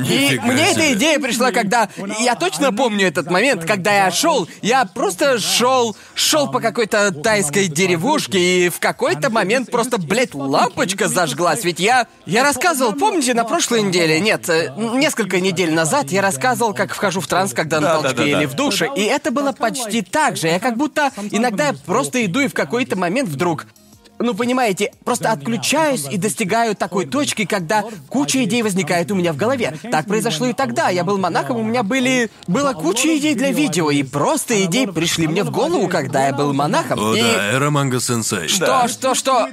[0.09, 1.89] И мне эта идея пришла, когда...
[2.21, 7.69] Я точно помню этот момент, когда я шел, я просто шел, шел по какой-то тайской
[7.69, 11.65] деревушке, и в какой-то момент просто, блядь, лампочка зажглась.
[11.65, 12.07] Ведь я...
[12.27, 14.21] Я рассказывал, помните, на прошлой неделе?
[14.21, 18.55] Нет, несколько недель назад я рассказывал, как вхожу в транс, когда на толчке или в
[18.55, 18.91] душе.
[18.97, 20.49] И это было почти так же.
[20.49, 23.67] Я как будто иногда просто иду и в какой-то момент вдруг
[24.19, 29.37] ну, понимаете, просто отключаюсь и достигаю такой точки, когда куча идей возникает у меня в
[29.37, 29.77] голове.
[29.91, 30.89] Так произошло и тогда.
[30.89, 32.31] Я был монахом, у меня были...
[32.47, 36.53] Была куча идей для видео, и просто идеи пришли мне в голову, когда я был
[36.55, 36.99] монахом.
[36.99, 37.21] О и...
[37.21, 38.49] да, Эра Манго Сенсей.
[38.49, 39.49] Что, что, что?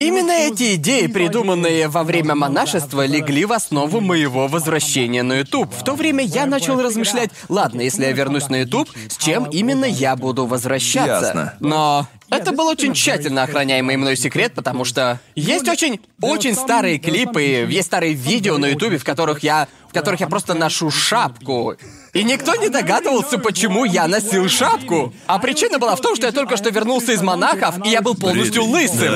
[0.00, 5.74] Именно эти идеи, придуманные во время монашества, легли в основу моего возвращения на YouTube.
[5.74, 9.86] В то время я начал размышлять, ладно, если я вернусь на YouTube, с чем именно
[9.86, 11.26] я буду возвращаться?
[11.26, 11.54] Ясно.
[11.58, 17.66] Но это был очень тщательно охраняемый мной секрет, потому что есть очень, очень старые клипы,
[17.68, 19.66] есть старые видео на Ютубе, в которых я,
[19.98, 21.74] которых я просто ношу шапку.
[22.12, 25.12] И никто не догадывался, почему я носил шапку.
[25.26, 28.14] А причина была в том, что я только что вернулся из монахов, и я был
[28.14, 29.12] полностью лысым.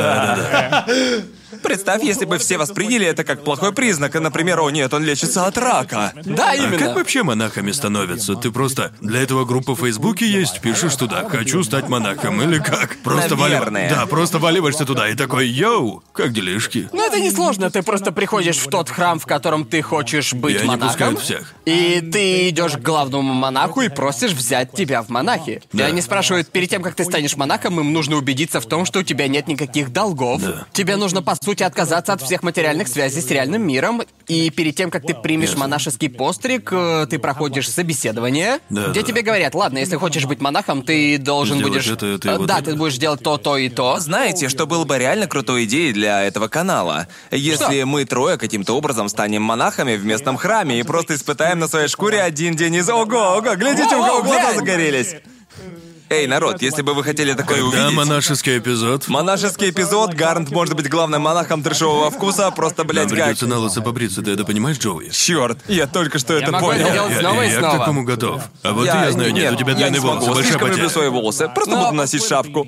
[1.62, 5.46] Представь, если бы все восприняли это как плохой признак, и, например, о нет, он лечится
[5.46, 6.12] от рака.
[6.24, 6.78] Да, А именно.
[6.78, 8.34] как вообще монахами становятся?
[8.36, 12.96] Ты просто для этого группа в Фейсбуке есть, пишешь туда «хочу стать монахом» или как?
[13.02, 13.88] Просто Наверное.
[13.88, 18.12] вали- Да, просто валиваешься туда и такой «йоу, как делишки?» Ну, это несложно, ты просто
[18.12, 20.88] приходишь в тот храм, в котором ты хочешь быть они монахом.
[21.14, 21.54] пускают всех.
[21.64, 25.62] И ты идешь к главному монаху и просишь взять тебя в монахи.
[25.72, 25.86] Да.
[25.86, 29.00] И они спрашивают, перед тем, как ты станешь монахом, им нужно убедиться в том, что
[29.00, 30.40] у тебя нет никаких долгов.
[30.42, 30.66] Да.
[30.72, 34.02] Тебе нужно, по сути, отказаться от всех материальных связей с реальным миром.
[34.28, 39.06] И перед тем, как ты примешь монашеский постриг, э, ты проходишь собеседование, Да, где да.
[39.06, 41.88] тебе говорят, ладно, если хочешь быть монахом, ты должен Сделать будешь...
[41.90, 42.70] это, это Э, вот да, это.
[42.70, 43.98] ты будешь делать то, то и то.
[43.98, 47.08] Знаете, что было бы реально крутой идеей для этого канала?
[47.30, 47.86] Если Что?
[47.86, 52.20] мы трое каким-то образом станем монахами в местном храме и просто испытаем на своей шкуре
[52.22, 52.88] один день из...
[52.88, 55.16] Ого, ого, глядите, у кого глаза загорелись.
[56.12, 57.96] Эй, народ, если бы вы хотели такое Да, увидеть...
[57.96, 59.08] монашеский эпизод.
[59.08, 63.18] Монашеский эпизод, Гарнт может быть главным монахом трешового вкуса, просто, Нам блядь, как...
[63.18, 65.08] придется на лысо побриться, ты это понимаешь, Джоуи?
[65.10, 66.92] Черт, я только что это могу это понял.
[66.94, 67.74] делать Я, снова и я снова.
[67.74, 68.42] к такому готов.
[68.62, 70.68] А вот ты, я знаю, нет, у тебя я длинные не смогу, волосы, большая слишком
[70.68, 70.90] люблю потеря.
[70.92, 71.48] свои волосы.
[71.54, 72.66] Просто Но- буду носить шапку.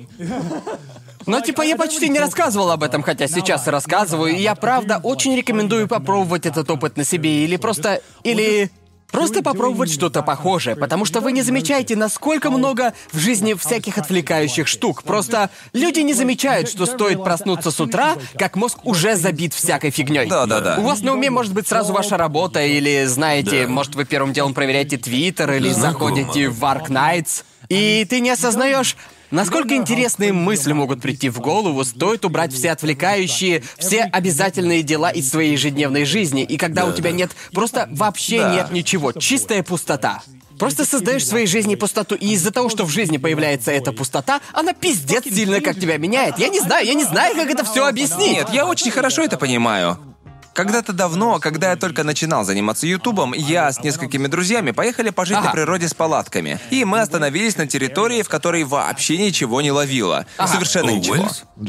[1.27, 4.99] Но типа я почти не рассказывал об этом, хотя сейчас и рассказываю, и я правда
[5.01, 8.01] очень рекомендую попробовать этот опыт на себе, или просто...
[8.23, 8.71] или...
[9.15, 14.67] Просто попробовать что-то похожее, потому что вы не замечаете, насколько много в жизни всяких отвлекающих
[14.67, 15.03] штук.
[15.03, 20.27] Просто люди не замечают, что стоит проснуться с утра, как мозг уже забит всякой фигней.
[20.27, 20.75] Да-да-да.
[20.79, 23.71] У вас на уме может быть сразу ваша работа, или, знаете, Да.
[23.71, 28.97] может, вы первым делом проверяете Твиттер, или заходите в Ark Nights, и ты не осознаешь,
[29.35, 35.29] Насколько интересные мысли могут прийти в голову, стоит убрать все отвлекающие, все обязательные дела из
[35.29, 38.53] своей ежедневной жизни, и когда у тебя нет, просто вообще Да.
[38.53, 40.23] нет ничего, чистая пустота.
[40.57, 44.39] Просто создаешь в своей жизни пустоту, и из-за того, что в жизни появляется эта пустота,
[44.53, 46.39] она пиздец сильно как тебя меняет.
[46.39, 48.37] Я не знаю, я не знаю, как это все объяснить.
[48.37, 50.14] Нет, я очень хорошо это понимаю.
[50.55, 55.47] Когда-то давно, когда я только начинал заниматься Ютубом, я с несколькими друзьями поехали пожить Ага.
[55.47, 56.61] на природе с палатками.
[56.71, 60.25] И мы остановились на территории, в которой вообще ничего не ловило.
[60.47, 61.15] Совершенно О, ничего.
[61.17, 61.43] Уэльс?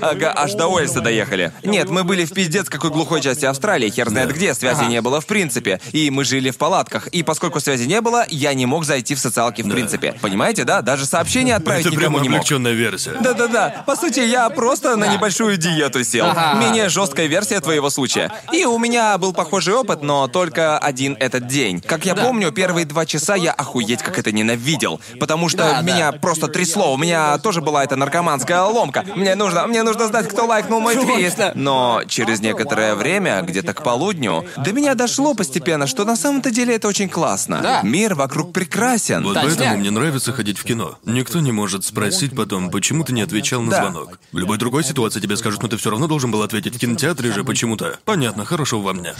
[0.00, 1.52] Ага, аж до Уэльса доехали.
[1.64, 4.86] Нет, мы были в пиздец какой глухой части Австралии, хер знает где, связи Ага.
[4.88, 5.80] не было в принципе.
[5.92, 7.08] И мы жили в палатках.
[7.08, 10.12] И поскольку связи не было, я не мог зайти в социалки в принципе.
[10.20, 10.82] Понимаете, да?
[10.82, 12.36] Даже сообщение отправить Это прям никому не мог.
[12.38, 13.14] облегченная версия.
[13.20, 13.82] Да-да-да.
[13.86, 16.26] По сути, я просто на небольшую диету сел.
[16.26, 16.57] Ага.
[16.58, 18.30] Менее жесткая версия твоего случая.
[18.52, 21.80] И у меня был похожий опыт, но только один этот день.
[21.80, 25.00] Как я помню, первые два часа я охуеть как это ненавидел.
[25.20, 25.82] Потому что Да, да.
[25.82, 26.92] меня просто трясло.
[26.92, 29.04] У меня тоже была эта наркоманская ломка.
[29.14, 31.34] Мне нужно, мне нужно знать, кто лайкнул мой твит.
[31.54, 36.74] Но через некоторое время, где-то к полудню, до меня дошло постепенно, что на самом-то деле
[36.74, 37.60] это очень классно.
[37.62, 37.80] Да.
[37.82, 39.22] Мир вокруг прекрасен.
[39.24, 39.56] Вот Точняк.
[39.56, 40.98] поэтому мне нравится ходить в кино.
[41.04, 43.82] Никто не может спросить потом, почему ты не отвечал на Да.
[43.82, 44.18] звонок.
[44.32, 47.32] В любой другой ситуации тебе скажут, но ты все равно должен был ответить в кинотеатре
[47.32, 47.98] же почему-то.
[48.04, 49.14] Понятно, хорошо во мне.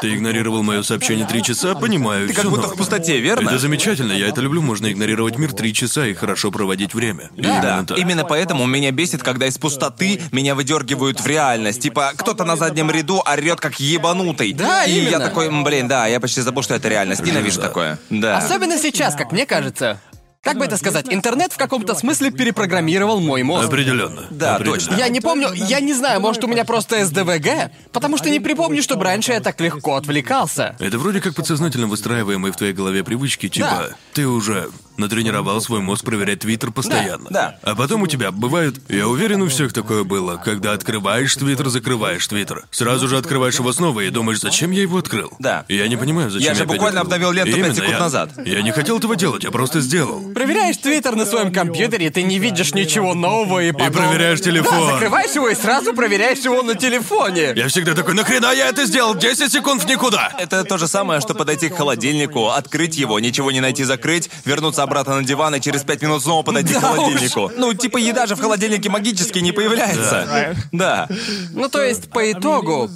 [0.00, 3.48] Ты игнорировал мое сообщение три часа, понимаю, Ты как будто в пустоте, верно?
[3.50, 7.30] Это замечательно, я это люблю, можно игнорировать мир три часа и хорошо проводить время.
[7.36, 7.98] Да, именно так.
[7.98, 11.80] именно поэтому меня бесит, когда из пустоты меня выдергивают в реальность.
[11.82, 14.52] Типа, кто-то на заднем ряду орет как ебанутый.
[14.54, 15.18] Да, И я именно.
[15.20, 17.22] такой, «М, блин, да, я почти забыл, что это реальность.
[17.22, 17.68] Ненавижу Да.
[17.68, 17.98] такое.
[18.10, 18.38] Да.
[18.38, 20.00] Особенно сейчас, как мне кажется.
[20.42, 23.68] Как бы это сказать, интернет в каком-то смысле перепрограммировал мой мозг.
[23.68, 24.24] Определенно.
[24.30, 24.80] Да, Определенно.
[24.80, 24.94] точно.
[24.96, 28.82] Я не помню, я не знаю, может у меня просто СДВГ, потому что не припомню,
[28.82, 30.74] чтобы раньше я так легко отвлекался.
[30.80, 33.96] Это вроде как подсознательно выстраиваемые в твоей голове привычки, типа Да.
[34.14, 37.28] ты уже натренировал свой мозг проверять Твиттер постоянно.
[37.30, 37.58] да.
[37.62, 42.26] А потом у тебя бывает, я уверен, у всех такое было, когда открываешь Твиттер, закрываешь
[42.26, 42.64] Твиттер.
[42.70, 45.32] Сразу же открываешь его снова и думаешь, зачем я его открыл?
[45.38, 45.64] Да.
[45.68, 47.14] Я не понимаю, зачем Я я же опять буквально открыл.
[47.16, 48.30] обновил ленту пять Именно, секунд я- назад.
[48.44, 50.32] Я не хотел этого делать, я просто сделал.
[50.32, 53.92] Проверяешь твиттер на своем компьютере, ты не видишь ничего нового и потом...
[53.92, 54.86] проверяешь телефон.
[54.86, 57.52] Да, закрываешь его и сразу проверяешь его на телефоне.
[57.56, 59.14] Я всегда такой, нахрена я это сделал?
[59.14, 60.32] 10 секунд в никуда!
[60.38, 64.82] Это то же самое, что подойти к холодильнику, открыть его, ничего не найти, закрыть, вернуться
[64.92, 67.50] обратно на диван и через пять минут снова подойти к холодильнику.
[67.56, 70.54] Ну, типа еда же в холодильнике магически не появляется.
[70.70, 71.08] Да.
[71.52, 72.90] Ну, то есть, по итогу,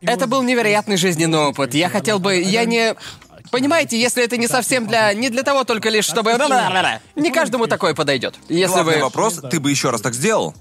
[0.00, 1.74] это был невероятный жизненный опыт.
[1.74, 2.40] Я хотел бы...
[2.40, 2.94] Я не...
[3.50, 5.12] Понимаете, если это не совсем для...
[5.12, 6.32] Не для того только лишь, чтобы...
[7.16, 8.36] Не каждому такое подойдет.
[8.48, 9.02] Если Главный вы...
[9.02, 10.54] вопрос, ты бы еще раз так сделал?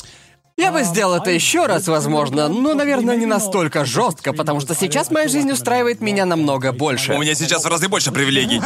[0.55, 5.09] Я бы сделал это еще раз, возможно, но, наверное, не настолько жестко, потому что сейчас
[5.09, 7.13] моя жизнь устраивает меня намного больше.
[7.13, 8.61] У меня сейчас в разы больше привилегий.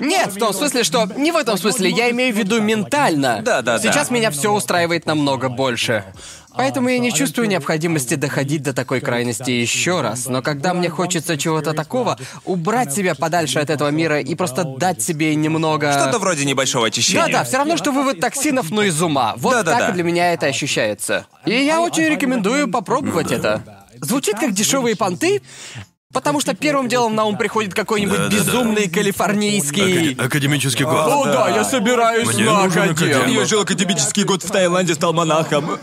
[0.00, 1.06] Нет, в том смысле, что...
[1.16, 3.40] Не в этом смысле, я имею в виду ментально.
[3.42, 3.78] Да, да, да.
[3.78, 6.04] Сейчас меня все устраивает намного больше.
[6.60, 10.26] Поэтому я не чувствую необходимости доходить до такой крайности еще раз.
[10.26, 15.00] Но когда мне хочется чего-то такого, убрать себя подальше от этого мира и просто дать
[15.02, 15.90] себе немного...
[15.90, 17.26] Что-то вроде небольшого очищения.
[17.26, 19.34] Да-да, все равно, что вывод токсинов, но из ума.
[19.36, 19.78] Вот Да-да-да.
[19.86, 21.26] так для меня это ощущается.
[21.46, 23.86] И я очень рекомендую попробовать это.
[24.02, 25.42] Звучит как дешевые понты,
[26.12, 28.36] потому что первым делом на ум приходит какой-нибудь Да-да-да.
[28.36, 30.12] безумный калифорнийский...
[30.14, 31.06] Акаде- Академический год.
[31.06, 32.92] О, да, я собираюсь Мне на нужен академ.
[33.20, 33.38] академ.
[33.38, 35.78] Я жил академический год в Таиланде, стал монахом.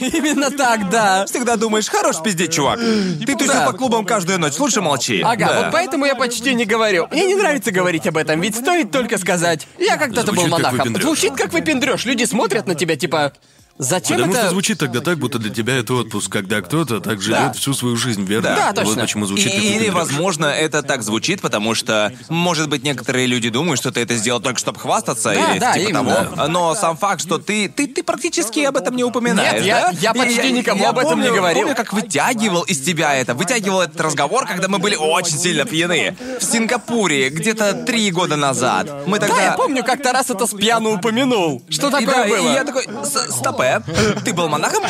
[0.00, 1.26] Именно так, да.
[1.26, 2.78] Всегда думаешь, хорош пиздеть, чувак.
[2.78, 3.66] Ты тусил Да.
[3.66, 5.20] по клубам каждую ночь, лучше молчи.
[5.22, 5.62] Ага, Да.
[5.62, 7.08] вот поэтому я почти не говорю.
[7.10, 9.66] Мне не нравится говорить об этом, ведь стоит только сказать.
[9.78, 10.78] Я когда-то был Звучит как монахом.
[10.78, 11.04] выпендрёж.
[11.04, 12.04] Звучит как выпендрёж.
[12.04, 13.32] Люди смотрят на тебя, типа.
[13.78, 14.42] Зачем Потому это?
[14.42, 17.96] что звучит тогда так, будто для тебя это отпуск, когда кто-то так живет всю свою
[17.96, 18.54] жизнь, верно?
[18.56, 18.92] Да, точно.
[18.94, 23.50] Вот почему звучит И- или, возможно, это так звучит, потому что, может быть, некоторые люди
[23.50, 26.24] думают, что ты это сделал только чтобы хвастаться Да, или да, типа именно.
[26.24, 26.46] того.
[26.48, 29.90] Но сам факт, что ты, ты, ты практически об этом не упоминаешь, Нет, я- да?
[30.00, 31.60] я И почти никому я об этом не помню- говорил.
[31.62, 36.16] Помню, как вытягивал из тебя это, вытягивал этот разговор, когда мы были очень сильно пьяны.
[36.40, 39.06] В Сингапуре, где-то три года назад.
[39.06, 39.36] Мы тогда...
[39.36, 41.62] Да, я помню, как-то раз это с пьяну упомянул.
[41.68, 42.52] Что И такое да, и было?
[42.52, 43.36] я такой, «С-
[43.68, 44.82] стопе, ты был монахом?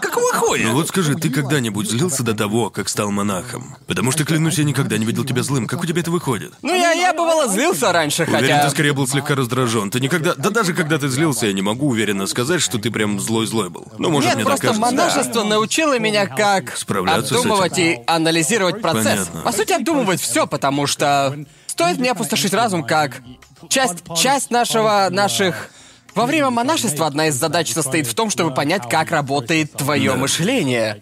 [0.00, 0.66] Какого хуя?
[0.66, 3.76] Ну вот скажи, ты когда-нибудь злился до того, как стал монахом?
[3.86, 5.66] Потому что, клянусь, я никогда не видел тебя злым.
[5.66, 6.52] Как у тебя это выходит?
[6.62, 8.64] Ну, я, я бывало злился раньше, Уверен, хотя...
[8.64, 9.90] ты скорее был слегка раздражен.
[9.90, 10.34] Ты никогда...
[10.34, 13.86] Да даже когда ты злился, я не могу уверенно сказать, что ты прям злой-злой был.
[13.98, 14.80] Ну, может, Нет, мне так просто кажется.
[14.80, 19.28] монашество научило меня, как Справляться с обдумывать и анализировать процесс.
[19.28, 19.40] Понятно.
[19.40, 21.36] По сути, обдумывать все, потому что
[21.66, 23.22] стоит мне опустошить разум как
[23.68, 25.70] часть, часть нашего, наших...
[26.18, 31.00] Во время монашества одна из задач состоит в том, чтобы понять, как работает твое мышление.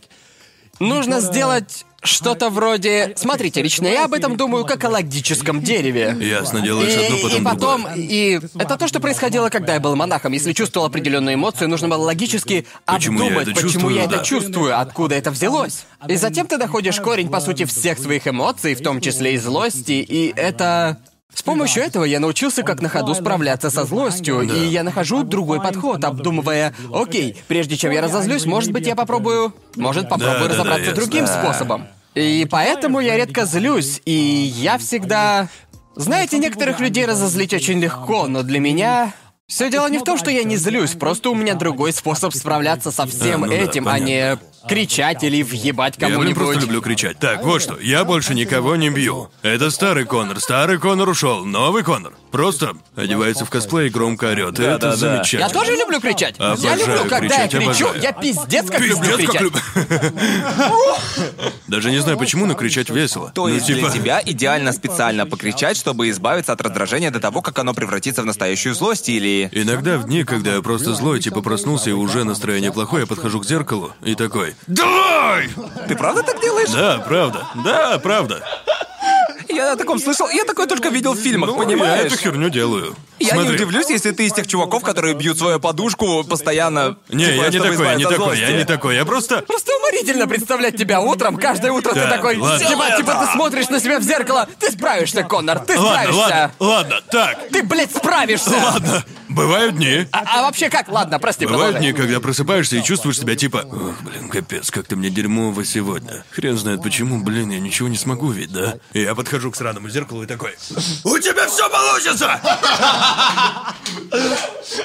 [0.78, 3.14] Нужно сделать что-то вроде...
[3.16, 6.14] Смотрите, лично я об этом думаю как о логическом дереве.
[6.20, 8.06] Ясно, делаешь И, одно, потом и потом, другое.
[8.06, 10.32] и это то, что происходило, когда я был монахом.
[10.32, 14.16] Если чувствовал определенную эмоцию, нужно было логически Почему я обдумать, это почему чувствую, я это
[14.18, 14.22] да.
[14.22, 15.86] чувствую, откуда это взялось.
[16.06, 19.92] И затем ты находишь корень, по сути, всех своих эмоций, в том числе и злости,
[19.92, 20.98] и это...
[21.34, 25.60] С помощью этого я научился как на ходу справляться со злостью, и я нахожу другой
[25.60, 29.54] подход, обдумывая, окей, прежде чем я разозлюсь, может быть, я попробую...
[29.76, 31.02] Может, попробую Да, да, да, разобраться ясно.
[31.02, 31.86] другим способом.
[32.14, 35.48] И поэтому я редко злюсь, и я всегда...
[35.96, 39.12] Знаете, некоторых людей разозлить очень легко, но для меня...
[39.46, 42.90] Все дело не в том, что я не злюсь, просто у меня другой способ справляться
[42.90, 46.36] со всем А, ну да, этим, а не кричать или въебать Я, кому-нибудь.
[46.36, 47.18] просто люблю кричать.
[47.18, 49.30] Так, вот что, я больше никого не бью.
[49.42, 50.40] Это старый Конор.
[50.40, 52.12] Старый Конор ушел, новый Конор.
[52.30, 54.58] Просто одевается в косплей и громко орет.
[54.58, 54.96] это да, да.
[54.96, 55.40] замечательно.
[55.40, 56.36] Я тоже люблю кричать.
[56.38, 58.02] я Обожаю люблю, когда кричать, я кричу, обожаю.
[58.02, 59.40] я пиздец как люблю Пиздец, как кричать.
[59.42, 59.56] люб-
[61.68, 63.30] Даже не знаю почему, но кричать весело.
[63.34, 63.80] То ну, есть типа...
[63.80, 68.26] для тебя идеально специально покричать, чтобы избавиться от раздражения до того, как оно превратится в
[68.26, 69.48] настоящую злость или...
[69.52, 73.40] Иногда в дни, когда я просто злой, типа проснулся и уже настроение плохое, я подхожу
[73.40, 75.48] к зеркалу и такой «Давай!»
[75.88, 76.70] Ты правда так делаешь?
[76.70, 77.46] Да, правда.
[77.64, 78.42] Да, правда.
[79.48, 82.12] Я о таком слышал, я такое только видел в фильмах, Ну, Я понимаешь?
[82.12, 82.94] эту херню делаю.
[83.18, 83.48] Я Смотри.
[83.50, 86.96] не удивлюсь, если ты из тех чуваков, которые бьют свою подушку постоянно.
[87.08, 88.52] Не, типа, я не такой, я не такой, я злости.
[88.58, 88.94] не такой.
[88.96, 89.42] Я просто...
[89.42, 92.68] Просто уморительно представлять тебя утром, каждое утро ты Да, такой, ладно.
[92.68, 96.18] типа, типа ты смотришь на себя в зеркало, ты справишься, Коннор, ты Ладно, справишься.
[96.20, 97.48] ладно, ладно, так.
[97.50, 98.50] Ты, блядь, справишься.
[98.50, 99.04] Ладно.
[99.36, 100.06] Бывают дни.
[100.12, 100.88] А, а вообще как?
[100.88, 101.92] Ладно, прости, Бывают продолжай.
[101.92, 106.24] дни, когда просыпаешься и чувствуешь себя типа Ох, блин, капец, как ты мне дерьмово сегодня.
[106.30, 108.78] Хрен знает почему, блин, я ничего не смогу ведь, да?
[108.94, 110.54] И я подхожу к сраному зеркалу и такой
[111.04, 112.40] У тебя все получится!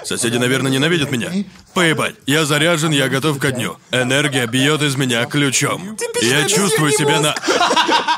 [0.04, 1.32] Соседи, наверное, ненавидят меня.
[1.74, 3.78] Поебать, я заряжен, я готов ко дню.
[3.92, 5.98] Энергия бьет из меня ключом.
[6.22, 7.36] Я чувствую себя на...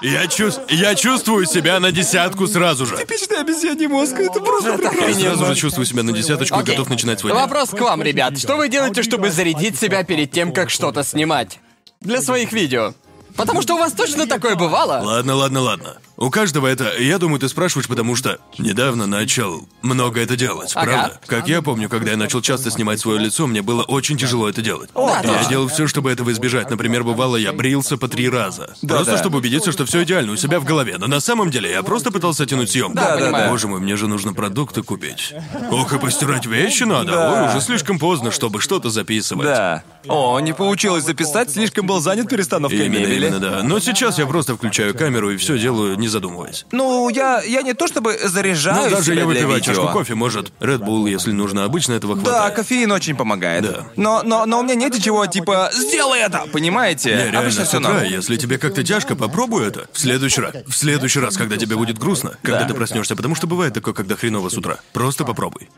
[0.02, 0.60] Я, чувс...
[0.70, 2.98] я чувствую себя на десятку сразу же.
[2.98, 6.76] Типичный обезьяний мозг, это просто Я сразу же чувствую себя на десяточку и Окей.
[6.76, 7.42] готов начинать свой день.
[7.42, 8.38] Вопрос к вам, ребят.
[8.38, 11.60] Что вы делаете, чтобы зарядить себя перед тем, как что-то снимать?
[12.02, 12.94] Для своих видео.
[13.36, 15.02] Потому что у вас точно такое бывало?
[15.04, 15.98] Ладно, ладно, ладно.
[16.16, 20.86] У каждого это, я думаю, ты спрашиваешь, потому что недавно начал много это делать, Ага.
[20.86, 21.20] правда?
[21.26, 24.62] Как я помню, когда я начал часто снимать свое лицо, мне было очень тяжело это
[24.62, 24.92] делать.
[24.94, 25.50] Да, я точно.
[25.50, 26.70] делал все, чтобы этого избежать.
[26.70, 28.76] Например, бывало, я брился по три раза.
[28.88, 29.18] просто да.
[29.18, 30.98] чтобы убедиться, что все идеально у себя в голове.
[31.00, 32.96] Но на самом деле я просто пытался тянуть съемку.
[32.96, 33.50] Да, понимаю.
[33.50, 35.34] Боже мой, мне же нужно продукты купить.
[35.72, 37.42] Ох, и постирать вещи надо.
[37.44, 39.48] Ой, уже слишком поздно, чтобы что-то записывать.
[39.48, 39.84] Да.
[40.08, 43.26] О, не получилось записать, слишком был занят перестановкой Именно, мебели.
[43.28, 43.64] именно, да.
[43.64, 46.66] Но сейчас я просто включаю камеру и все делаю, не задумываясь.
[46.72, 50.80] Ну, я, я не то чтобы заряжаю Ну, даже я выпиваю чашку кофе, может, Red
[50.80, 52.56] Bull, если нужно, обычно этого Да, хватает.
[52.56, 53.64] кофеин очень помогает.
[53.64, 53.86] Да.
[53.96, 57.10] Но, но, но у меня нет ничего типа «сделай это», понимаете?
[57.10, 58.04] Не, реально, Обычно с все утра, норм.
[58.06, 59.88] если тебе как-то тяжко, попробуй это.
[59.94, 60.54] В следующий раз.
[60.68, 62.68] В следующий раз, когда тебе будет грустно, когда Да.
[62.68, 64.78] ты проснешься, потому что бывает такое, когда хреново с утра.
[64.92, 65.70] Просто попробуй.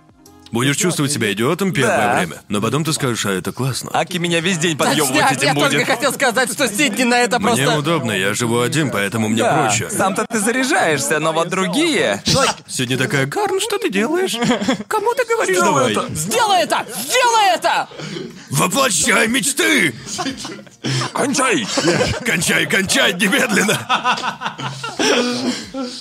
[0.55, 2.15] Будешь чувствовать себя идиотом первое Да.
[2.15, 3.89] время, но потом ты скажешь, а это классно.
[3.93, 5.71] Аки меня весь день подъебывать Точняк, этим я будет.
[5.71, 7.77] только хотел сказать, что Сидни на это Мне просто...
[7.77, 9.89] удобно, я живу один, поэтому мне Да, проще.
[9.89, 12.23] Сам-то ты заряжаешься, но вот другие...
[12.69, 14.37] Сегодня такая, Карн, что ты делаешь?
[14.87, 16.05] Кому ты говоришь Сделай давай?
[16.07, 16.15] это.
[16.15, 16.85] Сделай это!
[17.03, 17.89] Сделай это!
[18.49, 19.93] Воплощай мечты!
[21.13, 21.65] Кончай!
[22.25, 23.79] Кончай, кончай немедленно!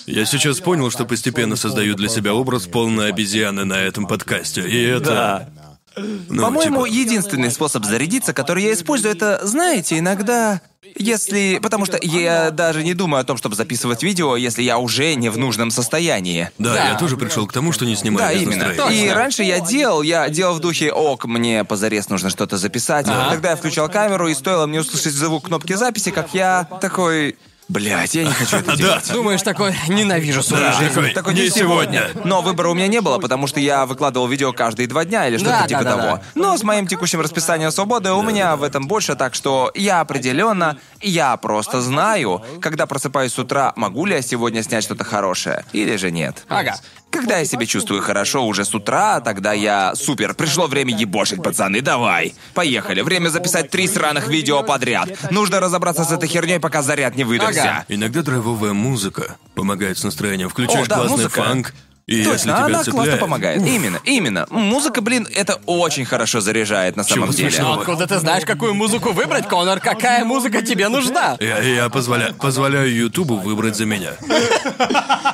[0.06, 4.62] Я сейчас понял, что постепенно создаю для себя образ полной обезьяны на этом подкасте.
[4.68, 5.48] И это...
[5.96, 10.60] Ну, По-моему, типа, единственный способ зарядиться, который я использую, это, знаете, иногда...
[10.96, 11.58] Если...
[11.62, 15.28] Потому что я даже не думаю о том, чтобы записывать видео, если я уже не
[15.28, 16.50] в нужном состоянии.
[16.58, 16.88] Да, Да.
[16.90, 18.66] я тоже пришел к тому, что не снимаю Да, без именно.
[18.68, 18.96] настроения.
[18.98, 19.14] И Точно.
[19.14, 23.06] раньше я делал, я делал в духе, ок, мне позарез нужно что-то записать.
[23.06, 27.36] Тогда я включал камеру, и стоило мне услышать звук кнопки записи, как я такой...
[27.68, 29.10] Блять, я не хочу это делать.
[29.10, 30.92] Думаешь такой, ненавижу свою Да, жизнь.
[30.94, 32.10] такой, Такой не сегодня.
[32.24, 35.38] Но выбора у меня не было, потому что я выкладывал видео каждые два дня или
[35.38, 36.16] что-то Да, типа да, да, того.
[36.16, 36.22] да.
[36.34, 40.76] Но с моим текущим расписанием свободы у меня в этом больше, так что я определенно,
[41.00, 45.96] я просто знаю, когда просыпаюсь с утра, могу ли я сегодня снять что-то хорошее или
[45.96, 46.44] же нет.
[46.48, 46.76] Ага.
[47.14, 50.34] Когда я себя чувствую хорошо уже с утра, тогда я супер.
[50.34, 52.34] Пришло время ебошить, пацаны, давай.
[52.54, 53.02] Поехали.
[53.02, 55.08] Время записать три сраных видео подряд.
[55.30, 57.62] Нужно разобраться с этой херней, пока заряд не выдохся.
[57.62, 57.84] Ага.
[57.88, 60.48] Иногда драйвовая музыка помогает с настроением.
[60.48, 61.42] Включаешь О, да, классный музыка.
[61.42, 61.74] фанк,
[62.06, 62.94] и если Точно, тебя она цепляет...
[63.08, 63.62] классно помогает.
[63.66, 64.46] Именно, именно.
[64.50, 67.50] Музыка, блин, это очень хорошо заряжает на самом Чего деле.
[67.50, 67.74] смешного?
[67.76, 69.80] Но откуда ты знаешь, какую музыку выбрать, Конор?
[69.80, 71.36] Какая музыка тебе нужна?
[71.40, 74.10] Я, я позволя- позволяю Ютубу выбрать за меня.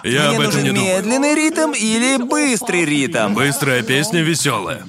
[0.05, 0.97] Я об Мне этом нужен не думаю.
[0.97, 3.35] медленный ритм или быстрый ритм.
[3.35, 4.83] Быстрая песня веселая.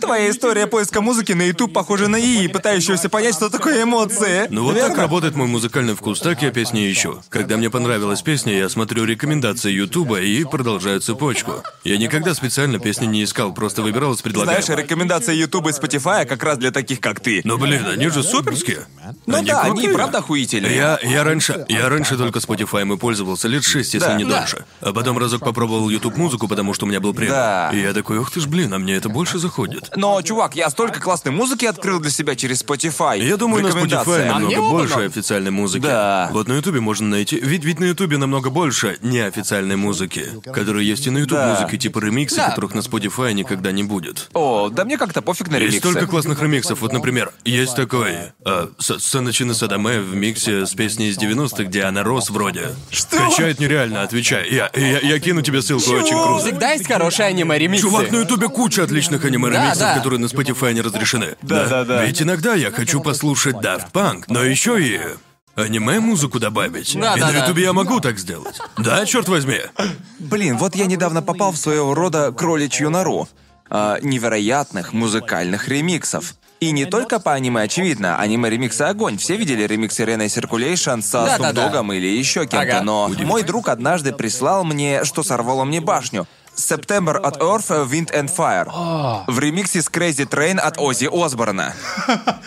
[0.00, 4.46] Твоя история поиска музыки на YouTube похожа на ИИ, пытающегося понять, что такое эмоции.
[4.50, 4.88] Ну вот Верно?
[4.90, 7.20] так работает мой музыкальный вкус, так я песни ищу.
[7.28, 7.70] Когда мне
[8.08, 11.62] понравилась песня, я смотрю рекомендации Ютуба и продолжаю цепочку.
[11.84, 14.64] Я никогда специально песни не искал, просто выбирал из предлагаемых.
[14.64, 17.42] Знаешь, рекомендация YouTube и Spotify как раз для таких, как ты.
[17.44, 18.86] Но блин, они же суперские.
[19.26, 19.94] Ну да, они и крутые.
[19.94, 20.74] правда охуительные.
[20.74, 24.14] Я, я раньше, я раньше только Spotify и пользовался лет шесть, если Да.
[24.16, 24.38] не Да.
[24.40, 24.64] дольше.
[24.80, 27.36] А потом разок попробовал YouTube музыку, потому что у меня был премиум.
[27.36, 27.70] Да.
[27.74, 29.90] И я такой, ух ты ж, блин, а мне это больше заходит.
[29.96, 33.20] Но, чувак, я столько классной музыки открыл для себя через Spotify.
[33.22, 34.28] Я думаю, на Spotify.
[34.28, 35.82] А намного оба больше официальной музыки.
[35.82, 36.30] Да.
[36.32, 37.38] Вот на Ютубе можно найти.
[37.40, 41.54] Ведь, ведь на Ютубе намного больше неофициальной музыки, которая есть и на Ютуб Да.
[41.54, 42.50] музыке, типа ремиксы, Да.
[42.50, 44.28] которых на Spotify никогда не будет.
[44.34, 45.90] О, да мне как-то пофиг на Есть ремиксы.
[45.90, 46.80] столько классных ремиксов.
[46.80, 48.14] Вот, например, есть такой
[48.44, 52.68] а, С- Садаме в миксе с песней из 90-х, где она рос вроде.
[52.92, 53.18] Что?
[53.18, 54.48] Качает нереально, отвечай.
[54.48, 56.44] Я, я, я кину тебе ссылку, очень круто.
[56.44, 57.82] Всегда есть хорошие аниме-ремиксы.
[57.82, 59.94] Чувак, на Ютубе куча отличных аниме-ремиксов, Да, да.
[59.96, 61.34] которые на Spotify не разрешены.
[61.42, 62.04] Да, да, да.
[62.04, 65.00] Ведь иногда я хочу послушать Daft Punk, но еще и
[65.58, 66.94] аниме-музыку добавить.
[66.98, 67.38] Да, и да, на да.
[67.40, 68.58] Ютубе я могу так сделать.
[68.76, 69.60] Да, черт возьми.
[70.18, 73.28] Блин, вот я недавно попал в своего рода кроличью нору.
[73.70, 76.36] а, невероятных музыкальных ремиксов.
[76.60, 78.18] И не только по аниме, очевидно.
[78.18, 79.18] Аниме-ремиксы огонь.
[79.18, 81.68] Все видели ремиксы Рена Circulation со Да-да-да.
[81.68, 82.82] Snoop Dogg'ом или еще кем-то, Ага.
[82.82, 86.26] но мой друг однажды прислал мне, что сорвало мне башню.
[86.58, 89.24] September от Earth, Wind and Fire.
[89.26, 91.74] В ремиксе с Crazy Train от Оззи Осборна.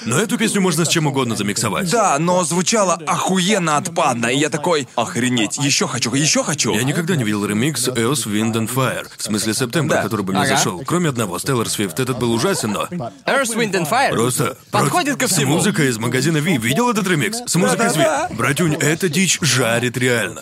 [0.06, 1.90] Но эту песню можно с чем угодно замиксовать.
[1.90, 6.74] Да, но звучало охуенно отпадно, и я такой, охренеть, еще хочу, еще хочу.
[6.74, 9.08] Я никогда не видел ремикс Earth, Wind and Fire.
[9.18, 10.04] В смысле Септембр, Да.
[10.04, 10.58] который бы мне Ага.
[10.58, 10.84] зашел.
[10.86, 12.02] Кроме одного, Stellar Swift.
[12.02, 12.84] Этот был ужасен, но...
[13.26, 14.12] Earth, Wind and Fire.
[14.12, 14.58] Просто...
[14.72, 15.56] Подходит ко всему.
[15.56, 16.58] музыкой из магазина Ви.
[16.58, 17.40] Видел этот ремикс?
[17.46, 17.96] С музыкой из.
[17.96, 18.06] Ви.
[18.36, 20.42] Братюнь, эта дичь жарит реально.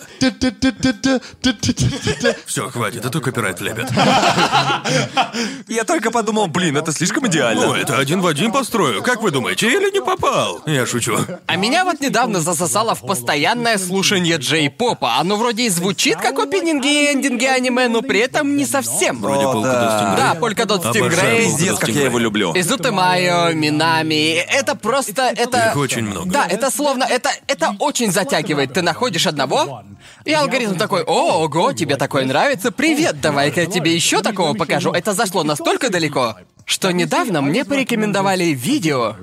[2.46, 3.90] Все, хватит, а то копирайт лепит.
[5.68, 7.66] Я только подумал, блин, это слишком идеально.
[7.66, 9.02] Ну, это один в один построю.
[9.02, 10.62] Как вы думаете, или не попал?
[10.66, 11.18] Я шучу.
[11.46, 15.16] А меня вот недавно засосало в постоянное слушание джей-попа.
[15.18, 19.20] Оно вроде и звучит как опенинги и эндинги аниме, но при этом не совсем.
[19.20, 19.98] Вроде О, Полка да.
[19.98, 20.16] Стингрей.
[20.16, 21.20] Да, Обожаю Stingray.
[21.20, 22.52] Polka Пиздец, как я его люблю.
[22.54, 24.34] Изуты Майо, Минами.
[24.34, 25.70] Это просто, это...
[25.70, 26.30] Их очень много.
[26.30, 28.72] Да, это словно, это, это очень затягивает.
[28.72, 29.82] Ты находишь одного,
[30.24, 33.20] и алгоритм такой, о, ого, тебе такое нравится, привет,
[33.50, 34.92] давай-ка я тебе еще такого покажу.
[34.92, 39.16] Это зашло настолько далеко, что недавно мне порекомендовали видео,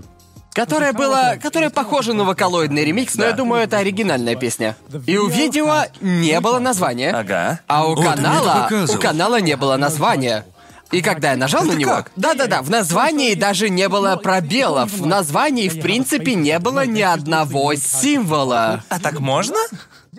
[0.54, 4.76] которое было, которое похоже на вокалоидный ремикс, но я думаю, это оригинальная песня.
[5.06, 7.60] И у видео не было названия, Ага.
[7.68, 8.98] а у О, ты мне это канала, показывал.
[9.00, 10.46] у канала не было названия.
[10.90, 12.12] И когда я нажал на него, как?
[12.16, 14.90] да-да-да, в названии даже не было пробелов.
[14.94, 18.84] В названии, в принципе, не было ни одного символа.
[18.88, 19.58] А так можно?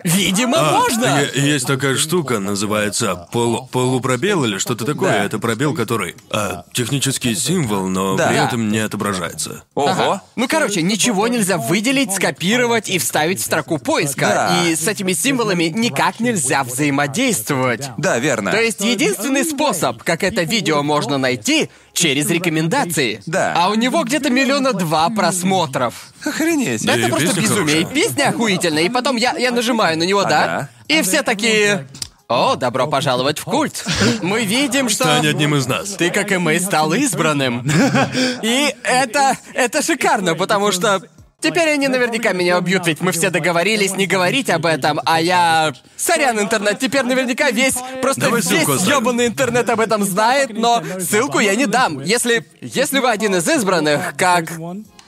[0.03, 1.21] Видимо, А, можно.
[1.21, 5.09] е- есть такая штука, называется полу- полупробел или что-то такое.
[5.11, 5.23] Да.
[5.25, 8.27] Это пробел, который а, технический символ, но Да.
[8.27, 9.63] при этом не отображается.
[9.75, 9.87] Ого.
[9.89, 10.21] Ага.
[10.35, 14.21] Ну, короче, ничего нельзя выделить, скопировать и вставить в строку поиска.
[14.27, 14.63] Да.
[14.67, 17.89] И с этими символами никак нельзя взаимодействовать.
[17.97, 18.51] Да, верно.
[18.51, 23.21] То есть единственный способ, как это видео можно найти, через рекомендации.
[23.25, 23.53] Да.
[23.55, 26.13] А у него где-то миллиона два просмотров.
[26.25, 26.85] Охренеть.
[26.85, 26.95] Да.
[26.95, 27.81] Это И просто песня безумие.
[27.81, 28.03] И хорошая.
[28.03, 28.83] песня охуительная.
[28.83, 30.43] И потом я, я нажимаю на него, да?
[30.43, 30.69] Ага.
[30.87, 31.87] И все такие...
[32.27, 33.83] О, добро пожаловать в культ.
[34.21, 35.05] Мы видим, что...
[35.05, 35.89] Стань одним из нас.
[35.93, 37.67] Ты, как и мы, стал избранным.
[38.43, 39.35] И это...
[39.53, 41.01] это шикарно, потому что...
[41.41, 45.73] Теперь они наверняка меня убьют, ведь мы все договорились не говорить об этом, а я...
[45.95, 47.75] Сорян, интернет, теперь наверняка весь...
[48.01, 52.01] Просто Давай весь ёбаный интернет об этом знает, но ссылку я не дам.
[52.01, 52.45] Если...
[52.61, 54.51] Если вы один из избранных, как...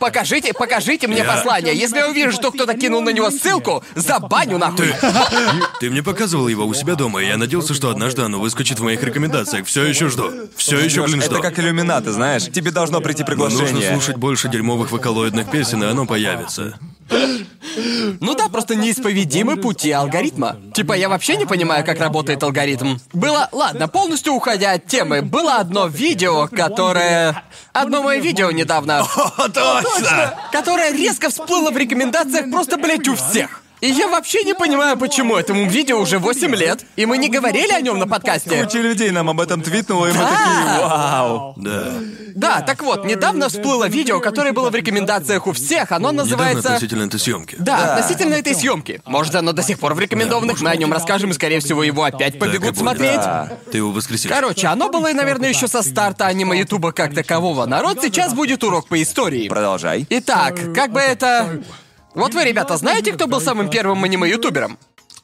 [0.02, 1.76] Покажите, покажите мне Я- послание.
[1.76, 4.91] Если я увижу, что кто-то кинул на него ссылку, забаню нахуй.
[5.80, 8.84] Ты мне показывал его у себя дома, и я надеялся, что однажды оно выскочит в
[8.84, 9.68] моих рекомендациях.
[9.68, 10.32] Все еще жду.
[10.57, 11.36] Все еще, блин, жду.
[11.36, 12.45] Это как иллюминаты, знаешь.
[12.45, 13.91] Тебе должно прийти Но нужно приглашение.
[13.91, 16.80] слушать больше дерьмовых вокалоидных песен, и оно появится.
[18.19, 20.57] Ну да, просто неисповедимы пути алгоритма.
[20.73, 22.98] Типа, я вообще не понимаю, как работает алгоритм.
[23.14, 27.44] Было, ладно, полностью уходя от темы, было одно видео, которое...
[27.73, 29.48] Одно мое видео недавно, О,
[29.99, 30.34] точно!
[30.51, 33.61] которое резко всплыло в рекомендациях просто, блядь, у всех.
[33.82, 37.72] И я вообще не понимаю, почему этому видео уже 8 лет, и мы не говорили
[37.72, 38.64] о нем на подкасте.
[38.64, 40.30] Куча людей нам об этом твитнуло, и мы Да.
[40.30, 41.53] такие, вау.
[41.58, 41.84] Да.
[42.36, 45.91] Да, так вот, недавно всплыло видео, которое было в рекомендациях у всех.
[45.91, 46.70] Оно Недавно называется...
[46.70, 47.56] относительно этой съемки.
[47.60, 49.02] Да, относительно этой съемки.
[49.06, 52.03] Может, оно до сих пор в рекомендованных, мы о нем расскажем, и, скорее всего, его
[52.03, 53.16] опять побегут смотреть.
[53.18, 53.52] Да.
[53.72, 54.30] Ты его воскресишь.
[54.30, 57.66] Короче, оно было, наверное, еще со старта аниме Ютуба как такового.
[57.66, 59.49] Народ, сейчас будет урок по истории.
[59.49, 60.06] Продолжай.
[60.10, 61.62] Итак, как бы это...
[62.13, 64.77] Вот вы, ребята, знаете, кто был самым первым аниме-ютубером?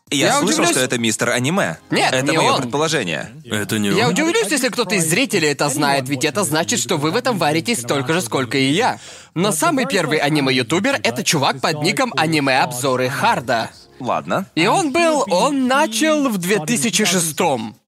[0.09, 1.80] Я, Я слышал, удивлюсь- что это мистер аниме.
[1.91, 2.61] Нет, это не мое он.
[2.61, 3.30] предположение.
[3.43, 4.14] Это не Я он.
[4.14, 7.81] удивлюсь, если кто-то из зрителей это знает, ведь это значит, что вы в этом варитесь
[7.81, 8.99] столько же, сколько и я.
[9.34, 13.72] Но самый первый аниме-ютубер— это чувак под ником Аниме-обзоры Харда.
[13.99, 14.45] Ладно.
[14.55, 15.26] И он был...
[15.30, 17.35] Он начал в 2006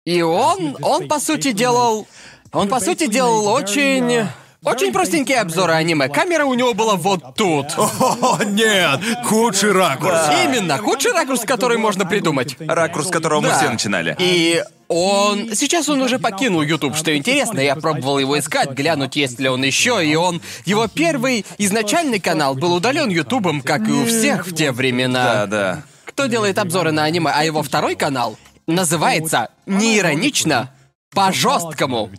[0.04, 0.76] И он...
[0.82, 2.06] Он, по сути, делал...
[2.52, 4.26] Он, по сути, делал очень...
[4.64, 6.08] Очень простенькие обзоры аниме.
[6.08, 7.66] Камера у него была вот тут.
[7.76, 9.00] О, нет!
[9.24, 10.20] Худший ракурс!
[10.44, 12.56] Именно, худший ракурс, который можно придумать.
[12.60, 13.58] Ракурс, с которого мы Да.
[13.58, 14.14] все начинали.
[14.20, 15.52] И он...
[15.54, 17.58] Сейчас он уже покинул YouTube, что интересно.
[17.58, 20.40] Я пробовал его искать, глянуть, есть ли он еще, и он...
[20.64, 25.24] Его первый изначальный канал был удален Ютубом, как и у всех в те времена.
[25.24, 25.82] Да, да.
[26.04, 30.70] кто делает обзоры на аниме, а его второй канал называется неиронично
[31.12, 32.10] по-жесткому.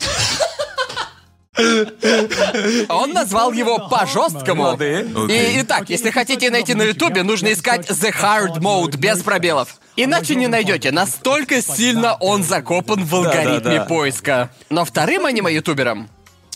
[2.89, 4.77] Он назвал его по-жесткому.
[5.29, 9.79] И, итак, если хотите найти на Ютубе, нужно искать The Hard Mode без пробелов.
[9.95, 10.91] Иначе не найдете.
[10.91, 14.49] Настолько сильно он закопан в алгоритме поиска.
[14.69, 16.09] Но вторым аниме-ютубером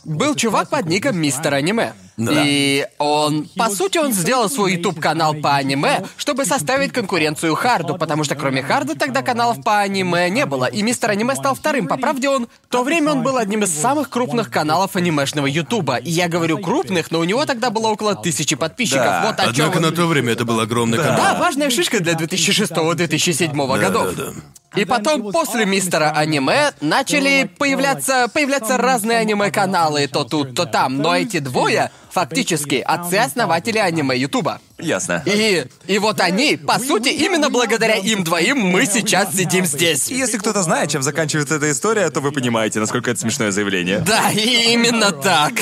[0.03, 1.93] был чувак под ником Мистер Аниме.
[2.17, 8.23] И он, по сути, он сделал свой YouTube-канал по аниме, чтобы составить конкуренцию Харду, потому
[8.23, 11.87] что кроме Харда тогда каналов по аниме не было, и Мистер Аниме стал вторым.
[11.87, 12.47] По правде, он...
[12.67, 15.97] В то время он был одним из самых крупных каналов анимешного Ютуба.
[15.97, 19.05] И я говорю крупных, но у него тогда было около тысячи подписчиков.
[19.05, 19.23] Да.
[19.25, 21.17] Вот о чем Однако на то время это был огромный канал.
[21.17, 24.15] да, важная шишка для 2006-2007 годов.
[24.15, 24.31] да, да.
[24.75, 30.97] И потом, после мистера аниме, начали появляться, появляться разные аниме-каналы то тут, то там.
[30.97, 34.59] Но эти двое фактически отцы-основатели аниме Ютуба.
[34.79, 35.21] Ясно.
[35.25, 40.07] И, и вот они, по сути, именно благодаря им двоим мы сейчас сидим здесь.
[40.07, 43.99] Если кто-то знает, чем заканчивается эта история, то вы понимаете, насколько это смешное заявление.
[43.99, 45.53] Да, и именно так.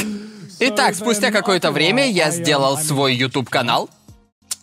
[0.62, 3.90] Итак, спустя какое-то время я сделал свой YouTube-канал.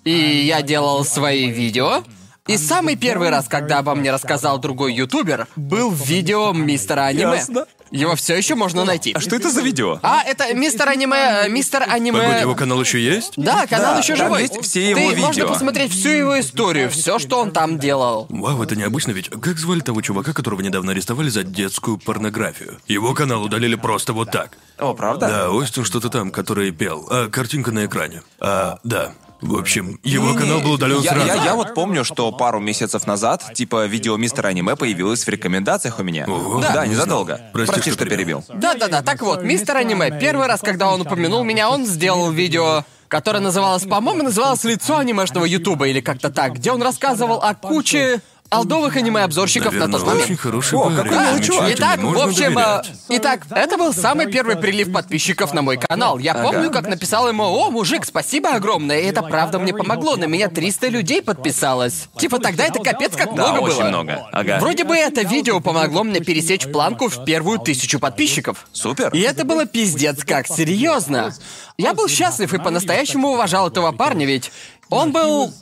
[0.04, 0.12] И
[0.46, 2.02] я делал свои видео.
[2.46, 7.36] И самый первый раз, когда обо мне рассказал другой ютубер, был в видео мистера аниме.
[7.36, 7.66] Ясно.
[7.92, 9.12] Его все еще можно найти.
[9.12, 10.00] А что это за видео?
[10.02, 12.20] А, это мистер аниме, э, мистер аниме.
[12.22, 13.34] Погодь, его канал еще есть?
[13.36, 14.42] Да, канал Да, еще там живой.
[14.42, 15.48] есть все его Ты можно видео.
[15.48, 18.26] посмотреть всю его историю, все, что он там делал.
[18.30, 19.28] Вау, это необычно ведь.
[19.28, 22.78] Как звали того чувака, которого недавно арестовали за детскую порнографию?
[22.88, 24.56] Его канал удалили просто вот так.
[24.78, 25.28] О, правда?
[25.28, 27.06] Да, Остин что-то там, который пел.
[27.10, 28.22] А, картинка на экране.
[28.40, 29.12] А, да.
[29.42, 31.26] В общем, его канал был удален я, сразу.
[31.26, 35.98] Я, я вот помню, что пару месяцев назад, типа, видео мистера аниме появилось в рекомендациях
[35.98, 36.26] у меня.
[36.28, 37.40] Ого, да, не незадолго.
[37.52, 38.44] Прости, Прости, что что перебил.
[38.48, 43.40] Да-да-да, так вот, мистер аниме, первый раз, когда он упомянул меня, он сделал видео, которое
[43.40, 48.20] называлось, по-моему, называлось «Лицо анимешного ютуба» или как-то так, где он рассказывал о куче
[48.52, 50.24] алдовых аниме-обзорщиков на тот момент.
[50.24, 50.96] очень хороший О, парень.
[50.96, 51.62] какой милый чувак.
[51.62, 52.86] Замечательный, Итак, в можно общем, доверять.
[53.08, 56.18] э, итак, это был самый первый прилив подписчиков на мой канал.
[56.18, 60.24] Я помню, как написал ему, о, мужик, спасибо огромное, и это правда мне помогло, на
[60.26, 62.08] меня 300 людей подписалось.
[62.18, 63.88] Типа тогда это капец как Да, много очень было.
[63.88, 64.28] много.
[64.32, 64.58] Ага.
[64.60, 68.66] Вроде бы это видео помогло мне пересечь планку в первую тысячу подписчиков.
[68.72, 69.08] Супер.
[69.14, 71.34] И это было пиздец как серьезно.
[71.78, 74.52] Я был счастлив и по-настоящему уважал этого парня, ведь
[74.90, 75.52] он был...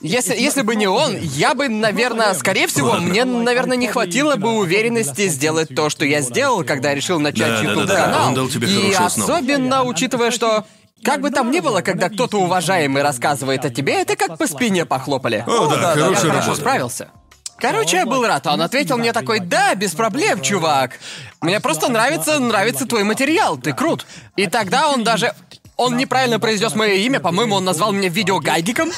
[0.00, 4.58] Если, если бы не он, я бы, наверное, скорее всего, мне, наверное, не хватило бы
[4.58, 8.28] уверенности сделать то, что я сделал, когда решил начать Да-да-да, YouTube да, канал.
[8.28, 10.66] он дал тебе И особенно учитывая, что
[11.04, 14.84] как бы там ни было, когда кто-то уважаемый рассказывает о тебе, это как по спине
[14.84, 15.44] похлопали.
[15.46, 16.60] О, да, Я хорошая хорошо работа.
[16.60, 17.08] справился.
[17.56, 18.46] Короче, я был рад.
[18.46, 20.98] Он ответил мне такой, да, без проблем, чувак.
[21.40, 24.06] Мне просто нравится, нравится твой материал, ты крут.
[24.36, 25.34] И тогда он даже...
[25.76, 28.90] Он неправильно произнес мое имя, по-моему, он назвал меня видеогайгиком.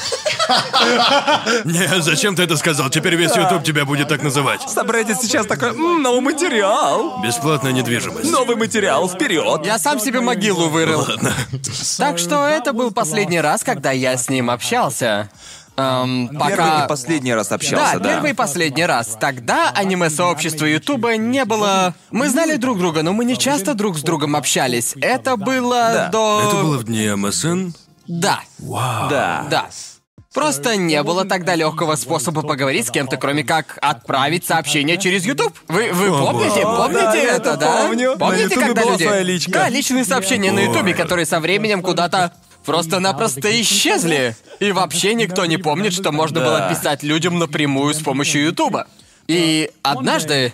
[1.65, 2.89] Не, зачем ты это сказал?
[2.89, 4.61] Теперь весь YouTube тебя будет так называть.
[4.69, 7.19] Собрать сейчас такой, «М, новый материал.
[7.21, 8.31] Бесплатная недвижимость.
[8.31, 9.65] Новый материал, вперед.
[9.65, 10.99] Я сам себе могилу вырыл.
[10.99, 11.33] Ладно.
[11.97, 15.29] Так что это был последний раз, когда я с ним общался.
[15.77, 16.49] Эм, пока...
[16.49, 18.09] Первый и последний раз общался, Да, да.
[18.13, 19.15] первый и последний раз.
[19.19, 21.93] Тогда аниме-сообщество Ютуба не было...
[22.09, 24.95] Мы знали друг друга, но мы не часто друг с другом общались.
[24.99, 26.09] Это было Да.
[26.09, 26.41] до...
[26.47, 27.69] Это было в дни МСН?
[28.07, 29.45] Да, Да.
[29.51, 29.65] да.
[30.33, 35.57] Просто не было тогда легкого способа поговорить с кем-то, кроме как отправить сообщение через YouTube.
[35.67, 36.63] Вы, вы помните?
[36.63, 36.77] боже.
[36.77, 37.85] Помните Да, я это, да?
[37.87, 38.15] помню.
[38.19, 39.03] Помните, Ютубе когда была люди...
[39.03, 39.51] своя личка.
[39.51, 42.33] Да, личные сообщения на Ютубе, которые со временем куда-то
[42.67, 44.35] просто-напросто исчезли.
[44.59, 48.87] И вообще никто не помнит, что можно было писать людям напрямую с помощью Ютуба.
[49.27, 50.53] И однажды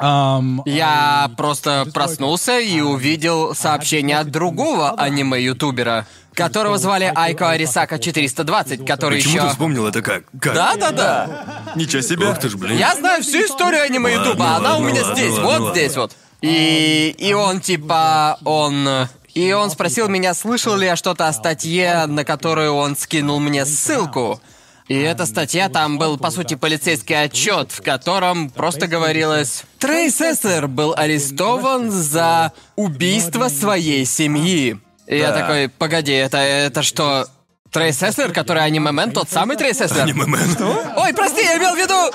[0.00, 9.18] я просто проснулся и увидел сообщение от другого аниме-ютубера, которого звали Айко Арисака 420, который
[9.18, 9.42] Почему еще...
[9.42, 10.24] ты вспомнил это как?
[10.40, 10.54] Как?
[10.54, 11.72] Да, да, да.
[11.74, 12.28] Ничего себе.
[12.28, 12.78] Ох ты ж, блин.
[12.78, 15.74] Я знаю всю историю аниме Ютуба, Ладно, она у меня ладно, здесь, ладно, вот ладно.
[15.74, 16.12] здесь вот.
[16.42, 19.08] И, и он типа, он...
[19.34, 23.64] И он спросил меня, слышал ли я что-то о статье, на которую он скинул мне
[23.66, 24.40] ссылку.
[24.88, 29.64] И эта статья, там был, по сути, полицейский отчет, в котором просто говорилось...
[29.78, 34.80] Трейс Эссер был арестован за убийство своей семьи.
[35.06, 35.40] И я Да.
[35.40, 37.28] такой, погоди, это, это что...
[37.70, 40.04] Трейс Эйслер, который аниме-мен, тот самый Трейс Эйслер?
[40.04, 40.56] Аниме-мен.
[40.96, 42.10] Ой, прости, я имел в виду...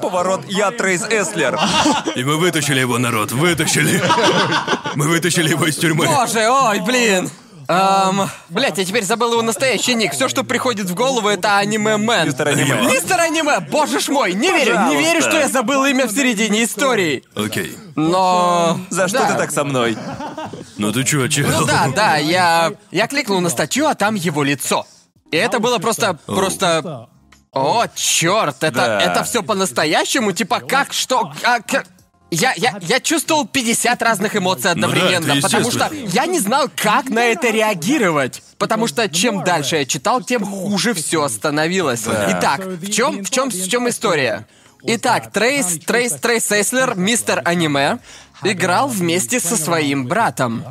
[0.00, 1.58] Поворот, я Трейс Эйслер.
[2.14, 4.00] И мы вытащили его, народ, вытащили.
[4.94, 6.06] Мы вытащили его из тюрьмы.
[6.06, 7.28] Боже, ой, блин.
[7.68, 10.12] Эм, блять, я теперь забыл его настоящий ник.
[10.12, 12.26] Все, что приходит в голову, это аниме-мен.
[12.26, 12.80] Мистер аниме.
[12.90, 16.64] Мистер аниме, боже ж мой, не верю, не верю, что я забыл имя в середине
[16.64, 17.24] истории.
[17.34, 17.76] Окей.
[17.94, 18.80] Но...
[18.88, 19.32] За что да.
[19.32, 19.98] ты так со мной?
[20.78, 21.46] Ну ты чё, чел?
[21.46, 22.72] Ну да, да, я...
[22.90, 24.86] Я кликнул на статью, а там его лицо.
[25.30, 26.18] И это было просто...
[26.24, 27.08] просто...
[27.52, 29.00] О, черт, это, Да.
[29.00, 30.32] это все по-настоящему?
[30.32, 31.86] Типа, как, что, как...
[32.30, 37.08] Я, я, я чувствовал 50 разных эмоций одновременно, это потому что я не знал, как
[37.08, 38.42] на это реагировать.
[38.58, 42.04] Потому что чем дальше я читал, тем хуже все становилось.
[42.06, 44.46] Итак, в чем, в чем, в чем история?
[44.82, 47.98] Итак, Трейс, Трейс, Трейс Эйслер, мистер аниме,
[48.42, 50.64] играл вместе со своим братом.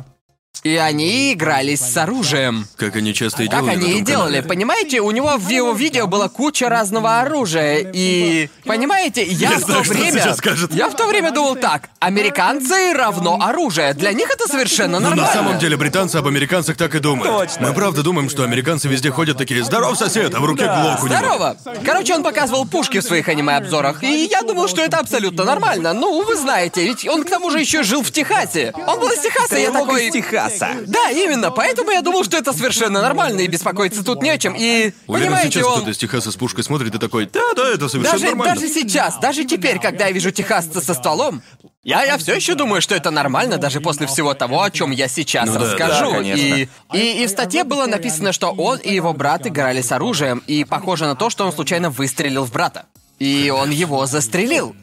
[0.64, 2.66] И они игрались с оружием.
[2.76, 4.26] Как они часто и Как делали на они и делали.
[4.34, 4.42] канале.
[4.42, 7.90] Понимаете, у него в его видео была куча разного оружия.
[7.92, 8.48] И.
[8.64, 10.36] Понимаете, я, Я в знаю, то время.
[10.72, 13.94] Я в то время думал так: американцы равно оружие.
[13.94, 15.26] Для них это совершенно Ну, нормально.
[15.26, 17.32] на самом деле, британцы об американцах так и думают.
[17.50, 17.68] Точно.
[17.68, 21.06] Мы правда думаем, что американцы везде ходят такие «Здоров, сосед!», а в руке глок у
[21.06, 21.18] него.
[21.18, 21.56] Здорово!
[21.84, 25.92] Короче, он показывал пушки в своих аниме-обзорах, и я думал, что это абсолютно нормально.
[25.92, 28.72] Ну, вы знаете, ведь он к тому же еще жил в Техасе.
[28.86, 30.06] Он был из Техаса, я такой...
[30.08, 30.47] из Техаса.
[30.86, 34.54] Да, именно, поэтому я думал, что это совершенно нормально, и беспокоиться тут не о чем.
[34.56, 35.72] И, Уверен, понимаете, сейчас он...
[35.74, 38.54] кто-то из Техаса с пушкой смотрит и такой «Да, да, это совершенно Даже, нормально».
[38.54, 41.42] даже сейчас, даже теперь, когда я вижу техасца со стволом,
[41.84, 45.08] я, я все еще думаю, что это нормально, даже после всего того, о чем я
[45.08, 46.10] сейчас Ну да, расскажу.
[46.10, 46.44] да, конечно.
[46.44, 50.42] и, и, и в статье было написано, что он и его брат играли с оружием,
[50.46, 52.86] и похоже на то, что он случайно выстрелил в брата.
[53.18, 54.76] И он его застрелил.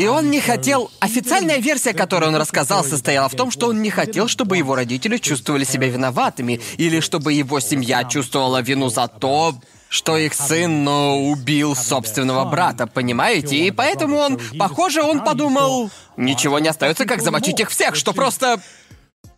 [0.00, 0.90] И он не хотел...
[1.00, 5.18] Официальная версия, которую он рассказал, состояла в том, что он не хотел, чтобы его родители
[5.18, 9.54] чувствовали себя виноватыми, или чтобы его семья чувствовала вину за то,
[9.90, 13.56] что их сын, ну, убил собственного брата, понимаете?
[13.58, 18.58] И поэтому он, похоже, он подумал, ничего не остается, как замочить их всех, что просто...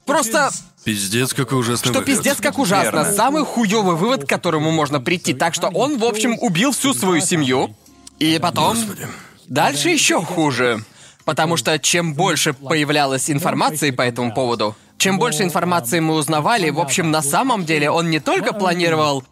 [0.07, 0.53] Просто...
[0.85, 2.07] Пиздец, какой ужасный Что выход.
[2.07, 2.99] пиздец как ужасно.
[2.99, 3.13] Верно.
[3.13, 5.35] Самый хуёвый вывод, к которому можно прийти.
[5.35, 7.75] Так что он, в общем, убил всю свою семью.
[8.21, 8.77] И потом...
[8.77, 9.09] Господи.
[9.49, 10.85] Дальше еще хуже.
[11.25, 16.81] Потому что чем больше появлялось информации по этому поводу, чем больше информации мы узнавали, в
[16.81, 19.25] общем, на самом деле он не только планировал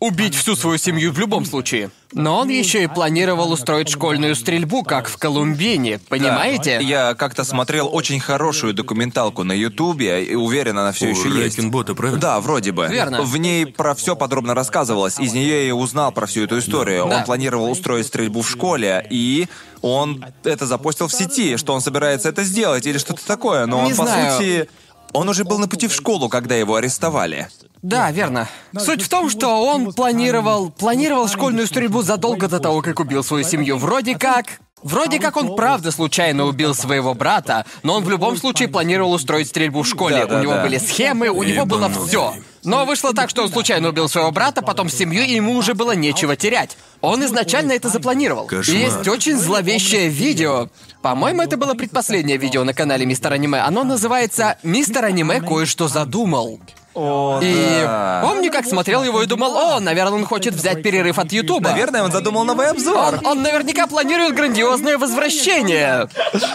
[0.00, 4.82] убить всю свою семью в любом случае, но он еще и планировал устроить школьную стрельбу,
[4.82, 6.78] как в Колумбине, понимаете?
[6.82, 11.56] Я как-то смотрел очень хорошую документалку на Ютубе, и уверен, она все У еще есть.
[11.58, 12.20] Рейкенбота, правильно?
[12.20, 12.86] Да, вроде бы.
[12.88, 13.22] Верно.
[13.22, 15.18] В ней про все подробно рассказывалось.
[15.18, 17.06] Из нее я и узнал про всю эту историю.
[17.08, 17.18] Да.
[17.18, 19.48] Он планировал устроить стрельбу в школе, и
[19.82, 23.66] он это запостил в сети, что он собирается это сделать или что-то такое.
[23.66, 24.36] Но Не он, по знаю.
[24.36, 24.68] сути,
[25.12, 27.48] он уже был на пути в школу, когда его арестовали.
[27.82, 28.48] Да, верно.
[28.76, 30.70] Суть в том, что он планировал...
[30.70, 33.76] Планировал школьную стрельбу задолго до того, как убил свою семью.
[33.78, 34.60] Вроде как...
[34.82, 39.48] Вроде как он правда случайно убил своего брата, но он в любом случае планировал устроить
[39.48, 40.18] стрельбу в школе.
[40.18, 40.38] Да-да-да.
[40.38, 42.34] у него были схемы, у него было все.
[42.66, 45.92] Но вышло так, что он случайно убил своего брата, потом семью, и ему уже было
[45.92, 46.76] нечего терять.
[47.00, 48.46] Он изначально это запланировал.
[48.46, 48.76] Кошмар.
[48.76, 50.68] Есть очень зловещее видео.
[51.00, 53.60] По-моему, это было предпоследнее видео на канале Мистер Аниме.
[53.60, 56.60] Оно называется «Мистер Аниме кое-что задумал».
[56.96, 58.20] О, И да.
[58.22, 61.70] помню, как смотрел его и думал, о, наверное, он хочет взять перерыв от Ютуба.
[61.70, 63.16] Наверное, он задумал новый обзор.
[63.22, 66.08] Он, он наверняка планирует грандиозное возвращение.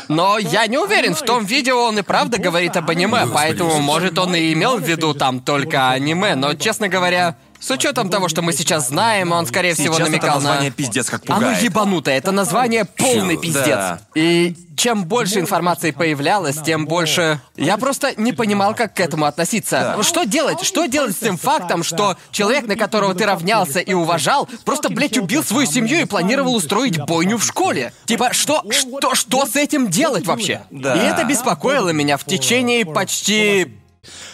[0.07, 4.17] Но я не уверен, в том видео он и правда говорит об аниме, поэтому, может,
[4.17, 8.41] он и имел в виду там только аниме, но, честно говоря, с учетом того, что
[8.41, 10.75] мы сейчас знаем, он, скорее всего, Сейчас это намекал название на...
[10.75, 11.63] пиздец как Оно пугает.
[11.63, 13.41] ебанутое, это название полный Чё?
[13.41, 13.65] пиздец.
[13.65, 14.01] Да.
[14.15, 17.39] И чем больше информации появлялось, тем больше...
[17.55, 19.95] Я просто не понимал, как к этому относиться.
[20.01, 20.63] Что делать?
[20.63, 25.19] Что делать с тем фактом, что человек, на которого ты равнялся и уважал, просто, блядь,
[25.19, 27.93] убил свою семью и планировал устроить бойню в школе?
[28.05, 30.61] Типа, что, что, что с этим делать вообще?
[30.71, 30.95] Да.
[30.95, 33.80] И это беспокоило меня в течение почти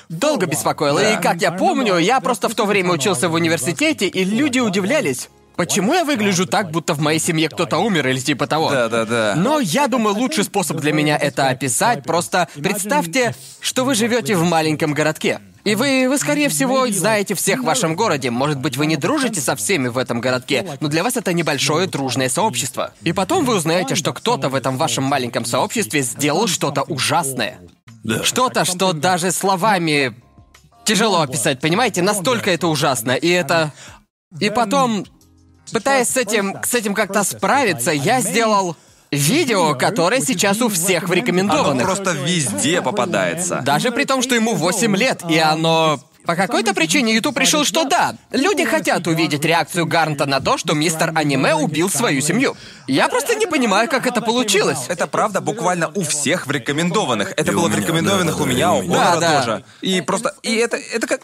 [0.10, 1.14] долго беспокоило.
[1.14, 5.30] И как я помню, я просто в то время учился в университете, и люди удивлялись.
[5.56, 8.70] Почему я выгляжу так, будто в моей семье кто-то умер или типа того?
[8.70, 9.34] Да-да-да.
[9.36, 12.04] Но я думаю, лучший способ для меня это описать.
[12.04, 15.40] Просто представьте, что вы живете в маленьком городке.
[15.64, 18.30] И вы, вы, скорее всего, знаете всех в вашем городе.
[18.30, 21.88] Может быть, вы не дружите со всеми в этом городке, но для вас это небольшое
[21.88, 22.94] дружное сообщество.
[23.02, 27.60] И потом вы узнаете, что кто-то в этом вашем маленьком сообществе сделал что-то ужасное.
[28.04, 28.24] Да.
[28.24, 30.16] Что-то, что даже словами
[30.86, 32.02] тяжело описать, понимаете?
[32.02, 33.12] Настолько это ужасно.
[33.12, 33.74] И это...
[34.40, 35.06] И потом,
[35.72, 38.76] пытаясь с этим, с этим как-то справиться, я сделал
[39.12, 41.86] видео, которое сейчас у всех в Оно рекомендованных.
[41.86, 43.62] просто везде попадается.
[43.66, 46.00] Даже при том, что ему 8 лет, и оно...
[46.28, 50.74] По какой-то причине YouTube решил, что да, люди хотят увидеть реакцию Гарнта на то, что
[50.74, 52.58] мистер Аниме убил свою семью.
[52.86, 54.88] Я просто не понимаю, как это получилось.
[54.90, 57.32] Это правда буквально у всех в рекомендованных.
[57.38, 58.82] Это И было у в меня, рекомендованных да, у меня, у.
[58.82, 59.40] Конора Да, да.
[59.40, 59.64] тоже.
[59.82, 60.36] И просто...
[60.44, 61.22] И это, это как...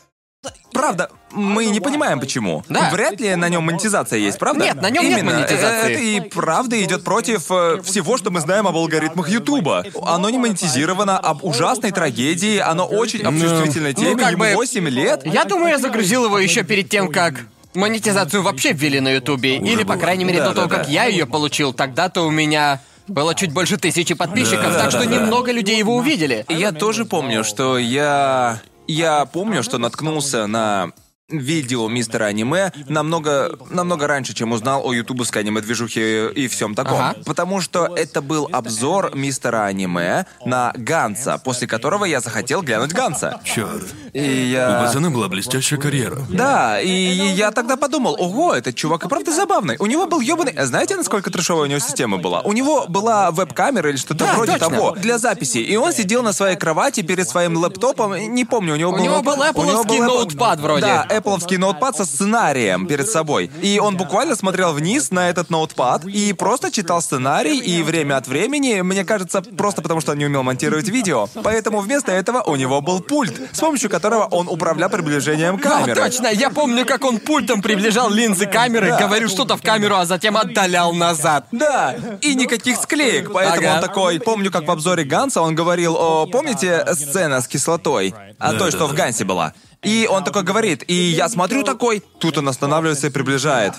[0.73, 2.63] Правда, мы не понимаем почему.
[2.67, 2.89] Да.
[2.91, 4.65] Вряд ли на нем монетизация есть, правда?
[4.65, 5.37] Нет, на нем нет Именно.
[5.37, 5.91] монетизации.
[5.91, 9.85] Это и правда идет против э, всего, что мы знаем об алгоритмах Ютуба.
[10.05, 14.53] Оно не монетизировано об ужасной трагедии, оно очень об чувствительной Ну, теме, как ему бы-
[14.55, 15.21] 8 лет.
[15.25, 17.35] Я думаю, я загрузил его еще перед тем, как...
[17.75, 19.57] монетизацию вообще ввели на Ютубе.
[19.57, 20.91] Или, по крайней мере, Да, до того, да, как да.
[20.91, 25.05] я ее получил, тогда-то у меня было чуть больше тысячи подписчиков, Да, так что да,
[25.05, 25.15] да.
[25.17, 26.45] немного людей его увидели.
[26.49, 28.59] Я тоже помню, что я...
[28.87, 30.91] Я помню, что наткнулся на
[31.39, 36.97] видео мистера аниме намного, намного раньше, чем узнал о ютубовской аниме-движухе и всем таком.
[36.99, 37.15] Ага.
[37.25, 43.39] Потому что это был обзор мистера аниме на Ганса, после которого я захотел глянуть Ганса.
[43.43, 43.83] Черт.
[44.13, 44.81] И У я...
[44.85, 46.19] пацана была блестящая карьера.
[46.29, 49.75] Да, и я тогда подумал, ого, этот чувак и правда забавный.
[49.79, 50.53] У него был ёбаный...
[50.65, 52.41] Знаете, насколько трешовая у него система была?
[52.41, 54.69] У него была веб-камера или что-то Да, вроде точно.
[54.69, 55.57] того для записи.
[55.57, 58.15] И он сидел на своей кровати перед своим лэптопом.
[58.33, 59.03] Не помню, у него У был...
[59.03, 60.81] него был Apple- ноутпад вроде.
[60.81, 63.49] Да, Apple'овский ноутпад со сценарием перед собой.
[63.61, 68.27] И он буквально смотрел вниз на этот ноутпад и просто читал сценарий, и время от
[68.27, 71.27] времени, мне кажется, просто потому что он не умел монтировать видео.
[71.43, 75.95] Поэтому вместо этого у него был пульт, с помощью которого он управлял приближением Да, камеры.
[76.01, 78.97] точно, я помню, как он пультом приближал линзы камеры, Да.
[78.99, 81.47] говорил что-то в камеру, а затем отдалял назад.
[81.51, 83.75] Да, и никаких склеек, поэтому Ага.
[83.75, 84.19] он такой...
[84.19, 86.25] Помню, как в обзоре Ганса он говорил о...
[86.27, 88.13] Помните сцена с кислотой?
[88.39, 89.53] О той, что в Гансе была.
[89.83, 93.73] И он такой говорит, и я смотрю такой, тут он останавливается и приближает.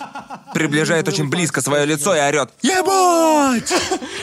[0.53, 3.73] Приближает очень близко свое лицо и орет «Ебать!»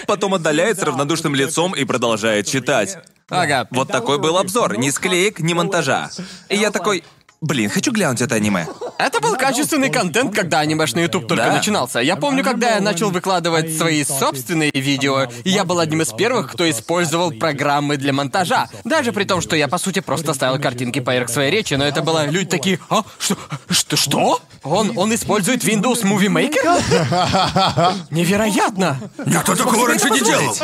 [0.08, 2.98] Потом отдаляется равнодушным лицом и продолжает читать.
[3.30, 3.68] Ага.
[3.72, 6.10] Вот такой был обзор, ни склеек, ни монтажа.
[6.50, 7.04] И я такой,
[7.42, 8.68] блин, хочу глянуть это аниме.
[8.98, 11.54] Это был качественный контент, когда анимешный YouTube только Да.
[11.54, 12.00] начинался.
[12.00, 16.52] Я помню, когда я начал выкладывать свои собственные видео, и я был одним из первых,
[16.52, 18.70] кто использовал программы для монтажа.
[18.84, 22.04] Даже при том, что я, по сути, просто ставил картинки поверх своей речи, но это
[22.04, 22.28] было...
[22.28, 23.36] Люди такие, а, что,
[23.70, 24.42] что, что?
[24.64, 27.96] Он, он использует Windows Movie Maker?
[28.12, 29.00] Невероятно!
[29.26, 30.56] Никто такого раньше не делал.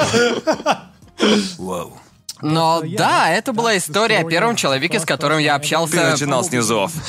[1.57, 1.97] Вау.
[2.41, 6.11] Но да, это была история о первом человеке, с которым я Ты общался...
[6.11, 6.91] начинал с низов.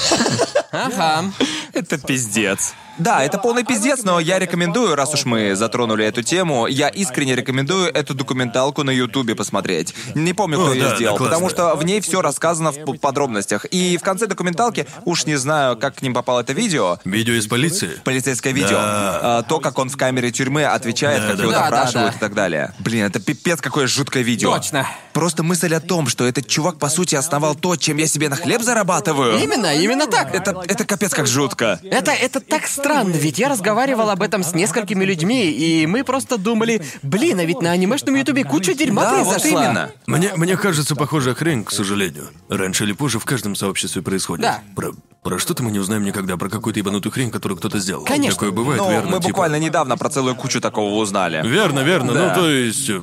[0.70, 1.32] Ага.
[1.72, 2.74] Это пиздец.
[2.98, 7.34] Да, это полный пиздец, но я рекомендую, раз уж мы затронули эту тему, я искренне
[7.36, 9.94] рекомендую эту документалку на Ютубе посмотреть.
[10.14, 12.98] Не помню, кто О, ее да, сделал, да, потому что в ней все рассказано в
[12.98, 13.64] подробностях.
[13.66, 17.46] И в конце документалки, уж не знаю, как к ним попало это видео, Видео из
[17.46, 17.90] полиции?
[18.04, 19.20] полицейское видео, Да.
[19.38, 21.64] а, то, как он в камере тюрьмы отвечает, Да, как да, его да.
[21.64, 22.16] допрашивают Да, да.
[22.16, 22.74] и так далее.
[22.80, 24.54] Блин, это пипец какое жуткое видео.
[24.56, 24.86] Точно.
[25.12, 28.36] Просто мысль о том, что этот чувак по сути основал то, чем я себе на
[28.36, 29.38] хлеб зарабатываю.
[29.42, 30.34] Именно, именно так.
[30.34, 31.80] Это, это капец как жутко.
[31.82, 36.38] Это, это так странно, ведь я разговаривал об этом с несколькими людьми, и мы просто
[36.38, 39.64] думали, блин, а ведь на анимешном ютубе куча дерьма Да, вот произошла.
[39.64, 39.90] именно.
[40.06, 42.28] Мне, мне кажется, похожая хрень, к сожалению.
[42.48, 44.42] Раньше или позже в каждом сообществе происходит.
[44.42, 44.62] Да.
[44.76, 44.92] Про,
[45.22, 48.04] про что-то мы не узнаем никогда, про какую-то ебанутую хрень, которую кто-то сделал.
[48.04, 48.34] Конечно.
[48.34, 49.10] Такое бывает, Ну, верно?
[49.10, 51.46] мы типа- буквально недавно про целую кучу такого узнали.
[51.46, 52.12] Верно, верно.
[52.14, 52.28] Да.
[52.34, 52.88] Ну, то есть...
[52.90, 53.00] э,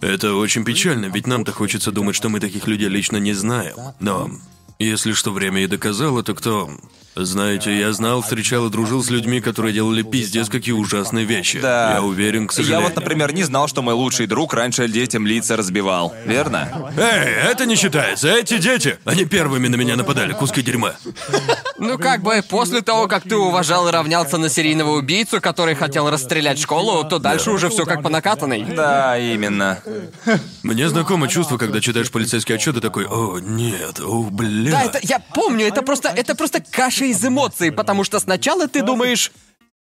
[0.00, 3.74] Это очень печально, ведь нам-то хочется думать, что мы таких людей лично не знаем.
[4.00, 4.30] Но
[4.78, 6.70] если что время и доказало, то кто...
[7.16, 11.60] Знаете, я знал, встречал и дружил с людьми, которые делали пиздец какие ужасные вещи.
[11.60, 11.94] Да.
[11.94, 12.86] Я уверен, к Я сожалению.
[12.86, 16.14] вот, например, не знал, что мой лучший друг раньше детям лица разбивал.
[16.24, 16.92] Верно?
[16.96, 18.28] Эй, это не считается.
[18.28, 20.94] Эти дети, они первыми на меня нападали, куски дерьма.
[21.78, 26.08] Ну как бы после того, как ты уважал и равнялся на серийного убийцу, который хотел
[26.10, 28.62] расстрелять школу, то дальше уже все как по накатанной.
[28.62, 29.80] Да, именно.
[30.62, 34.70] Мне знакомо чувство, когда читаешь полицейский отчет и такой, о, нет, о, бля.
[34.70, 38.82] Да, это я помню, это просто это просто каша из эмоций, потому что сначала ты
[38.82, 39.32] думаешь,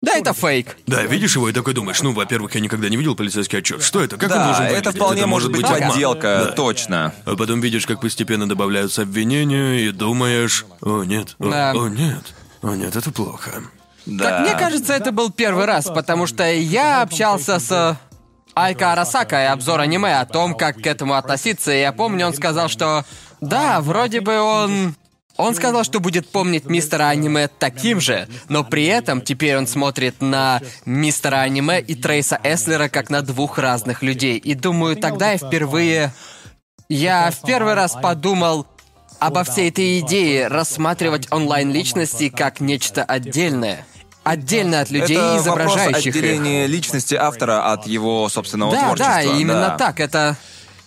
[0.02, 0.76] да, это фейк.
[0.86, 3.82] Да, видишь его и такой думаешь, ну, во-первых, я никогда не видел полицейский отчет.
[3.82, 4.16] Что это?
[4.16, 4.96] Как он Да, должен это выглядеть?
[4.96, 5.88] вполне может быть Ага.
[5.88, 6.52] подделка, Да.
[6.52, 7.14] точно.
[7.26, 11.72] А потом видишь, как постепенно добавляются обвинения, и думаешь, о, нет, о, Да.
[11.72, 12.24] о, нет,
[12.62, 13.62] о, нет, это плохо.
[14.06, 14.24] Да.
[14.24, 17.98] Как мне кажется, это был первый раз, потому что я общался с
[18.54, 22.34] Айка Арасака и обзор аниме о том, как к этому относиться, и я помню, он
[22.34, 23.04] сказал, что
[23.42, 24.94] да, вроде бы он...
[25.40, 30.20] Он сказал, что будет помнить мистера аниме таким же, но при этом теперь он смотрит
[30.20, 34.36] на мистера аниме и Трейса Эслера как на двух разных людей.
[34.38, 36.12] И думаю, тогда я впервые...
[36.88, 38.66] Я в первый раз подумал
[39.20, 43.86] обо всей этой идее рассматривать онлайн-личности как нечто отдельное.
[44.24, 46.14] Отдельно от людей, это изображающих вопрос их.
[46.16, 49.14] отделения личности автора от его собственного Да, творчества.
[49.14, 49.76] да, именно да.
[49.78, 50.00] так.
[50.00, 50.36] Это.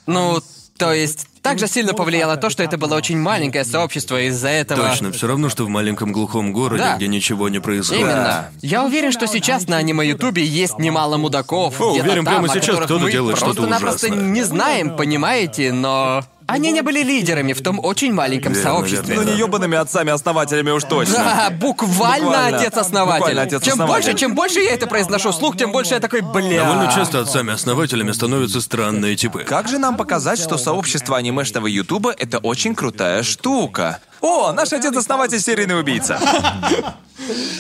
[0.06, 0.42] Ну,
[0.78, 4.90] то есть, также сильно повлияло то, что это было очень маленькое сообщество из-за этого.
[4.90, 6.96] Точно, все равно, что в маленьком глухом городе, Да.
[6.96, 8.02] где ничего не происходит.
[8.02, 8.50] Именно.
[8.62, 11.80] Я уверен, что сейчас на аниме Ютубе есть немало мудаков.
[11.80, 14.28] О, уверен, там, прямо сейчас кто-то делает что-то просто-напросто ужасное.
[14.30, 16.24] не знаем, понимаете, но.
[16.48, 19.16] Они не были лидерами в том очень маленьком Верно, сообществе.
[19.16, 19.24] верно.
[19.24, 21.16] Ну не ебаными отцами-основателями уж точно.
[21.16, 22.58] Да, буквально, Буквально.
[22.58, 23.20] отец-основатель.
[23.20, 24.04] Буквально отец-основатель.
[24.04, 26.64] Чем больше, чем больше я это произношу вслух, тем больше я такой, бля.
[26.66, 29.44] Довольно часто отцами-основателями становятся странные типы.
[29.44, 34.00] Как же нам показать, что сообщество анимешного Ютуба— это очень крутая штука?
[34.24, 36.18] О, наш отец-основатель серийный убийца.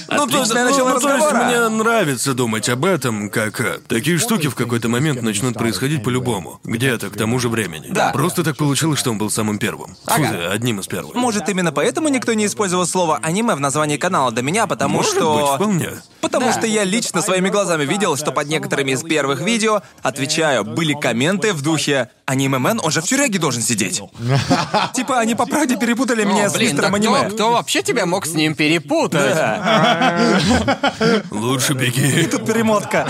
[0.09, 3.79] Ну, то, Отличное ну, начало ну, то есть мне нравится думать об этом, как э,
[3.87, 6.59] такие штуки в какой-то момент начнут происходить по-любому.
[6.63, 7.87] Где-то к тому же времени.
[7.89, 8.11] Да.
[8.11, 9.95] Просто так получилось, что он был самым первым.
[9.95, 10.29] Фу, Ага.
[10.31, 11.15] да, одним из первых.
[11.15, 15.13] Может, именно поэтому никто не использовал слово аниме в названии канала до меня, потому Может
[15.13, 15.35] что.
[15.37, 15.89] быть, вполне.
[16.19, 16.53] Потому Да.
[16.53, 21.53] что я лично своими глазами видел, что под некоторыми из первых видео, отвечаю, были комменты
[21.53, 24.01] в духе «Аниме-мен, он же в тюряге должен сидеть».
[24.93, 27.29] Типа, они по правде перепутали меня О, с блин, мистером да кто, аниме.
[27.31, 29.37] кто вообще тебя мог с ним перепутать?
[31.31, 32.23] Лучше беги.
[32.27, 33.07] Тут перемотка.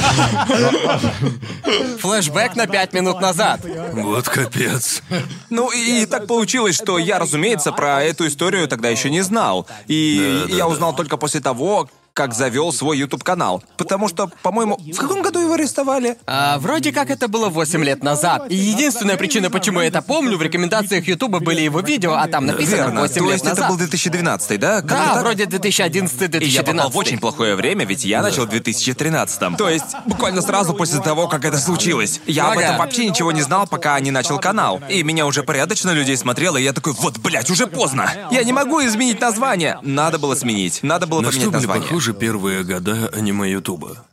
[1.99, 3.61] Флэшбэк на пять минут назад.
[3.93, 5.01] Вот капец.
[5.49, 9.67] Ну и, и так получилось, что я, разумеется, про эту историю тогда еще не знал.
[9.87, 10.67] И Да, да, я да.
[10.67, 13.63] узнал только после того, как завел свой YouTube канал.
[13.75, 16.17] Потому что, по-моему, в каком году его арестовали?
[16.27, 18.45] А, вроде как это было 8 лет назад.
[18.49, 22.45] И единственная причина, почему я это помню, в рекомендациях Ютуба были его видео, а там
[22.45, 23.01] написано Верно.
[23.01, 23.59] 8 То лет есть назад.
[23.59, 24.81] это был 2012, да?
[24.81, 25.21] Как-то Да, так?
[25.23, 26.43] вроде И 2011-2012.
[26.45, 30.75] я попал в очень плохое время, ведь я начал в 2013 То есть, буквально сразу
[30.75, 32.21] после того, как это случилось.
[32.27, 32.61] Я об Ага.
[32.61, 34.81] этом вообще ничего не знал, пока не начал канал.
[34.87, 38.11] И меня уже порядочно людей смотрело, и я такой, вот, блядь, уже поздно.
[38.29, 39.79] Я не могу изменить название.
[39.81, 40.83] Надо было сменить.
[40.83, 41.87] Надо было На что поменять название.
[42.03, 44.05] Похожи первые года аниме Ютуба?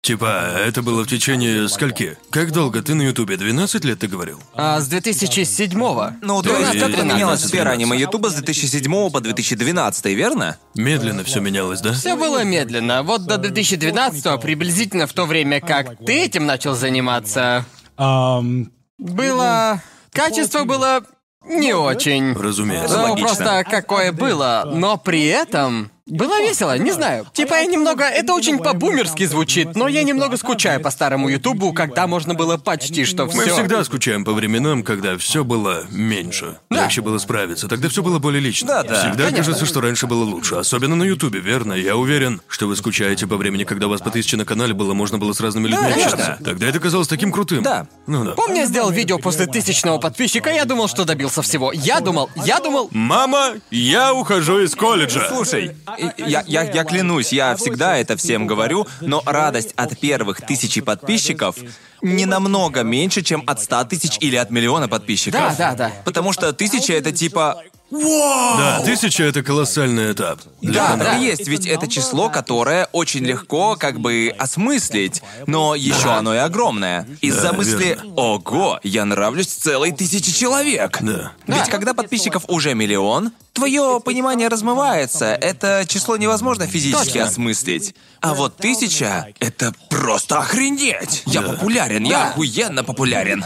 [0.00, 2.18] Типа, это было в течение скольки?
[2.30, 3.36] Как долго ты на Ютубе?
[3.36, 4.40] 12 лет ты говорил?
[4.54, 6.14] А, с 2007-го.
[6.20, 10.56] Ну, то есть, как поменялась сфера аниме Ютуба с 2007 по 2012, верно?
[10.74, 11.92] Медленно все менялось, да?
[11.92, 13.04] Все было медленно.
[13.04, 17.64] Вот до 2012-го, приблизительно в то время, как ты этим начал заниматься,
[17.96, 19.80] было...
[20.10, 21.02] Качество было
[21.46, 22.32] не очень.
[22.32, 22.98] Разумеется.
[22.98, 24.68] Ну, просто какое было.
[24.74, 25.92] Но при этом...
[26.12, 27.26] Было весело, не знаю.
[27.32, 28.04] Типа я немного...
[28.04, 33.06] Это очень по-бумерски звучит, но я немного скучаю по старому Ютубу, когда можно было почти
[33.06, 33.38] что все.
[33.38, 36.58] Мы всегда скучаем по временам, когда все было меньше.
[36.68, 36.82] Да.
[36.82, 37.66] Легче было справиться.
[37.66, 38.68] Тогда все было более лично.
[38.68, 38.94] Да, да.
[39.00, 39.36] Всегда Конечно.
[39.36, 40.56] кажется, что раньше было лучше.
[40.56, 41.72] Особенно на Ютубе, верно?
[41.72, 44.92] Я уверен, что вы скучаете по времени, когда у вас по тысяче на канале было,
[44.92, 46.12] можно было с разными людьми конечно.
[46.12, 46.38] общаться.
[46.44, 47.62] Тогда это казалось таким крутым.
[47.62, 47.86] Да.
[48.06, 48.32] Ну да.
[48.32, 51.72] Помню, я сделал видео после тысячного подписчика, я думал, что добился всего.
[51.72, 52.90] Я думал, я думал...
[52.92, 55.26] Мама, я ухожу из колледжа.
[55.30, 55.74] Слушай,
[56.18, 61.56] я, я, я клянусь, я всегда это всем говорю, но радость от первых тысячи подписчиков
[62.02, 65.40] не намного меньше, чем от ста тысяч или от миллиона подписчиков.
[65.40, 65.92] Да, да, да.
[66.04, 67.62] Потому что тысяча это типа...
[68.00, 70.40] Да, тысяча это колоссальный этап.
[70.62, 71.10] Да, канала.
[71.10, 76.34] так и есть, ведь это число, которое очень легко как бы осмыслить, но еще оно
[76.34, 77.06] и огромное.
[77.20, 78.14] Из-за Да, мысли верно.
[78.16, 80.98] «Ого, я нравлюсь целой тысяче человек».
[81.02, 81.32] Да.
[81.46, 85.26] Ведь когда подписчиков уже миллион, твое понимание размывается.
[85.26, 87.24] Это число невозможно физически Точно.
[87.24, 87.94] осмыслить.
[88.20, 91.22] А вот тысяча— это просто охренеть!
[91.26, 92.28] Я популярен, я Да.
[92.30, 93.44] охуенно популярен.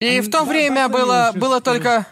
[0.00, 1.30] И в то время было...
[1.34, 2.06] было только...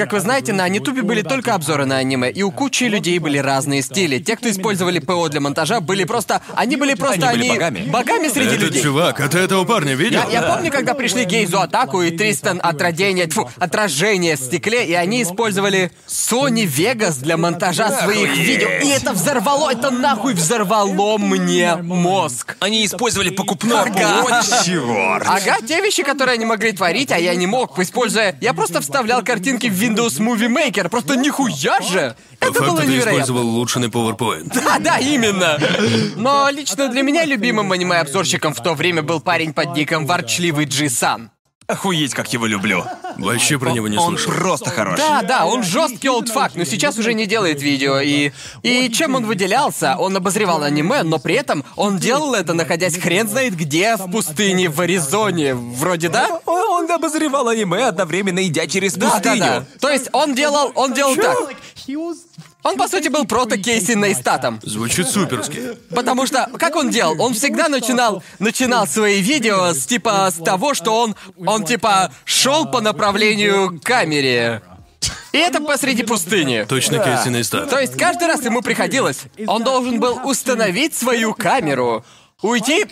[0.00, 3.36] Как вы знаете, на Ютубе были только обзоры на аниме, и у кучи людей были
[3.36, 4.18] разные стили.
[4.18, 6.40] Те, кто использовали ПО для монтажа, были просто...
[6.54, 7.28] Они были просто...
[7.28, 7.80] Они были богами.
[7.90, 8.82] богами среди Этот людей.
[8.82, 10.22] чувак, а ты этого парня видел?
[10.30, 14.94] Я, я помню, когда пришли Гейзу Атаку и Тристан Отрадение, тьфу, Отражение в стекле, и
[14.94, 18.68] они использовали Sony Vegas для монтажа своих видео.
[18.82, 22.56] И это взорвало, это нахуй взорвало мне мозг.
[22.60, 24.22] Они использовали покупной Ага.
[24.22, 25.26] ПО, черт.
[25.26, 28.34] Ага, те вещи, которые они могли творить, а я не мог, используя...
[28.40, 32.16] Я просто вставлял картинки в Windows Movie Maker, просто нихуя же!
[32.38, 33.10] По Это факту было ты невероятно.
[33.10, 34.52] использовал улучшенный PowerPoint.
[34.54, 35.58] Да, да, именно.
[36.16, 41.30] Но лично для меня любимым аниме-обзорщиком в то время был парень под ником Ворчливый Джи-сан.
[41.70, 42.84] Охуеть, как его люблю.
[43.18, 44.32] Вообще про него не Он слышал.
[44.32, 44.96] просто хорош.
[44.98, 48.00] Да, да, он жесткий олдфак, но сейчас уже не делает видео.
[48.00, 48.32] И.
[48.62, 49.96] И чем он выделялся?
[49.98, 54.68] Он обозревал аниме, но при этом он делал это, находясь хрен знает где, в пустыне
[54.68, 55.54] в Аризоне.
[55.54, 56.40] Вроде да?
[56.46, 59.38] Он, он обозревал аниме, одновременно идя через Да, да, пустыню.
[59.40, 59.64] да.
[59.80, 60.72] То есть он делал.
[60.74, 61.36] он делал так.
[62.62, 64.60] Он, по сути, был прото-Кейси Нейстатом.
[64.62, 65.78] Звучит суперски.
[65.94, 67.20] Потому что, как он делал?
[67.20, 71.16] Он всегда начинал, начинал свои видео с типа с того, что он,
[71.46, 74.62] он типа шел по направлению к камере.
[75.32, 76.66] И это посреди пустыни.
[76.68, 77.70] Точно Кейси Нейстат.
[77.70, 82.04] То есть каждый раз ему приходилось, он должен был установить свою камеру,
[82.42, 82.84] уйти,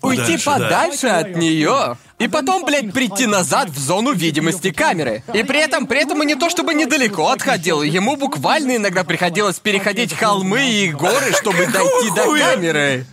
[0.00, 0.52] уйти Подальше, да.
[0.52, 1.96] подальше от нее.
[2.20, 5.22] И потом, блядь, прийти назад в зону видимости камеры.
[5.34, 9.58] И при этом, при этом он не то чтобы недалеко отходил, ему буквально иногда приходилось
[9.58, 13.06] переходить холмы и горы, чтобы дойти до камеры.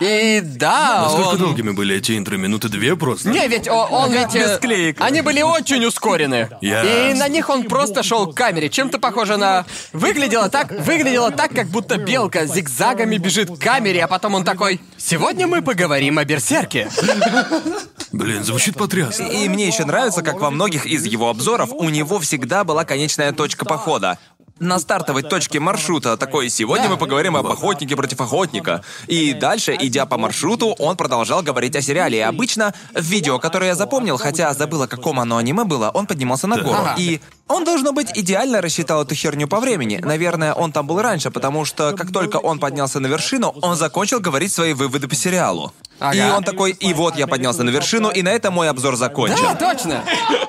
[0.00, 1.38] И да, Насколько он...
[1.38, 2.36] долгими были эти интро?
[2.36, 3.28] Минуты две просто?
[3.30, 4.34] Не, ведь о- он ведь...
[4.34, 5.00] э, Без склеек.
[5.00, 6.48] Они были очень ускорены.
[6.60, 6.88] Ясно.
[6.88, 8.68] И на них он просто шел к камере.
[8.68, 9.64] Чем-то похоже на...
[9.92, 14.80] Выглядело так, выглядело так, как будто белка зигзагами бежит к камере, а потом он такой...
[14.96, 16.88] Сегодня мы поговорим о берсерке.
[18.12, 19.24] Блин, звучит потрясно.
[19.24, 23.32] И мне еще нравится, как во многих из его обзоров у него всегда была конечная
[23.32, 24.18] точка похода.
[24.58, 28.82] на стартовой точке маршрута такой «Сегодня мы поговорим об охотнике против охотника».
[29.06, 32.18] И дальше, идя по маршруту, он продолжал говорить о сериале.
[32.18, 36.06] И обычно в видео, которое я запомнил, хотя забыл, о каком оно аниме было, он
[36.06, 36.88] поднимался на гору.
[36.96, 40.00] И он, должно быть, идеально рассчитал эту херню по времени.
[40.02, 44.20] Наверное, он там был раньше, потому что как только он поднялся на вершину, он закончил
[44.20, 45.72] говорить свои выводы по сериалу.
[45.98, 46.14] Ага.
[46.16, 49.56] И он такой, и вот я поднялся на вершину, и на этом мой обзор закончен.
[49.58, 50.02] Да, точно.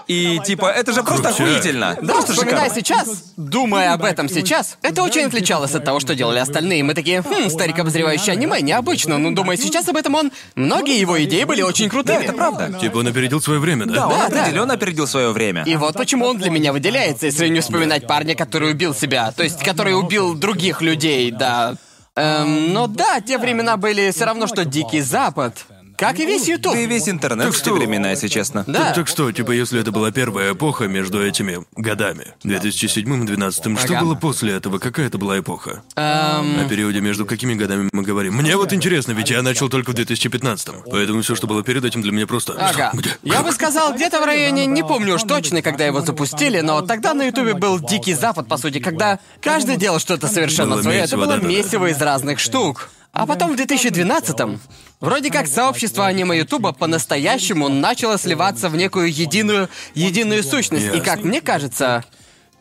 [0.07, 1.39] И типа, это же просто Крутяк.
[1.47, 1.97] охуительно.
[2.01, 2.81] Да, просто вспоминая шикарно.
[2.81, 6.83] сейчас, думая об этом сейчас, это очень отличалось от того, что делали остальные.
[6.83, 9.17] Мы такие, хм, старик, обозревающий аниме, необычно.
[9.17, 10.31] Но думая сейчас об этом, он...
[10.55, 12.17] Многие его идеи были очень крутыми.
[12.17, 12.77] Да, это правда.
[12.81, 13.93] Типа он опередил свое время, да?
[13.93, 14.41] Да, он Да, да.
[14.41, 15.63] определенно опередил свое время.
[15.63, 16.86] И вот почему он для меня выделяется,
[17.23, 19.31] если не вспоминать парня, который убил себя.
[19.31, 21.75] То есть, который убил других людей, да.
[22.15, 25.65] Эм, но да, те времена были все равно, что Дикий Запад.
[25.97, 26.73] Как и весь Ютуб.
[26.73, 28.63] Да и весь интернет в те времена, если честно.
[28.67, 28.85] Да.
[28.85, 33.79] Так, так что, типа, если это была первая эпоха между этими годами, 2007 и 2012,
[33.79, 34.05] что Ага.
[34.05, 34.77] было после этого?
[34.77, 35.81] Какая это была эпоха?
[35.95, 38.35] Эм, О периоде между какими годами мы говорим?
[38.35, 42.01] Мне вот интересно, ведь я начал только в 2015 поэтому все, что было перед этим,
[42.03, 42.53] для меня просто...
[42.53, 42.91] Ага.
[42.93, 43.09] Где?
[43.23, 47.15] Я бы сказал, где-то в районе, не помню уж точно, когда его запустили, но тогда
[47.15, 50.97] на Ютубе был Дикий Запад, по сути, когда каждый делал что-то совершенно Было свое.
[50.99, 51.47] Это месиво, было да-да-да.
[51.47, 52.89] месиво из разных штук.
[53.17, 54.59] А потом в 2012-м
[54.99, 60.95] вроде как сообщество аниме Ютуба по-настоящему начало сливаться в некую единую, единую сущность.
[60.95, 62.05] И как мне кажется,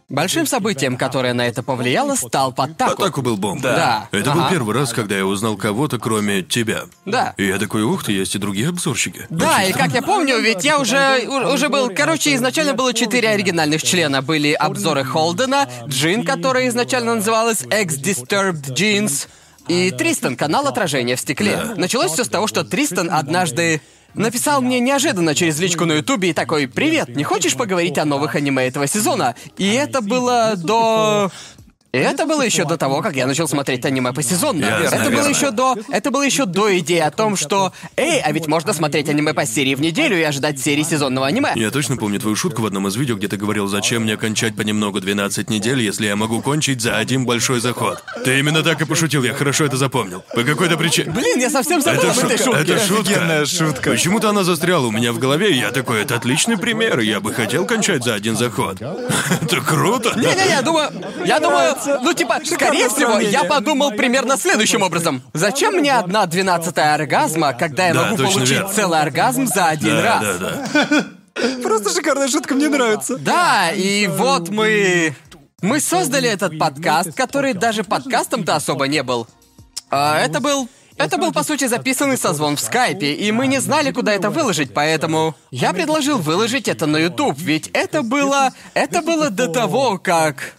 [0.08, 3.02] большим событием, которое на это повлияло, стал Подтаку.
[3.02, 3.60] Атаку был бомб.
[3.60, 4.08] Да.
[4.12, 4.40] Это Ага.
[4.40, 6.84] был первый раз, когда я узнал кого-то, кроме тебя.
[7.04, 7.34] Да.
[7.36, 9.26] И я такой, ух ты, есть и другие обзорщики.
[9.28, 11.90] Да, и как я помню, ведь я уже уже был.
[11.94, 14.22] Короче, изначально было четыре оригинальных члена.
[14.22, 19.28] Были обзоры Холдена, Джин, которая изначально называлась X Disturbed Jeans,
[19.68, 21.58] и Тристан, канал отражения в стекле.
[21.76, 23.80] Началось все с того, что Тристан однажды
[24.14, 28.34] написал мне неожиданно через личку на Ютубе и такой: Привет, не хочешь поговорить о новых
[28.34, 29.34] аниме этого сезона?
[29.58, 31.30] И это было до.
[31.96, 34.64] И это было еще до того, как я начал смотреть аниме посезонно.
[34.64, 35.28] Ясно, это было верно.
[35.28, 35.76] еще до.
[35.90, 37.72] Это было еще до идеи о том, что.
[37.96, 41.52] Эй, а ведь можно смотреть аниме по серии в неделю и ожидать серии сезонного аниме.
[41.54, 44.54] Я точно помню твою шутку в одном из видео, где ты говорил, зачем мне кончать
[44.56, 48.02] понемногу 12 недель, если я могу кончить за один большой заход.
[48.24, 50.22] Ты именно так и пошутил, я хорошо это запомнил.
[50.34, 51.10] По какой-то причине.
[51.12, 52.72] Блин, я совсем забыл Это об этой шутка, шутке.
[52.72, 53.46] это шутка.
[53.46, 53.90] Шутка.
[53.90, 57.32] Почему-то она застряла у меня в голове, и я такой, это отличный пример, я бы
[57.32, 58.80] хотел кончать за один заход.
[59.42, 60.12] Это круто.
[60.16, 60.90] Не-не-не, я думаю,
[61.24, 65.22] я думаю, ну типа, скорее всего, я подумал примерно следующим образом.
[65.32, 68.72] Зачем мне одна двенадцатая оргазма, когда я Да, могу точно получить верно.
[68.72, 70.38] целый оргазм за один Да, раз?
[70.38, 70.56] да,
[70.90, 71.06] да.
[71.62, 73.16] Просто шикарная шутка, мне нравится.
[73.18, 75.14] Да, и вот мы...
[75.62, 79.26] Мы создали этот подкаст, который даже подкастом-то особо не был.
[79.90, 80.68] А это был...
[80.98, 84.72] Это был, по сути, записанный созвон в скайпе, и мы не знали, куда это выложить,
[84.72, 88.50] поэтому я предложил выложить это на YouTube, ведь это было...
[88.72, 90.55] Это было до того, как...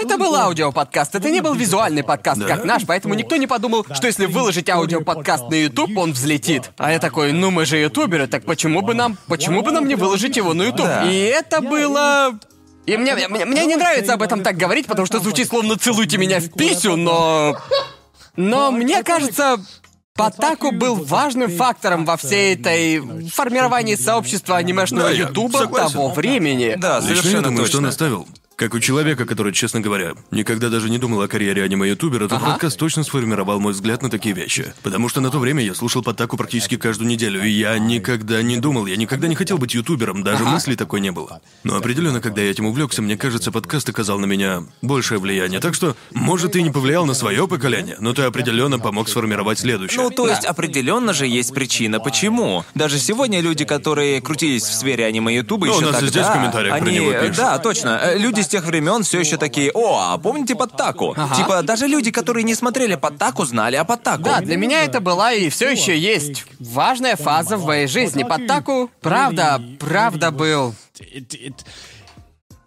[0.00, 4.06] Это был аудиоподкаст, это не был визуальный подкаст, как наш, поэтому никто не подумал, что
[4.06, 6.70] если выложить аудиоподкаст на YouTube, он взлетит.
[6.76, 9.94] А я такой, ну мы же ютуберы, так почему бы нам, почему бы нам не
[9.94, 10.86] выложить его на YouTube?
[10.86, 11.10] Да.
[11.10, 12.38] И это было...
[12.86, 16.16] И мне, мне, мне не нравится об этом так говорить, потому что звучит словно «целуйте
[16.16, 17.56] меня в писю», но...
[18.34, 19.58] Но мне кажется,
[20.18, 26.74] Потаку был важным фактором во всей этой формировании сообщества анимешного Да, ютуба того времени.
[26.76, 27.88] Да, Лично я совершенно думаю, что он точно.
[27.88, 28.28] оставил.
[28.58, 32.46] Как у человека, который, честно говоря, никогда даже не думал о карьере аниме-ютубера, тот Ага.
[32.50, 34.74] подкаст точно сформировал мой взгляд на такие вещи.
[34.82, 38.56] Потому что на то время я слушал Потаку практически каждую неделю, и я никогда не
[38.56, 41.40] думал, я никогда не хотел быть ютубером, даже мысли такой не было.
[41.62, 45.60] Но определенно, когда я этим увлекся, мне кажется, подкаст оказал на меня большее влияние.
[45.60, 49.60] Так что, может, ты и не повлиял на свое поколение, но ты определенно помог сформировать
[49.60, 50.02] следующее.
[50.02, 52.64] Ну, то есть, определенно же есть причина, почему.
[52.74, 56.10] Даже сегодня люди, которые крутились в сфере аниме Ютуба, Ну, еще у нас и тогда,
[56.10, 56.96] здесь в комментариях про они...
[56.98, 57.36] него пишут.
[57.36, 58.00] Да, точно.
[58.02, 61.14] Э, Люди с тех времен все еще такие, о, а помните Подтаку?
[61.36, 64.22] Типа, даже люди, которые не смотрели Подтаку, знали о Подтаку.
[64.22, 68.22] Да, для меня это была и все еще есть важная фаза в моей жизни.
[68.22, 70.74] Подтаку, правда, правда был.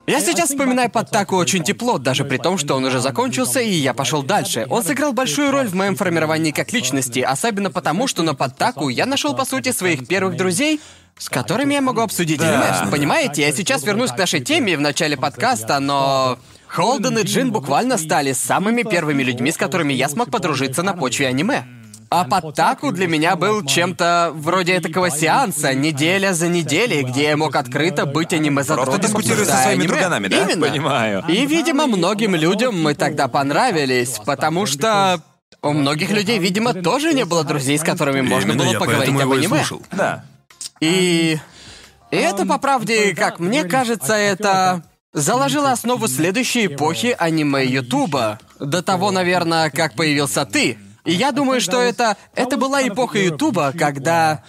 [0.07, 3.93] Я сейчас вспоминаю Подтаку очень тепло, даже при том, что он уже закончился, и я
[3.93, 4.67] пошел дальше.
[4.69, 9.05] Он сыграл большую роль в моем формировании как личности, особенно потому, что на Подтаку я
[9.05, 10.79] нашел, по сути, своих первых друзей,
[11.17, 12.89] с которыми я могу обсудить аниме.
[12.89, 16.38] Понимаете, я сейчас вернусь к нашей теме в начале подкаста, но...
[16.67, 21.27] Холден и Джин буквально стали самыми первыми людьми, с которыми я смог подружиться на почве
[21.27, 21.65] аниме.
[22.09, 27.55] А Подтаку для меня был чем-то вроде такого сеанса, неделя за неделей, где я мог
[27.55, 30.43] открыто быть аниме Просто дискутируя со своими друганами, да?
[30.43, 30.67] Именно.
[30.67, 31.23] Понимаю.
[31.29, 35.21] И, видимо, многим людям мы тогда понравились, потому что
[35.61, 39.21] у многих людей, видимо, тоже не было друзей, с которыми можно Именно было я поговорить
[39.21, 39.63] об аниме.
[39.91, 40.25] Да.
[40.81, 41.39] И...
[42.11, 44.83] И это, по правде, как мне кажется, это...
[45.13, 48.39] заложила основу следующей эпохи аниме Ютуба.
[48.59, 50.77] До того, наверное, как появился ты.
[51.05, 52.17] И я думаю, что это...
[52.35, 54.43] Это была эпоха Ютуба, когда...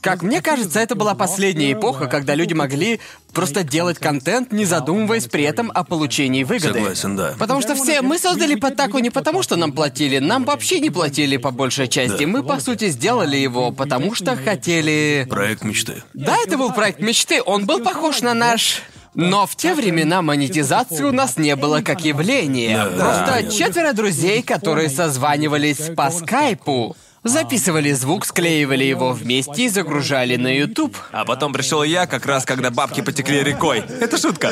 [0.00, 3.00] Как мне кажется, это была последняя эпоха, когда люди могли
[3.32, 6.78] просто делать контент, не задумываясь при этом о получении выгоды.
[6.78, 7.34] Согласен, да.
[7.38, 11.36] Потому что все мы создали Подтаку не потому, что нам платили, нам вообще не платили
[11.36, 12.24] по большей части.
[12.24, 12.26] Да.
[12.26, 15.26] Мы, по сути, сделали его, потому что хотели...
[15.28, 16.02] Проект мечты.
[16.14, 18.82] Да, это был проект мечты, он был похож на наш...
[19.14, 22.76] Но в те времена монетизации у нас не было как явления.
[22.76, 23.50] Да, Просто понятно.
[23.50, 30.96] четверо друзей, которые созванивались по скайпу, записывали звук, склеивали его вместе и загружали на YouTube.
[31.12, 33.84] А потом пришел я, как раз когда бабки потекли рекой.
[34.00, 34.50] Это шутка.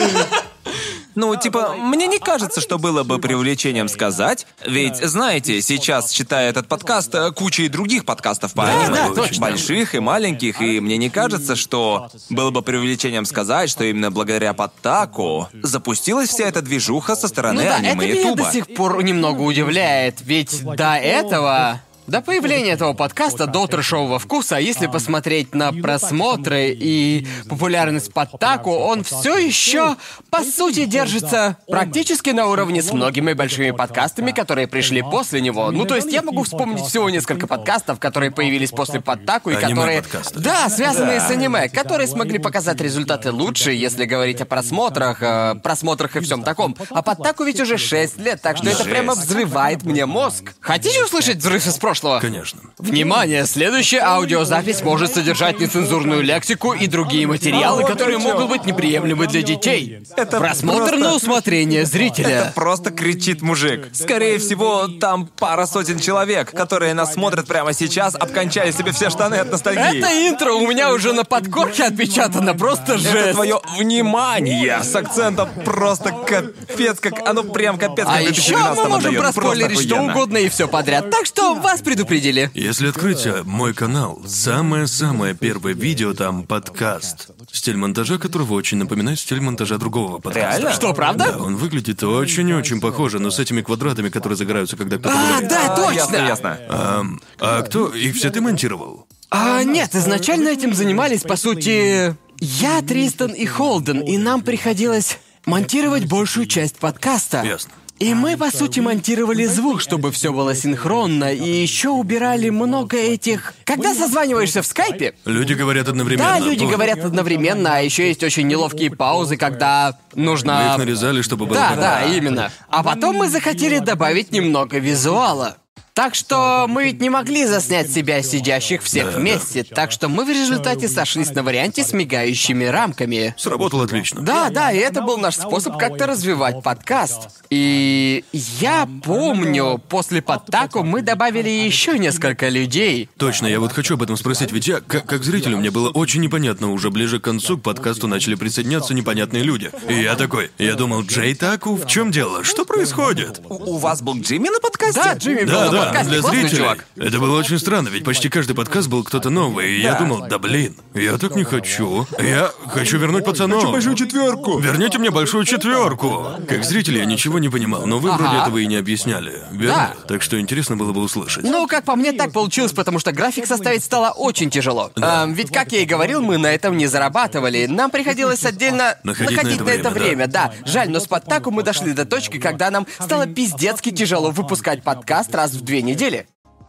[1.14, 4.46] Ну, типа, мне не кажется, что было бы преувеличением сказать.
[4.64, 8.94] Ведь, знаете, сейчас, читая этот подкаст, куча и других подкастов по Да, аниме.
[9.08, 9.40] да, точно.
[9.48, 14.52] Больших и маленьких, и мне не кажется, что было бы преувеличением сказать, что именно благодаря
[14.52, 18.44] Подтаку запустилась вся эта движуха со Ну стороны да, это аниме меня Ютуба.
[18.44, 21.80] до сих пор немного удивляет, ведь до этого...
[22.08, 29.04] До появления этого подкаста до трешового вкуса, если посмотреть на просмотры и популярность Подтаку, он
[29.04, 29.96] все еще,
[30.30, 35.70] по сути, держится практически на уровне с многими большими подкастами, которые пришли после него.
[35.70, 39.98] Ну, то есть я могу вспомнить всего несколько подкастов, которые появились после Подтаку и которые...
[39.98, 40.40] Аниме-подкасты.
[40.40, 46.16] Да, связанные с аниме, которые смогли показать результаты лучше, если говорить о просмотрах, э, просмотрах
[46.16, 46.74] и всем таком.
[46.88, 50.54] А Подтаку ведь уже 6 лет, так что это прямо взрывает мне мозг.
[50.60, 51.97] Хотите услышать взрыв из прошлого?
[52.20, 52.60] Конечно.
[52.78, 59.42] Внимание, следующая аудиозапись может содержать нецензурную лексику и другие материалы, которые могут быть неприемлемы для
[59.42, 60.02] детей.
[60.16, 62.52] Это Просмотр просто- на усмотрение зрителя.
[62.54, 63.88] Просто кричит мужик.
[63.92, 69.36] Скорее всего, там пара сотен человек, которые нас смотрят прямо сейчас, обкончали себе все штаны
[69.36, 69.98] от ностальгии.
[69.98, 73.32] Это интро у меня уже на подкорке отпечатано, просто Это жесть.
[73.32, 78.84] твое внимание с акцентом просто капец, как оно прям капец, как А в еще 2012
[78.84, 81.10] мы можем проспойлерить что угодно и все подряд.
[81.10, 82.50] Так что вас предупредили.
[82.52, 87.30] Если открыть э, мой канал, самое-самое первое видео там подкаст.
[87.50, 90.38] Стиль монтажа которого очень напоминает стиль монтажа другого подкаста.
[90.58, 90.72] Реально?
[90.74, 91.32] Что, правда?
[91.32, 95.48] Да, он выглядит очень-очень похоже, но с этими квадратами, которые загораются, когда кто-то А, говорит.
[95.48, 95.94] да, А, точно.
[95.94, 96.58] Ясно, ясно.
[96.68, 97.88] Ам, а кто?
[97.94, 99.06] Их все ты монтировал?
[99.30, 106.04] А, нет, изначально этим занимались, по сути, я, Тристан и Холден, и нам приходилось монтировать
[106.04, 107.42] большую часть подкаста.
[107.44, 107.72] Ясно.
[107.98, 113.54] И мы, по сути, монтировали звук, чтобы все было синхронно, и еще убирали много этих...
[113.64, 116.28] Когда созваниваешься в скайпе, Люди говорят одновременно.
[116.30, 116.70] да, люди понял.
[116.70, 120.72] говорят одновременно, а еще есть очень неловкие паузы, когда Вы нужно...
[120.72, 122.52] их нарезали, чтобы было Да, да, именно.
[122.68, 125.56] А потом мы захотели добавить немного визуала.
[125.98, 129.18] Так что мы ведь не могли заснять себя сидящих всех Да, да.
[129.18, 133.34] вместе, так что мы в результате сошлись на варианте с мигающими рамками.
[133.36, 134.22] Сработало отлично.
[134.22, 137.42] Да, да, и это был наш способ как-то развивать подкаст.
[137.50, 143.08] И я помню, после подтаку мы добавили еще несколько людей.
[143.16, 146.20] Точно, я вот хочу об этом спросить, ведь я, как, как зрителю, мне было очень
[146.20, 149.72] непонятно, уже ближе к концу к подкасту начали присоединяться непонятные люди.
[149.88, 152.44] И я такой, я думал, Джей Таку, в чем дело?
[152.44, 153.40] Что происходит?
[153.48, 155.00] У, у вас был Джимми на подкасте?
[155.02, 156.56] Да, Джимми был Да, на да, подкасте, для зрителей.
[156.58, 156.86] чувак.
[156.96, 159.98] Это было очень странно, ведь почти каждый подкаст был кто-то новый, и я Да.
[160.00, 162.06] думал, да блин, я так не хочу.
[162.18, 163.62] Я хочу вернуть пацанов.
[163.96, 164.58] четверку.
[164.58, 166.26] Верните мне большую четверку.
[166.48, 168.42] Как зритель я ничего не понимал, но вы вроде Ага.
[168.42, 169.94] этого и не объясняли, верно?
[169.98, 170.06] Да.
[170.06, 171.44] Так что интересно было бы услышать.
[171.44, 174.90] Ну, как по мне, так получилось, потому что график составить стало очень тяжело.
[174.96, 177.66] Эм, ведь, как я и говорил, мы на этом не зарабатывали.
[177.66, 180.52] Нам приходилось отдельно Находить на это на это время, время, да.
[180.64, 185.34] Жаль, но с подтаку мы дошли до точки, когда нам стало пиздецки тяжело выпускать подкаст
[185.34, 186.26] раз в две недели.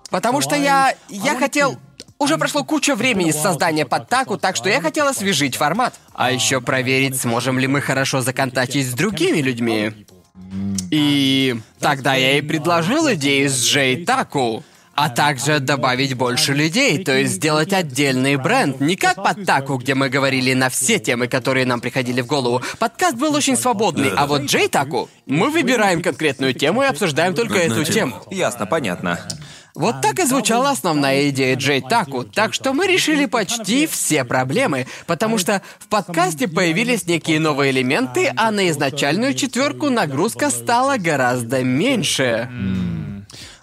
[0.10, 0.96] Потому что я...
[1.10, 1.78] я хотел...
[2.18, 5.94] Уже прошло куча времени с создания подтаку, так что я хотел освежить формат.
[6.14, 10.06] А еще проверить, сможем ли мы хорошо законтачить с другими людьми.
[10.92, 14.64] И тогда я и предложил идею с Джей Таку.
[15.02, 19.96] А также добавить больше людей, то есть сделать отдельный бренд, не как под Таку, где
[19.96, 22.62] мы говорили на все темы, которые нам приходили в голову.
[22.80, 27.60] Подкаст был очень свободный, а вот Джей Таку, мы выбираем конкретную тему и обсуждаем только
[27.60, 28.22] эту тему.
[28.30, 29.18] Ясно, понятно.
[29.74, 34.86] Вот так и звучала основная идея Джей Таку, так что мы решили почти все проблемы,
[35.08, 41.64] потому что в подкасте появились некие новые элементы, а на изначальную четверку нагрузка стала гораздо
[41.64, 42.50] меньше.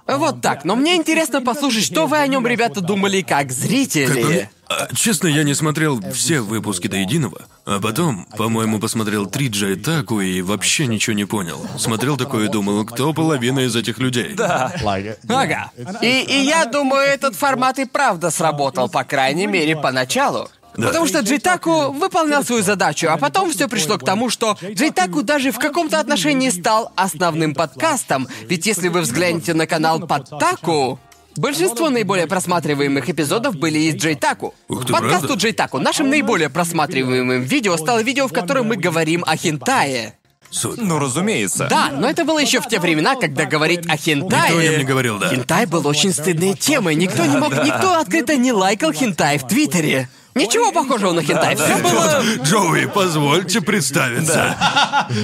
[0.06, 4.48] Вот так, но мне интересно послушать, что вы о нем, ребята, думали как зрители.
[4.68, 9.76] а, честно, я не смотрел все выпуски до единого, а потом, по-моему, посмотрел три Джей
[9.76, 11.60] Таку и вообще ничего не понял.
[11.76, 14.34] Смотрел такое и думал, кто половина из этих людей.
[14.34, 14.72] Да.
[15.28, 15.70] Ага.
[16.02, 20.48] И, и я думаю, этот формат и правда сработал, по крайней мере, поначалу.
[20.76, 25.50] Потому что Джейтаку выполнял свою задачу, а потом все пришло к тому, что Джейтаку даже
[25.50, 28.28] в каком-то отношении стал основным подкастом.
[28.42, 30.98] Ведь если вы взглянете на канал Подтаку,
[31.36, 34.54] Большинство наиболее просматриваемых эпизодов были из Джейтаку.
[34.68, 35.42] Ух ты, Подкасту правда?
[35.42, 40.14] Джейтаку нашим наиболее просматриваемым видео стало видео, в котором мы говорим о хентае.
[40.50, 40.80] Суть.
[40.80, 41.66] Ну, разумеется.
[41.68, 44.50] Да, но это было еще в те времена, когда говорить о хентае...
[44.50, 45.28] Никто им не говорил, да.
[45.28, 46.94] Хентай был очень стыдной темой.
[46.94, 50.08] Никто не мог, никто открыто не лайкал хентай в Твиттере.
[50.36, 51.56] Ничего похожего на хентай.
[51.56, 52.22] Все было...
[52.42, 54.54] Джоуи, позвольте представиться.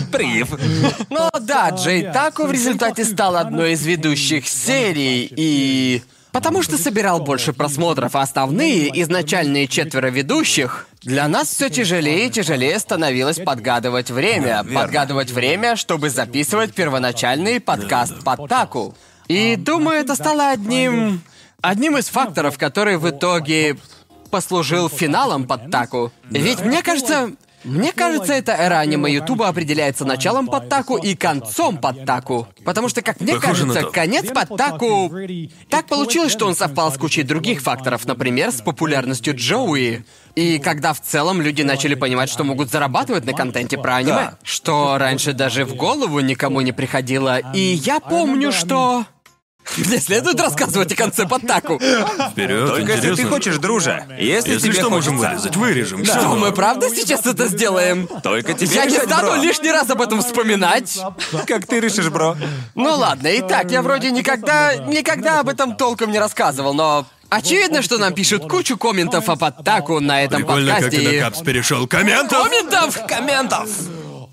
[0.12, 0.48] Прив.
[1.10, 6.02] Но да, Джей Тако в результате стал одной из ведущих серий и...
[6.32, 12.30] Потому что собирал больше просмотров, а основные, изначальные четверо ведущих, для нас все тяжелее и
[12.30, 14.62] тяжелее становилось подгадывать время.
[14.64, 14.80] верно.
[14.80, 18.94] подгадывать время, чтобы записывать первоначальный подкаст под Таку.
[19.28, 21.20] И думаю, это стало одним...
[21.60, 23.76] Одним из факторов, который в итоге
[24.32, 26.10] послужил финалом под Таку.
[26.30, 27.32] Ведь мне кажется...
[27.64, 32.48] Мне кажется, эта эра аниме Ютуба определяется началом Подтаку и концом Подтаку.
[32.64, 35.12] Потому что, как мне Похоже кажется, конец Подтаку...
[35.68, 40.04] Так получилось, что он совпал с кучей других факторов, например, с популярностью Джоуи.
[40.34, 44.12] И когда в целом люди начали понимать, что могут зарабатывать на контенте про аниме.
[44.12, 44.38] Да.
[44.42, 47.38] Что раньше даже в голову никому не приходило.
[47.54, 49.04] И я помню, что...
[49.76, 51.78] Мне следует рассказывать о конце Подтаку.
[51.78, 54.04] Вперед, Только если ты хочешь, друже.
[54.18, 55.30] Если, Если тебе что, можем хочется.
[55.36, 56.04] вырезать, вырежем.
[56.04, 56.36] Что, Всё.
[56.36, 58.06] мы правда сейчас это сделаем?
[58.22, 59.36] Только тебе Я не решать, стану бро.
[59.36, 61.00] лишний раз об этом вспоминать.
[61.46, 62.36] Как ты решишь, бро?
[62.74, 67.96] Ну ладно, итак, я вроде никогда, никогда об этом толком не рассказывал, но очевидно, что
[67.98, 71.02] нам пишут кучу комментов о подтаку на этом Прикольно, как подкасте.
[71.06, 72.42] это и- Капс перешел комментов.
[72.42, 73.06] Комментов!
[73.06, 73.70] Комментов!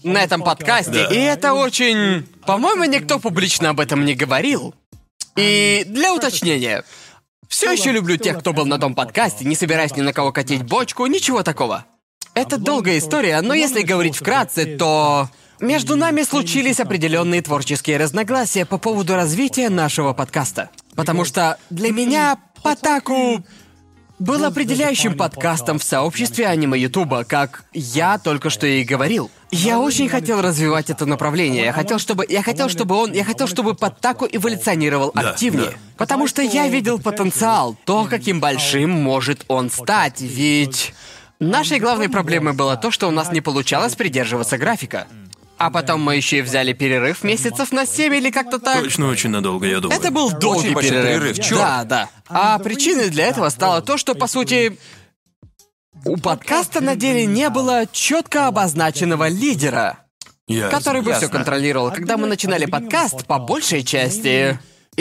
[0.04, 1.08] На этом подкасте.
[1.12, 2.26] И это очень...
[2.46, 4.74] По-моему, никто публично об этом не говорил.
[5.36, 6.84] И для уточнения.
[7.48, 10.64] Все еще люблю тех, кто был на том подкасте, не собираюсь ни на кого катить
[10.64, 11.86] бочку, ничего такого.
[12.36, 15.30] Это долгая история, но если говорить вкратце, то...
[15.62, 20.70] Между нами случились определенные творческие разногласия по поводу развития нашего подкаста.
[20.96, 23.44] Потому что для меня Потаку
[24.20, 29.32] был определяющим подкастом в сообществе аниме Ютуба, как я только что и говорил.
[29.52, 31.64] Я очень хотел развивать это направление.
[31.64, 35.78] Я хотел, чтобы я хотел, чтобы он, я хотел, чтобы Подтаку эволюционировал Да, активнее, да.
[35.98, 40.22] потому что я видел потенциал, то, каким большим может он стать.
[40.22, 40.94] Ведь
[41.40, 45.08] нашей главной проблемой было то, что у нас не получалось придерживаться графика.
[45.60, 48.82] А потом мы еще и взяли перерыв месяцев на 7 или как-то так.
[48.82, 50.00] Точно очень надолго, я думаю.
[50.00, 51.04] Это был долгий Очень перерыв.
[51.06, 51.62] перерыв, чёрт.
[51.62, 52.10] Да, да.
[52.30, 54.80] А причиной для этого стало то, что, по сути,
[56.06, 60.00] у подкаста на деле не было четко обозначенного лидера,
[60.48, 60.78] Ясно.
[60.78, 61.38] который бы все Ясно.
[61.40, 61.92] контролировал.
[61.92, 64.58] Когда мы начинали подкаст, по большей части,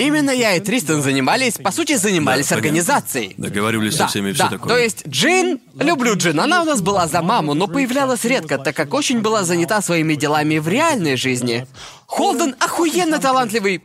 [0.07, 3.35] именно я и Тристан занимались, по сути, занимались Да, организацией.
[3.37, 4.47] Договаривались Да, со всеми и да.
[4.49, 4.75] все такое.
[4.75, 8.77] То есть Джин, люблю Джин, она у нас была за маму, но появлялась редко, так
[8.77, 11.67] как очень была занята своими делами в реальной жизни.
[12.07, 13.83] Холден охуенно талантливый,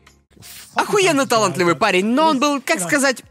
[0.76, 3.24] охуенно талантливый парень, но он был, как сказать...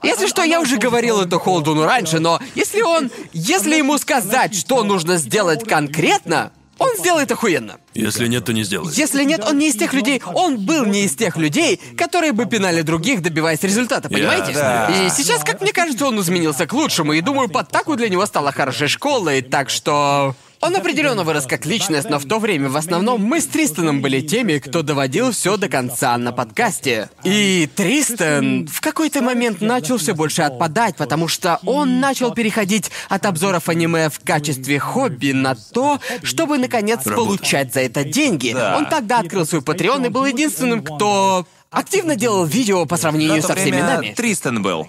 [0.00, 3.10] Если что, я уже говорил это Холдену раньше, но если он...
[3.32, 7.78] Если ему сказать, что нужно сделать конкретно, он сделает охуенно.
[7.94, 8.92] Если нет, то не сделай.
[8.94, 12.46] Если нет, он не из тех людей, он был не из тех людей, которые бы
[12.46, 14.52] пинали других, добиваясь результата, понимаете?
[14.52, 15.06] Ясно.
[15.06, 18.52] И сейчас, как мне кажется, он изменился к лучшему, и думаю, подтаку для него стала
[18.52, 20.34] хорошей школой, так что...
[20.60, 24.20] Он определенно вырос как личность, но в то время в основном мы с Тристаном были
[24.20, 27.10] теми, кто доводил все до конца на подкасте.
[27.22, 33.24] И Тристан в какой-то момент начал все больше отпадать, потому что он начал переходить от
[33.26, 37.16] обзоров аниме в качестве хобби на то, чтобы наконец Работа.
[37.16, 38.52] получать за это деньги.
[38.52, 38.76] Да.
[38.76, 43.54] Он тогда открыл свой Patreon и был единственным, кто активно делал видео по сравнению со
[43.54, 44.14] всеми нами.
[44.16, 44.88] Тристан был.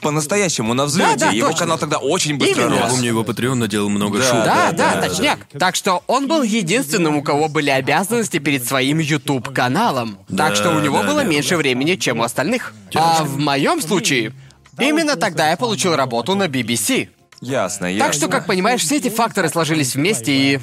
[0.00, 1.16] По-настоящему на взлете.
[1.16, 1.60] Да, да, Его точно.
[1.60, 2.74] канал тогда очень быстро Именно.
[2.74, 2.90] Я рос.
[2.92, 4.44] помню, его Patreon наделал много Да, шума.
[4.44, 5.38] Да, да, да, да, точняк.
[5.58, 10.18] Так что он был единственным, у кого были обязанности перед своим YouTube каналом.
[10.28, 11.30] Так Да, что у него да, было верно.
[11.30, 12.74] меньше времени, чем у остальных.
[12.94, 14.32] А в моем случае,
[14.78, 17.08] именно тогда я получил работу на BBC.
[17.40, 18.04] Ясно, ясно.
[18.06, 20.60] Так что, как понимаешь, все эти факторы сложились вместе, и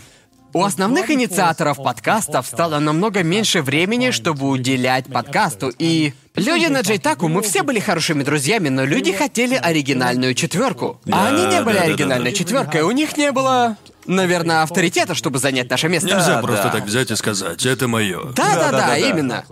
[0.54, 5.72] у основных инициаторов подкастов стало намного меньше времени, чтобы уделять подкасту.
[5.78, 11.00] И люди на Джейтаку, мы все были хорошими друзьями, но люди хотели оригинальную четверку.
[11.06, 12.38] А Да, они не были да, да, оригинальной да, да.
[12.38, 16.08] четверкой, у них не было, наверное, авторитета, чтобы занять наше место.
[16.10, 16.72] Нельзя Да, просто да.
[16.72, 18.20] так взять и сказать, это мое.
[18.36, 18.98] Да-да-да, Да-да-да-да.
[18.98, 19.46] именно.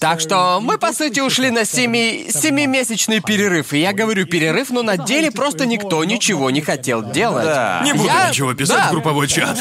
[0.00, 2.28] Так что мы, по сути, ушли на семи...
[2.30, 3.72] семимесячный перерыв.
[3.72, 7.44] И я говорю перерыв, но на деле просто никто ничего не хотел делать.
[7.44, 7.82] Да.
[7.84, 8.88] Не буду Я- ничего писать да.
[8.88, 9.58] в групповой чат.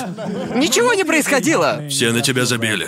[0.55, 1.81] Ничего не происходило.
[1.89, 2.87] Все на тебя забили.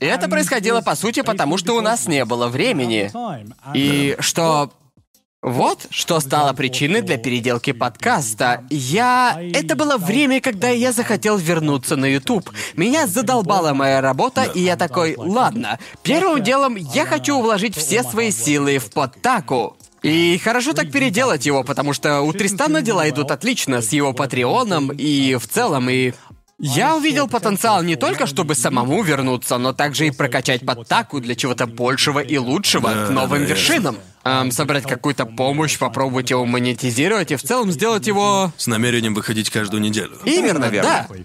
[0.00, 3.10] Это происходило, по сути, потому что у нас не было времени.
[3.74, 4.72] И что...
[5.42, 8.62] Вот что стало причиной для переделки подкаста.
[8.68, 9.40] Я...
[9.54, 12.50] Это было время, когда я захотел вернуться на YouTube.
[12.76, 18.32] Меня задолбала моя работа, и я такой, ладно, первым делом я хочу вложить все свои
[18.32, 19.78] силы в подтаку.
[20.02, 24.90] И хорошо так переделать его, потому что у Тристана дела идут отлично с его Патреоном
[24.92, 26.12] и в целом, и
[26.60, 31.66] я увидел потенциал не только, чтобы самому вернуться, но также и прокачать подтаку для чего-то
[31.66, 33.98] большего и лучшего Да, к новым да, вершинам.
[34.24, 38.52] Эм, собрать какую-то помощь, попробовать его монетизировать и в целом сделать его...
[38.58, 40.18] С намерением выходить каждую неделю.
[40.26, 41.06] Именно, верно.
[41.08, 41.16] да.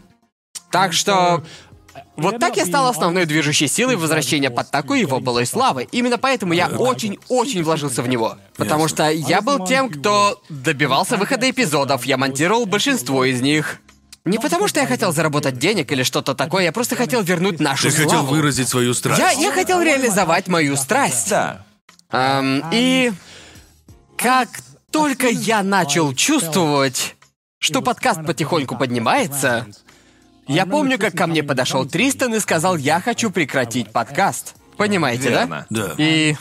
[0.72, 1.44] Так что...
[2.18, 5.88] Вот так я стал основной движущей силой возвращения Подтаку и его былой славы.
[5.92, 8.38] Именно поэтому я очень-очень вложился в него.
[8.56, 13.82] Потому что я был тем, кто добивался выхода эпизодов, я монтировал большинство из них.
[14.26, 17.84] Не потому, что я хотел заработать денег или что-то такое, я просто хотел вернуть нашу
[17.84, 18.10] Ты славу.
[18.10, 19.20] хотел выразить свою страсть.
[19.20, 21.30] Я, я хотел реализовать мою страсть.
[21.30, 21.64] Да.
[22.12, 23.12] Эм, и
[24.18, 24.50] как
[24.92, 27.16] только я начал чувствовать,
[27.60, 29.68] что подкаст потихоньку поднимается,
[30.48, 34.56] я помню, как ко мне подошел Тристан и сказал, я хочу прекратить подкаст.
[34.78, 35.68] Понимаете, Верно.
[35.70, 35.88] да?
[35.88, 35.94] Да.
[35.98, 36.36] И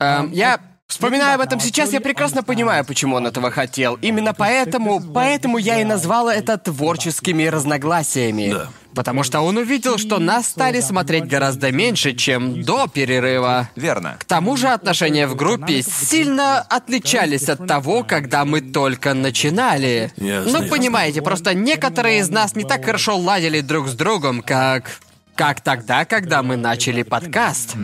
[0.00, 3.96] эм, я Вспоминая об этом сейчас, я прекрасно понимаю, почему он этого хотел.
[4.00, 8.52] Именно поэтому, поэтому я и назвала это творческими разногласиями.
[8.54, 8.68] Да.
[8.94, 13.68] Потому что он увидел, что нас стали смотреть гораздо меньше, чем до перерыва.
[13.76, 14.16] Верно.
[14.18, 20.10] К тому же отношения в группе сильно отличались от того, когда мы только начинали.
[20.16, 25.00] Ясно, ну, понимаете, просто некоторые из нас не так хорошо ладили друг с другом, как...
[25.34, 27.76] как тогда, когда мы начали подкаст.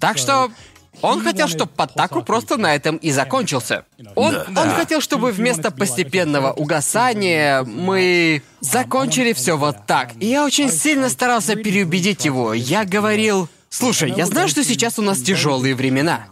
[0.00, 0.52] Так что...
[1.00, 3.84] Он хотел, чтобы Подтаку просто на этом и закончился.
[4.14, 4.62] Он, Да.
[4.62, 10.10] он хотел, чтобы вместо постепенного угасания мы закончили все вот так.
[10.20, 12.52] И я очень сильно старался переубедить его.
[12.54, 16.26] Я говорил, слушай, я знаю, что сейчас у нас тяжелые времена.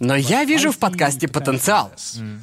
[0.00, 1.92] Но я вижу в подкасте потенциал.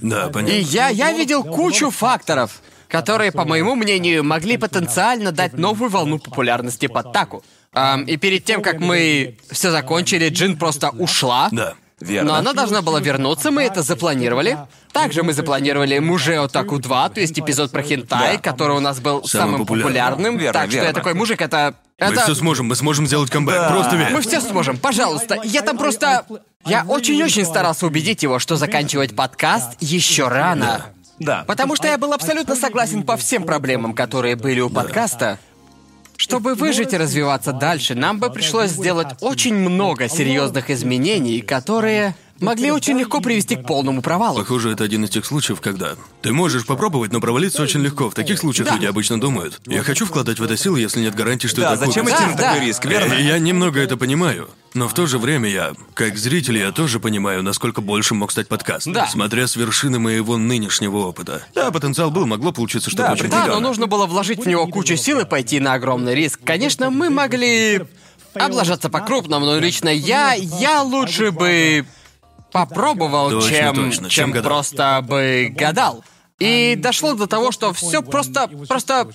[0.01, 0.53] Да, И понятно.
[0.57, 6.87] я, я видел кучу факторов, которые, по моему мнению, могли потенциально дать новую волну популярности
[6.87, 7.43] Подтаку.
[7.73, 11.49] Ам, и перед тем, как мы все закончили, Джин просто ушла.
[11.51, 11.73] Да.
[12.01, 12.33] Верно.
[12.33, 14.57] Но она должна была вернуться, мы это запланировали.
[14.91, 18.41] Также мы запланировали Мужео Таку 2, то есть эпизод про хентай, Да.
[18.41, 19.87] который у нас был Самым самым, популярным.
[19.87, 20.37] популярным.
[20.37, 20.93] Верно, так что я верно.
[20.99, 21.75] такой, мужик, это...
[21.97, 22.23] Мы это...
[22.23, 23.55] все сможем, мы сможем сделать камбэк.
[23.55, 23.69] Да.
[23.69, 24.11] Просто верь.
[24.11, 25.39] Мы все сможем, пожалуйста.
[25.45, 26.25] Я там просто...
[26.65, 30.65] Я очень-очень старался убедить его, что заканчивать подкаст еще рано.
[30.65, 30.94] Да.
[31.47, 35.39] Потому что я был абсолютно согласен по всем проблемам, которые были у подкаста.
[36.17, 42.71] Чтобы выжить и развиваться дальше, нам бы пришлось сделать очень много серьезных изменений, которые могли
[42.71, 44.37] очень легко привести к полному провалу.
[44.37, 48.09] Похоже, это один из тех случаев, когда ты можешь попробовать, но провалиться очень легко.
[48.09, 48.75] В таких случаях Да.
[48.75, 49.59] люди обычно думают.
[49.65, 52.23] Я хочу вкладать в это силы, если нет гарантии, что Да, это зачем окупится».
[52.23, 52.65] идти на Да, такой да.
[52.65, 53.13] риск, верно?
[53.13, 54.49] Э, Я немного это понимаю.
[54.73, 58.49] Но в то же время я, как зритель, я тоже понимаю, насколько больше мог стать
[58.49, 58.87] подкаст.
[58.87, 59.07] Да.
[59.07, 61.43] Смотря с вершины моего нынешнего опыта.
[61.53, 64.67] Да, потенциал был, могло получиться что-то Да, очень Да, но нужно было вложить в него
[64.67, 66.41] кучу сил и пойти на огромный риск.
[66.43, 67.83] Конечно, мы могли
[68.33, 71.85] облажаться по-крупному, но лично я, я лучше бы
[72.55, 76.05] попробовал, Точно, чем, точно, чем чем просто бы гадал.
[76.39, 79.09] И дошло до того, что все просто, просто,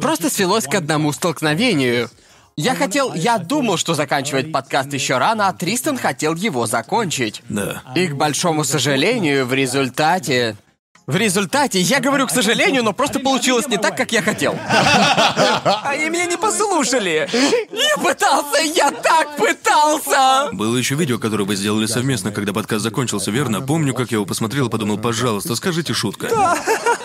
[0.00, 2.08] просто свелось к одному столкновению.
[2.56, 7.42] Я хотел, я думал, что заканчивать подкаст еще рано, а Тристан хотел его закончить.
[7.48, 7.82] Да.
[7.96, 10.56] И, к большому сожалению, в результате...
[11.08, 14.54] В результате, я говорю к сожалению, но просто получилось не так, как я хотел.
[15.82, 17.26] Они меня не послушали.
[17.72, 20.50] Я пытался, я так пытался!
[20.52, 23.62] Было еще видео, которое вы сделали совместно, когда подкаст закончился, верно?
[23.62, 26.28] Помню, как я его посмотрел и подумал, пожалуйста, скажите шутка.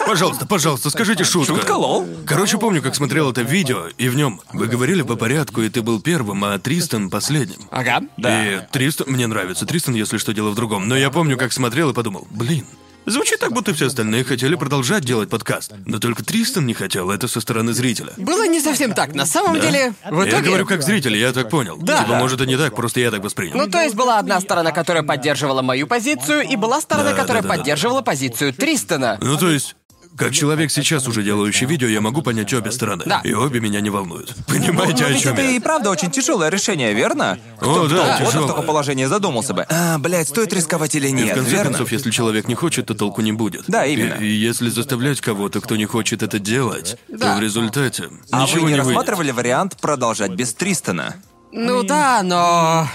[0.05, 1.55] Пожалуйста, пожалуйста, скажите шутку.
[1.55, 2.05] Шутка, лол.
[2.25, 5.81] Короче, помню, как смотрел это видео, и в нем вы говорили по порядку, и ты
[5.81, 7.69] был первым, а Тристан последним.
[7.71, 8.01] Ага.
[8.17, 9.07] И Тристан...
[9.09, 10.89] Мне нравится Тристан, если что, дело в другом.
[10.89, 12.65] Но я помню, как смотрел и подумал, блин,
[13.05, 15.73] звучит так, будто все остальные хотели продолжать делать подкаст.
[15.85, 18.13] Но только Тристан не хотел, это со стороны зрителя.
[18.17, 19.13] Было не совсем так.
[19.13, 20.45] На самом деле, в Я итоге...
[20.47, 21.77] говорю как зритель, я так понял.
[21.77, 22.03] Да.
[22.03, 23.57] Типа, может, и не так, просто я так воспринял.
[23.57, 27.41] Ну, то есть была одна сторона, которая поддерживала мою позицию, и была сторона, Да, которая
[27.43, 27.59] да, да, да.
[27.59, 29.17] поддерживала позицию Тристона.
[29.21, 29.75] Ну, то есть,
[30.18, 33.03] как человек сейчас уже делающий видео, я могу понять обе стороны.
[33.06, 33.22] Да.
[33.23, 34.34] И обе меня не волнуют.
[34.48, 35.61] Понимаете, Но о ведь чем это и я?
[35.61, 37.38] правда очень тяжелое решение, верно?
[37.61, 38.48] О, да, Вот в тяжелое.
[38.48, 39.65] таком положении задумался бы.
[39.69, 41.69] А, блядь, стоит рисковать или И в нет, конце верно?
[41.72, 43.64] концов, если человек не хочет, то толку не будет.
[43.68, 44.15] Да, именно.
[44.15, 47.34] И, и если заставлять кого-то, кто не хочет это делать, Да.
[47.34, 48.85] то в результате А ничего вы не не выйдет.
[48.98, 51.15] рассматривали вариант продолжать без Тристона?
[51.52, 52.88] Ну да, но...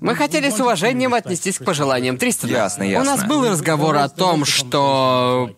[0.00, 2.50] Мы хотели с уважением отнестись к пожеланиям Тристона.
[2.50, 3.16] Ясно, У ясно.
[3.16, 5.50] нас был разговор о том, что...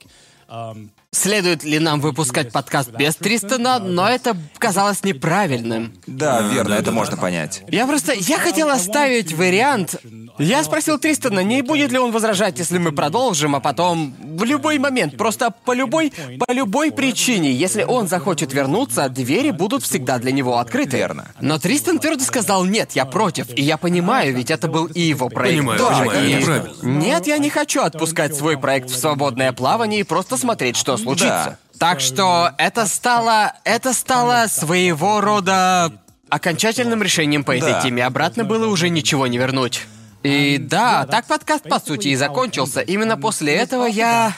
[1.11, 5.95] Следует ли нам выпускать подкаст без Тристона, но это казалось неправильным.
[6.09, 7.63] Да, верно, это можно понять.
[7.69, 8.13] Я просто...
[8.15, 9.95] Я хотел оставить вариант
[10.39, 14.79] Я спросил Тристона, не будет ли он возражать, если мы продолжим, а потом в любой
[14.79, 20.33] момент, просто по любой, по любой причине, если он захочет вернуться, двери будут всегда для
[20.33, 20.97] него открыты.
[20.97, 21.27] Верно.
[21.41, 25.29] Но Тристон твердо сказал, нет, я против, и я понимаю, ведь это был и его
[25.29, 25.99] проект Понимаю, тоже.
[26.05, 26.99] понимаю, и- это правильно.
[27.01, 31.59] Нет, я не хочу отпускать свой проект в свободное плавание и просто смотреть, что случится.
[31.79, 33.53] Так что это стало...
[33.65, 35.93] это стало своего рода
[36.29, 37.83] окончательным решением по этой Да.
[37.83, 38.05] теме.
[38.05, 39.83] Обратно было уже ничего не вернуть.
[40.25, 42.81] И да, так подкаст по сути и закончился.
[42.81, 44.35] Именно после этого я...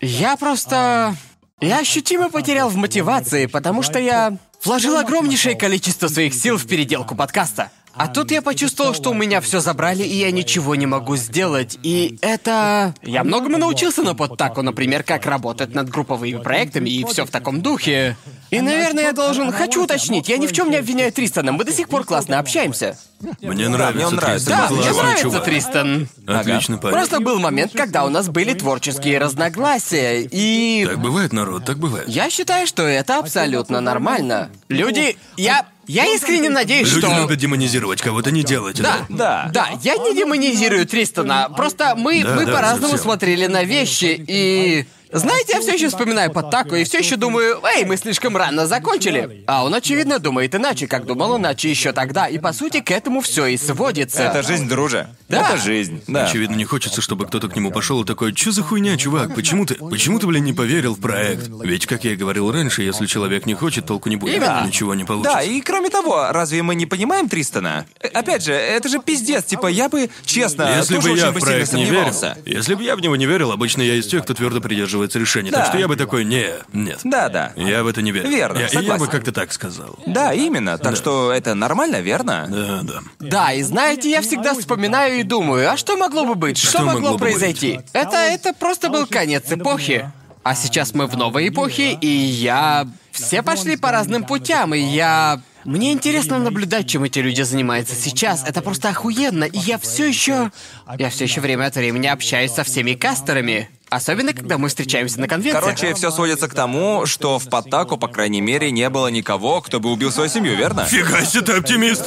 [0.00, 1.14] Я просто...
[1.60, 7.14] Я ощутимо потерял в мотивации, потому что я вложил огромнейшее количество своих сил в переделку
[7.14, 7.70] подкаста.
[7.98, 11.78] А тут я почувствовал, что у меня все забрали, и я ничего не могу сделать.
[11.82, 12.94] И это...
[13.02, 17.62] Я многому научился на подтаку, например, как работать над групповыми проектами и все в таком
[17.62, 18.16] духе.
[18.50, 19.50] И, наверное, я должен...
[19.50, 22.98] Хочу уточнить, я ни в чем не обвиняю Тристона, мы до сих пор классно общаемся.
[23.40, 24.46] Мне нравится мне он нравится.
[24.46, 25.44] Тристан, Да, мне нравится чувак.
[25.44, 26.08] Тристан.
[26.26, 26.94] Отлично, парень.
[26.94, 30.84] Просто был момент, когда у нас были творческие разногласия, и...
[30.86, 32.08] Так бывает, народ, так бывает.
[32.08, 34.50] Я считаю, что это абсолютно нормально.
[34.68, 35.16] Люди...
[35.36, 35.66] Я...
[35.86, 37.16] Я искренне надеюсь, Люди что...
[37.16, 39.06] любят демонизировать кого-то, не делать Да.
[39.08, 39.50] Да.
[39.52, 41.48] Да, я не демонизирую Тристона.
[41.56, 43.04] Просто мы, Да, мы да, по-разному совсем.
[43.04, 44.86] смотрели на вещи, и.
[45.12, 49.44] Знаете, я все еще вспоминаю Подтаку и все еще думаю, эй, мы слишком рано закончили.
[49.46, 52.26] А он, очевидно, думает иначе, как думал иначе еще тогда.
[52.26, 54.22] И по сути к этому все и сводится.
[54.22, 55.08] Это жизнь, друже.
[55.28, 55.48] Да.
[55.48, 56.02] Это жизнь.
[56.06, 56.26] Да.
[56.26, 59.64] Очевидно, не хочется, чтобы кто-то к нему пошел и такой, чё за хуйня, чувак, почему
[59.64, 61.48] ты, почему ты, блин, не поверил в проект?
[61.62, 64.36] Ведь, как я и говорил раньше, если человек не хочет, толку не будет.
[64.36, 64.64] Именно.
[64.66, 65.36] Ничего не получится.
[65.36, 67.86] Да, и кроме того, разве мы не понимаем Тристона?
[68.00, 71.38] Э, Опять же, это же пиздец, типа, я бы, честно, Если тоже бы я очень
[71.38, 72.12] в проект не верил,
[72.44, 75.50] если бы я в него не верил, обычно я из тех, кто твердо придерживается решений.
[75.50, 75.58] Да.
[75.58, 77.00] Так что я бы такой, не, нет.
[77.04, 77.52] Да, да.
[77.56, 78.28] Я в это не верю.
[78.28, 79.98] Верно, Я, и я бы как-то так сказал.
[80.06, 80.78] Да, именно.
[80.78, 82.46] Так что это нормально, верно?
[82.48, 83.00] Да, да.
[83.20, 86.58] Да, и знаете, я всегда вспоминаю и думаю, а что могло бы быть?
[86.58, 87.80] Что, Что могло, могло бы произойти?
[87.92, 90.10] Это, это просто был конец эпохи.
[90.42, 92.86] А сейчас мы в новой эпохе, и я...
[93.10, 95.40] Все пошли по разным путям, и я...
[95.64, 98.44] Мне интересно наблюдать, чем эти люди занимаются сейчас.
[98.46, 100.52] Это просто охуенно, и я все еще...
[100.98, 103.68] Я все еще время от времени общаюсь со всеми кастерами.
[103.96, 105.64] Особенно, когда мы встречаемся на конвенциях.
[105.64, 109.80] Короче, все сводится к тому, что в Потаку, по крайней мере, не было никого, кто
[109.80, 110.84] бы убил свою семью, верно?
[110.84, 112.04] Фига себе ты оптимист!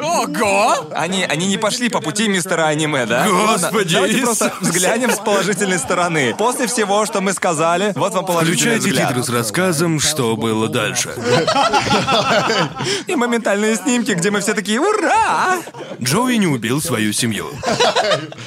[0.00, 0.88] Ого!
[0.92, 3.26] Они, они не пошли по пути мистера аниме, да?
[3.26, 6.36] Господи, Давайте просто взглянем с положительной стороны.
[6.38, 9.08] После всего, что мы сказали, вот вам положительный Включайте взгляд.
[9.08, 11.10] титры с рассказом, что было дальше.
[13.08, 15.58] И моментальные снимки, где мы все такие «Ура!»
[16.00, 17.50] Джоуи не убил свою семью.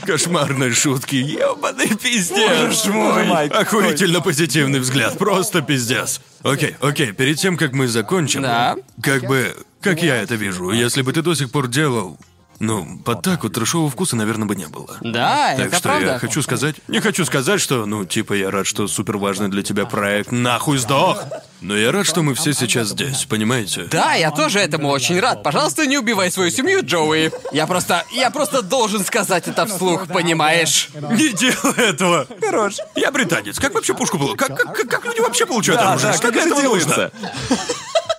[0.05, 2.20] Кошмарные шутки, ебаный пиздец.
[2.29, 3.25] Мой.
[3.25, 3.47] Мой.
[3.47, 6.21] Охуительно позитивный взгляд, просто пиздец.
[6.43, 8.75] Окей, окей, перед тем, как мы закончим, Да.
[9.01, 12.17] как бы, как я это вижу, если бы ты до сих пор делал,
[12.61, 14.95] ну, под так вот трешового вкуса, наверное, бы не было.
[15.01, 16.05] Да, Так это что правда.
[16.05, 16.75] я хочу сказать...
[16.87, 20.77] Не хочу сказать, что, ну, типа, я рад, что супер важный для тебя проект нахуй
[20.77, 21.23] сдох.
[21.61, 23.87] Но я рад, что мы все сейчас здесь, понимаете?
[23.89, 25.41] Да, я тоже этому очень рад.
[25.41, 27.31] Пожалуйста, не убивай свою семью, Джоуи.
[27.51, 28.05] Я просто...
[28.11, 30.89] Я просто должен сказать это вслух, понимаешь?
[30.93, 32.27] Не делай этого!
[32.41, 32.75] Хорош.
[32.95, 33.59] Я британец.
[33.59, 34.35] Как вообще пушку было?
[34.35, 36.13] Как, как, как, люди вообще получают оружие?
[36.13, 37.11] да, как это делается?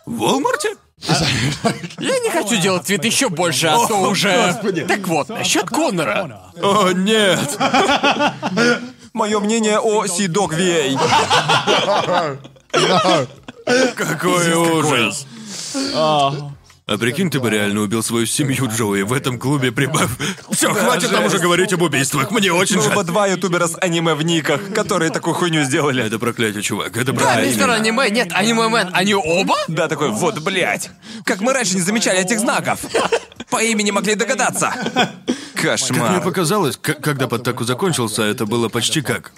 [0.04, 0.76] В Walmart?
[1.08, 4.54] Я не хочу делать цвет еще больше, а то уже...
[4.88, 6.52] Так вот, насчет Коннора.
[6.60, 7.58] О, нет!
[9.12, 10.96] Мое мнение о Сидок Вей.
[13.96, 15.26] Какой ужас!
[16.84, 20.10] А прикинь, ты бы реально убил свою семью, Джоуи, в этом клубе прибав...
[20.50, 23.04] Все, хватит нам уже говорить об убийствах, мне очень жаль.
[23.04, 26.04] два ютубера с аниме в никах, которые такую хуйню сделали.
[26.04, 27.46] Это проклятие, чувак, это Да, проклятие.
[27.52, 29.54] мистер аниме, нет, аниме-мен, они оба?
[29.68, 30.90] Да, такой, вот, блядь.
[31.24, 32.80] Как мы раньше не замечали этих знаков.
[33.48, 34.72] По имени могли догадаться.
[35.54, 36.20] Как мне Кошмар.
[36.22, 39.30] показалось, к- когда подтаку закончился, это было почти как...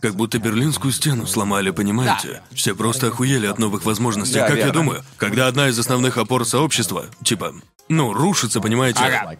[0.00, 2.42] Как будто Берлинскую стену сломали, понимаете?
[2.52, 4.34] Все просто охуели от новых возможностей.
[4.38, 4.72] Да, как я верно.
[4.72, 7.54] думаю, когда одна из основных опор сообщества, типа,
[7.88, 9.00] ну, рушится, понимаете?
[9.00, 9.36] Ага.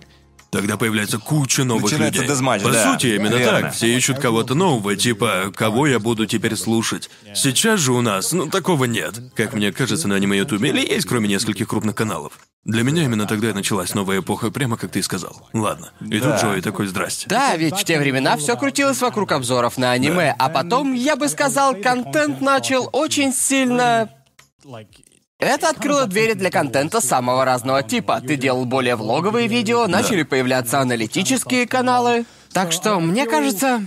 [0.51, 2.35] Тогда появляется куча новых Начинается людей.
[2.35, 2.93] дезматч, По да.
[2.93, 3.61] сути, именно Верно.
[3.61, 3.75] так.
[3.75, 7.11] Все ищут кого-то нового, типа, кого я буду теперь слушать.
[7.35, 9.21] Сейчас же у нас, ну, такого нет.
[9.37, 12.33] Как мне кажется, на аниме Ютубе или есть, кроме нескольких крупных каналов.
[12.65, 15.49] Для меня именно тогда и началась новая эпоха, прямо как ты и сказал.
[15.55, 15.91] Ладно.
[16.01, 17.27] И тут Джои такой, здрасте.
[17.29, 21.29] Да, ведь в те времена все крутилось вокруг обзоров на аниме, а потом, я бы
[21.29, 24.11] сказал, контент начал очень сильно...
[25.41, 28.21] Это открыло двери для контента самого разного типа.
[28.21, 32.25] Ты делал более влоговые видео, начали появляться аналитические каналы.
[32.53, 33.87] Так что, мне кажется,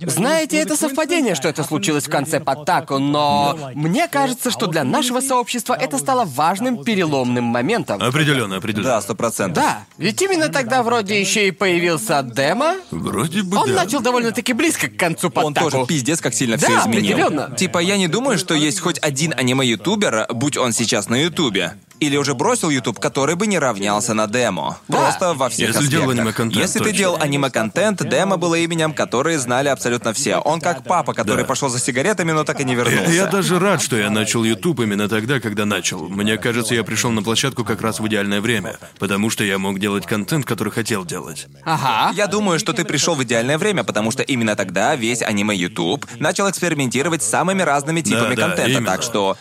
[0.00, 5.20] Знаете, это совпадение, что это случилось в конце Паттаку, но мне кажется, что для нашего
[5.20, 8.02] сообщества это стало важным переломным моментом.
[8.02, 8.88] Определенно, определенно.
[8.90, 9.62] Да, сто процентов.
[9.62, 12.76] Да, ведь именно тогда вроде еще и появился демо.
[12.90, 13.84] Вроде бы Он да.
[13.84, 15.70] начал довольно-таки близко к концу Он Паттаку.
[15.70, 17.16] тоже пиздец, как сильно Да, все изменил.
[17.18, 17.56] определенно.
[17.56, 21.74] Типа, я не думаю, что есть хоть один аниме-ютубер, будь он сейчас на ютубе.
[22.00, 24.78] Или уже бросил YouTube, который бы не равнялся на демо.
[24.88, 24.98] Да.
[24.98, 26.20] Просто во всех Если делал аспектах.
[26.20, 26.98] аниме-контент, Если ты точно.
[26.98, 30.36] делал аниме-контент, демо было именем, которое знали абсолютно все.
[30.38, 31.46] Он как папа, который Да.
[31.48, 33.10] пошел за сигаретами, но так и не вернулся.
[33.10, 36.08] Я, я даже рад, что я начал YouTube именно тогда, когда начал.
[36.08, 39.78] Мне кажется, я пришел на площадку как раз в идеальное время, потому что я мог
[39.78, 41.46] делать контент, который хотел делать.
[41.64, 42.12] Ага.
[42.16, 46.06] Я думаю, что ты пришел в идеальное время, потому что именно тогда весь аниме YouTube
[46.18, 48.70] начал экспериментировать с самыми разными типами да, контента.
[48.70, 48.86] именно.
[48.86, 49.36] Так что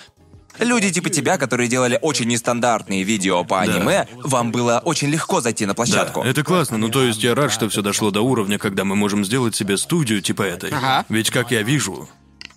[0.59, 5.65] люди типа тебя, которые делали очень нестандартные видео по аниме, вам было очень легко зайти
[5.65, 6.21] на Да, площадку.
[6.21, 6.77] это классно.
[6.77, 9.77] Ну, то есть я рад, что все дошло до уровня, когда мы можем сделать себе
[9.77, 10.71] студию типа этой.
[10.71, 11.05] Ага.
[11.09, 12.07] Ведь, как я вижу,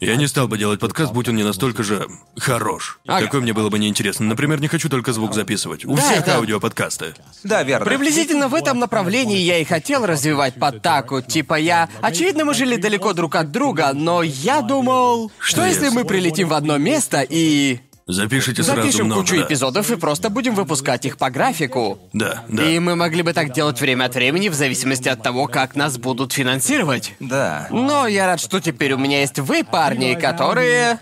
[0.01, 2.99] я не стал бы делать подкаст, будь он не настолько же хорош.
[3.07, 3.27] Ага.
[3.27, 4.27] Такой мне было бы неинтересно.
[4.27, 5.85] Например, не хочу только звук записывать.
[5.85, 7.15] У Да, всех это- аудиоподкасты.
[7.45, 7.87] Да, верно.
[7.87, 11.23] Приблизительно в этом направлении я и хотел развивать Паттаку.
[11.23, 11.89] Типа я...
[12.01, 15.31] Очевидно, мы жили далеко друг от друга, но я думал...
[15.39, 17.79] Что если мы прилетим в одно место и...
[18.07, 19.21] Запишите сразу Запишем много.
[19.23, 19.43] кучу да.
[19.43, 21.99] эпизодов и просто будем выпускать их по графику.
[22.13, 22.65] Да, да.
[22.65, 25.99] И мы могли бы так делать время от времени в зависимости от того, как нас
[25.99, 27.15] будут финансировать.
[27.21, 27.69] Да.
[27.71, 30.99] Но я рад, что теперь у меня есть вы, парни, которые...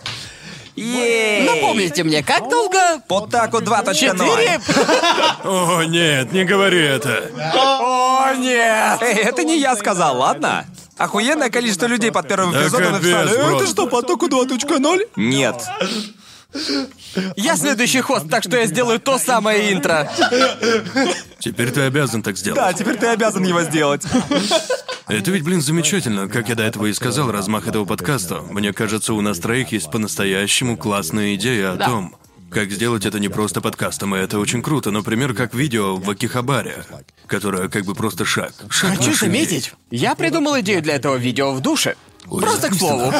[0.77, 3.01] Напомните мне, как долго?
[3.09, 3.95] Потаку 2.0.
[3.95, 4.61] Четыре?
[5.45, 7.31] О, нет, не говори это.
[7.55, 9.03] О, нет!
[9.03, 10.65] Эй, это не я сказал, ладно?
[10.97, 13.67] Охуенное количество людей под первым эпизодом написали, «Э, это просто».
[13.67, 15.09] что, потоку 2.0?
[15.17, 15.57] Нет.
[17.37, 20.11] Я следующий хост, так что я сделаю то самое интро.
[21.39, 22.61] Теперь ты обязан так сделать.
[22.61, 24.03] Да, теперь ты обязан его сделать.
[25.09, 26.29] Это ведь, блин, замечательно.
[26.29, 28.43] Как я до этого и сказал, размах этого подкаста.
[28.43, 31.87] Мне кажется, у нас троих есть по-настоящему классная идея о Да.
[31.87, 32.17] том,
[32.51, 34.91] как сделать это не просто подкастом, и это очень круто.
[34.91, 36.85] Например, как видео в Акихабаре,
[37.27, 38.53] которое как бы просто шаг.
[38.69, 41.95] Шаг Хочу заметить, я придумал идею для этого видео в душе.
[42.29, 43.13] Ой, Просто к слову.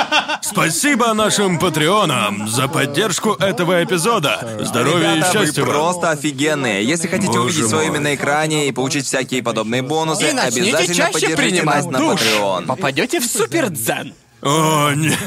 [0.42, 4.58] Спасибо нашим патреонам за поддержку этого эпизода.
[4.60, 5.70] Здоровья Ребята, и вы счастья вам.
[5.70, 6.84] просто офигенные.
[6.84, 7.96] Если хотите Боже увидеть свое мой.
[7.98, 11.86] имя на экране и получить всякие подобные бонусы, И начните обязательно чаще поддержите принимать нас
[11.92, 12.20] на душ.
[12.20, 12.66] Patreon.
[12.66, 14.12] Попадете в супер дзен.
[14.42, 15.18] О, нет.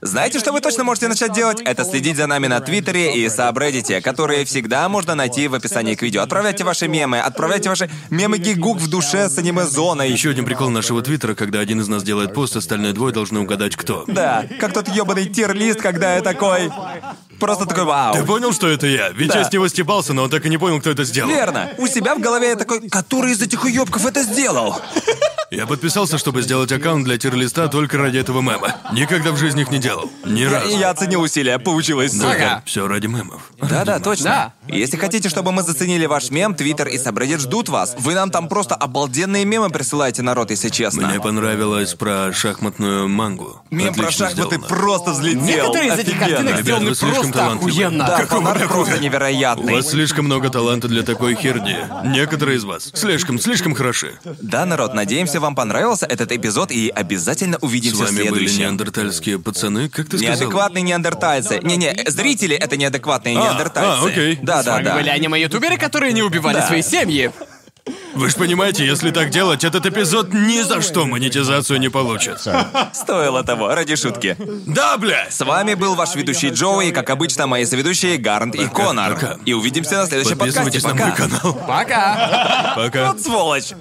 [0.00, 1.60] Знаете, что вы точно можете начать делать?
[1.60, 6.02] Это следить за нами на Твиттере и Сабреддите, которые всегда можно найти в описании к
[6.02, 6.22] видео.
[6.22, 10.08] Отправляйте ваши мемы, отправляйте ваши мемы гигук в душе с аниме-зоной.
[10.10, 13.74] Еще один прикол нашего твиттера, когда один из нас делает пост, остальные двое должны угадать,
[13.74, 14.04] кто.
[14.06, 16.70] Да, как тот ёбаный тир-лист, когда я такой...
[17.40, 18.14] Просто такой вау.
[18.14, 19.10] Ты понял, что это я?
[19.10, 19.38] Ведь Да.
[19.38, 21.30] я с него стебался, но он так и не понял, кто это сделал.
[21.30, 21.70] Верно.
[21.78, 24.80] У себя в голове я такой, который из этих уёбков это сделал?
[25.50, 28.76] Я подписался, чтобы сделать аккаунт для тир-листа только ради этого мема.
[28.92, 30.10] Никогда в жизни их не делал.
[30.26, 30.76] Ни разу.
[30.78, 32.30] Я оценил усилия, получилось, сука.
[32.32, 32.62] Ага.
[32.66, 33.50] Все ради мемов.
[33.58, 34.24] Да-да, точно.
[34.24, 34.52] Да.
[34.76, 37.96] Если хотите, чтобы мы заценили ваш мем, Твиттер и Сабреддит ждут вас.
[37.98, 41.08] Вы нам там просто обалденные мемы присылаете, народ, если честно.
[41.08, 43.62] Мне понравилось про шахматную мангу.
[43.70, 44.66] Мем про шахматы сделано.
[44.68, 45.40] просто взлетел.
[45.44, 46.28] Некоторые из этих Офигенно.
[46.28, 47.70] картинок Ребят, сделаны вы слишком просто талантливы.
[47.70, 48.06] охуенно.
[48.06, 48.74] Да, Какого фанат нахуя?
[48.74, 49.74] просто У невероятный.
[49.74, 51.78] вас слишком много таланта для такой херни.
[52.04, 54.18] Некоторые из вас слишком, слишком хороши.
[54.42, 58.58] Да, народ, надеемся, вам понравился этот эпизод и обязательно С увидимся в вами были следующем.
[58.60, 60.34] неандертальские пацаны, как ты сказал?
[60.36, 61.60] Неадекватные неандертальцы.
[61.62, 64.04] Не-не, зрители это неадекватные А, неандертальцы.
[64.04, 64.38] а, окей.
[64.42, 64.94] Да, С да, вами да.
[64.94, 66.66] были аниме-ютуберы, которые не убивали Да.
[66.66, 67.30] свои семьи.
[68.14, 72.38] Вы же понимаете, если так делать, этот эпизод ни за что монетизацию не получит.
[72.92, 74.36] Стоило того, ради шутки.
[74.66, 75.32] Да, блядь!
[75.32, 79.14] С вами был ваш ведущий Джоуи, и, как обычно, мои соведущие Гарнт и Конор.
[79.14, 79.36] пока.
[79.46, 80.60] И увидимся на следующем подкасте.
[80.60, 81.06] Подписывайтесь на Пока.
[81.06, 81.66] мой канал.
[81.66, 82.72] Пока.
[82.76, 83.06] Пока.
[83.12, 83.72] Вот сволочь.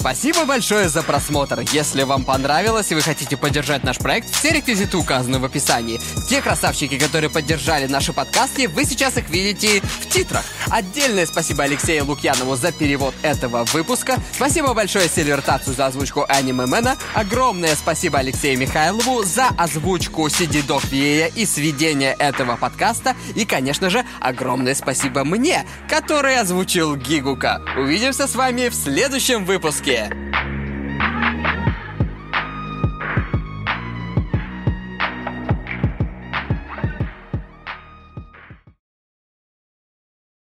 [0.00, 1.60] Спасибо большое за просмотр.
[1.72, 6.00] Если вам понравилось и вы хотите поддержать наш проект, все реквизиты указаны в описании.
[6.26, 10.42] Те красавчики, которые поддержали наши подкасты, вы сейчас их видите в титрах.
[10.70, 14.16] Отдельное спасибо Алексею Лукьянову за перевод этого выпуска.
[14.32, 16.96] Спасибо большое Сильвер за озвучку Аниме Мэна.
[17.12, 23.14] Огромное спасибо Алексею Михайлову за озвучку Сиди Док и сведение этого подкаста.
[23.34, 27.60] И, конечно же, огромное спасибо мне, который озвучил Гигука.
[27.76, 29.89] Увидимся с вами в следующем выпуске.
[29.90, 30.08] Yeah.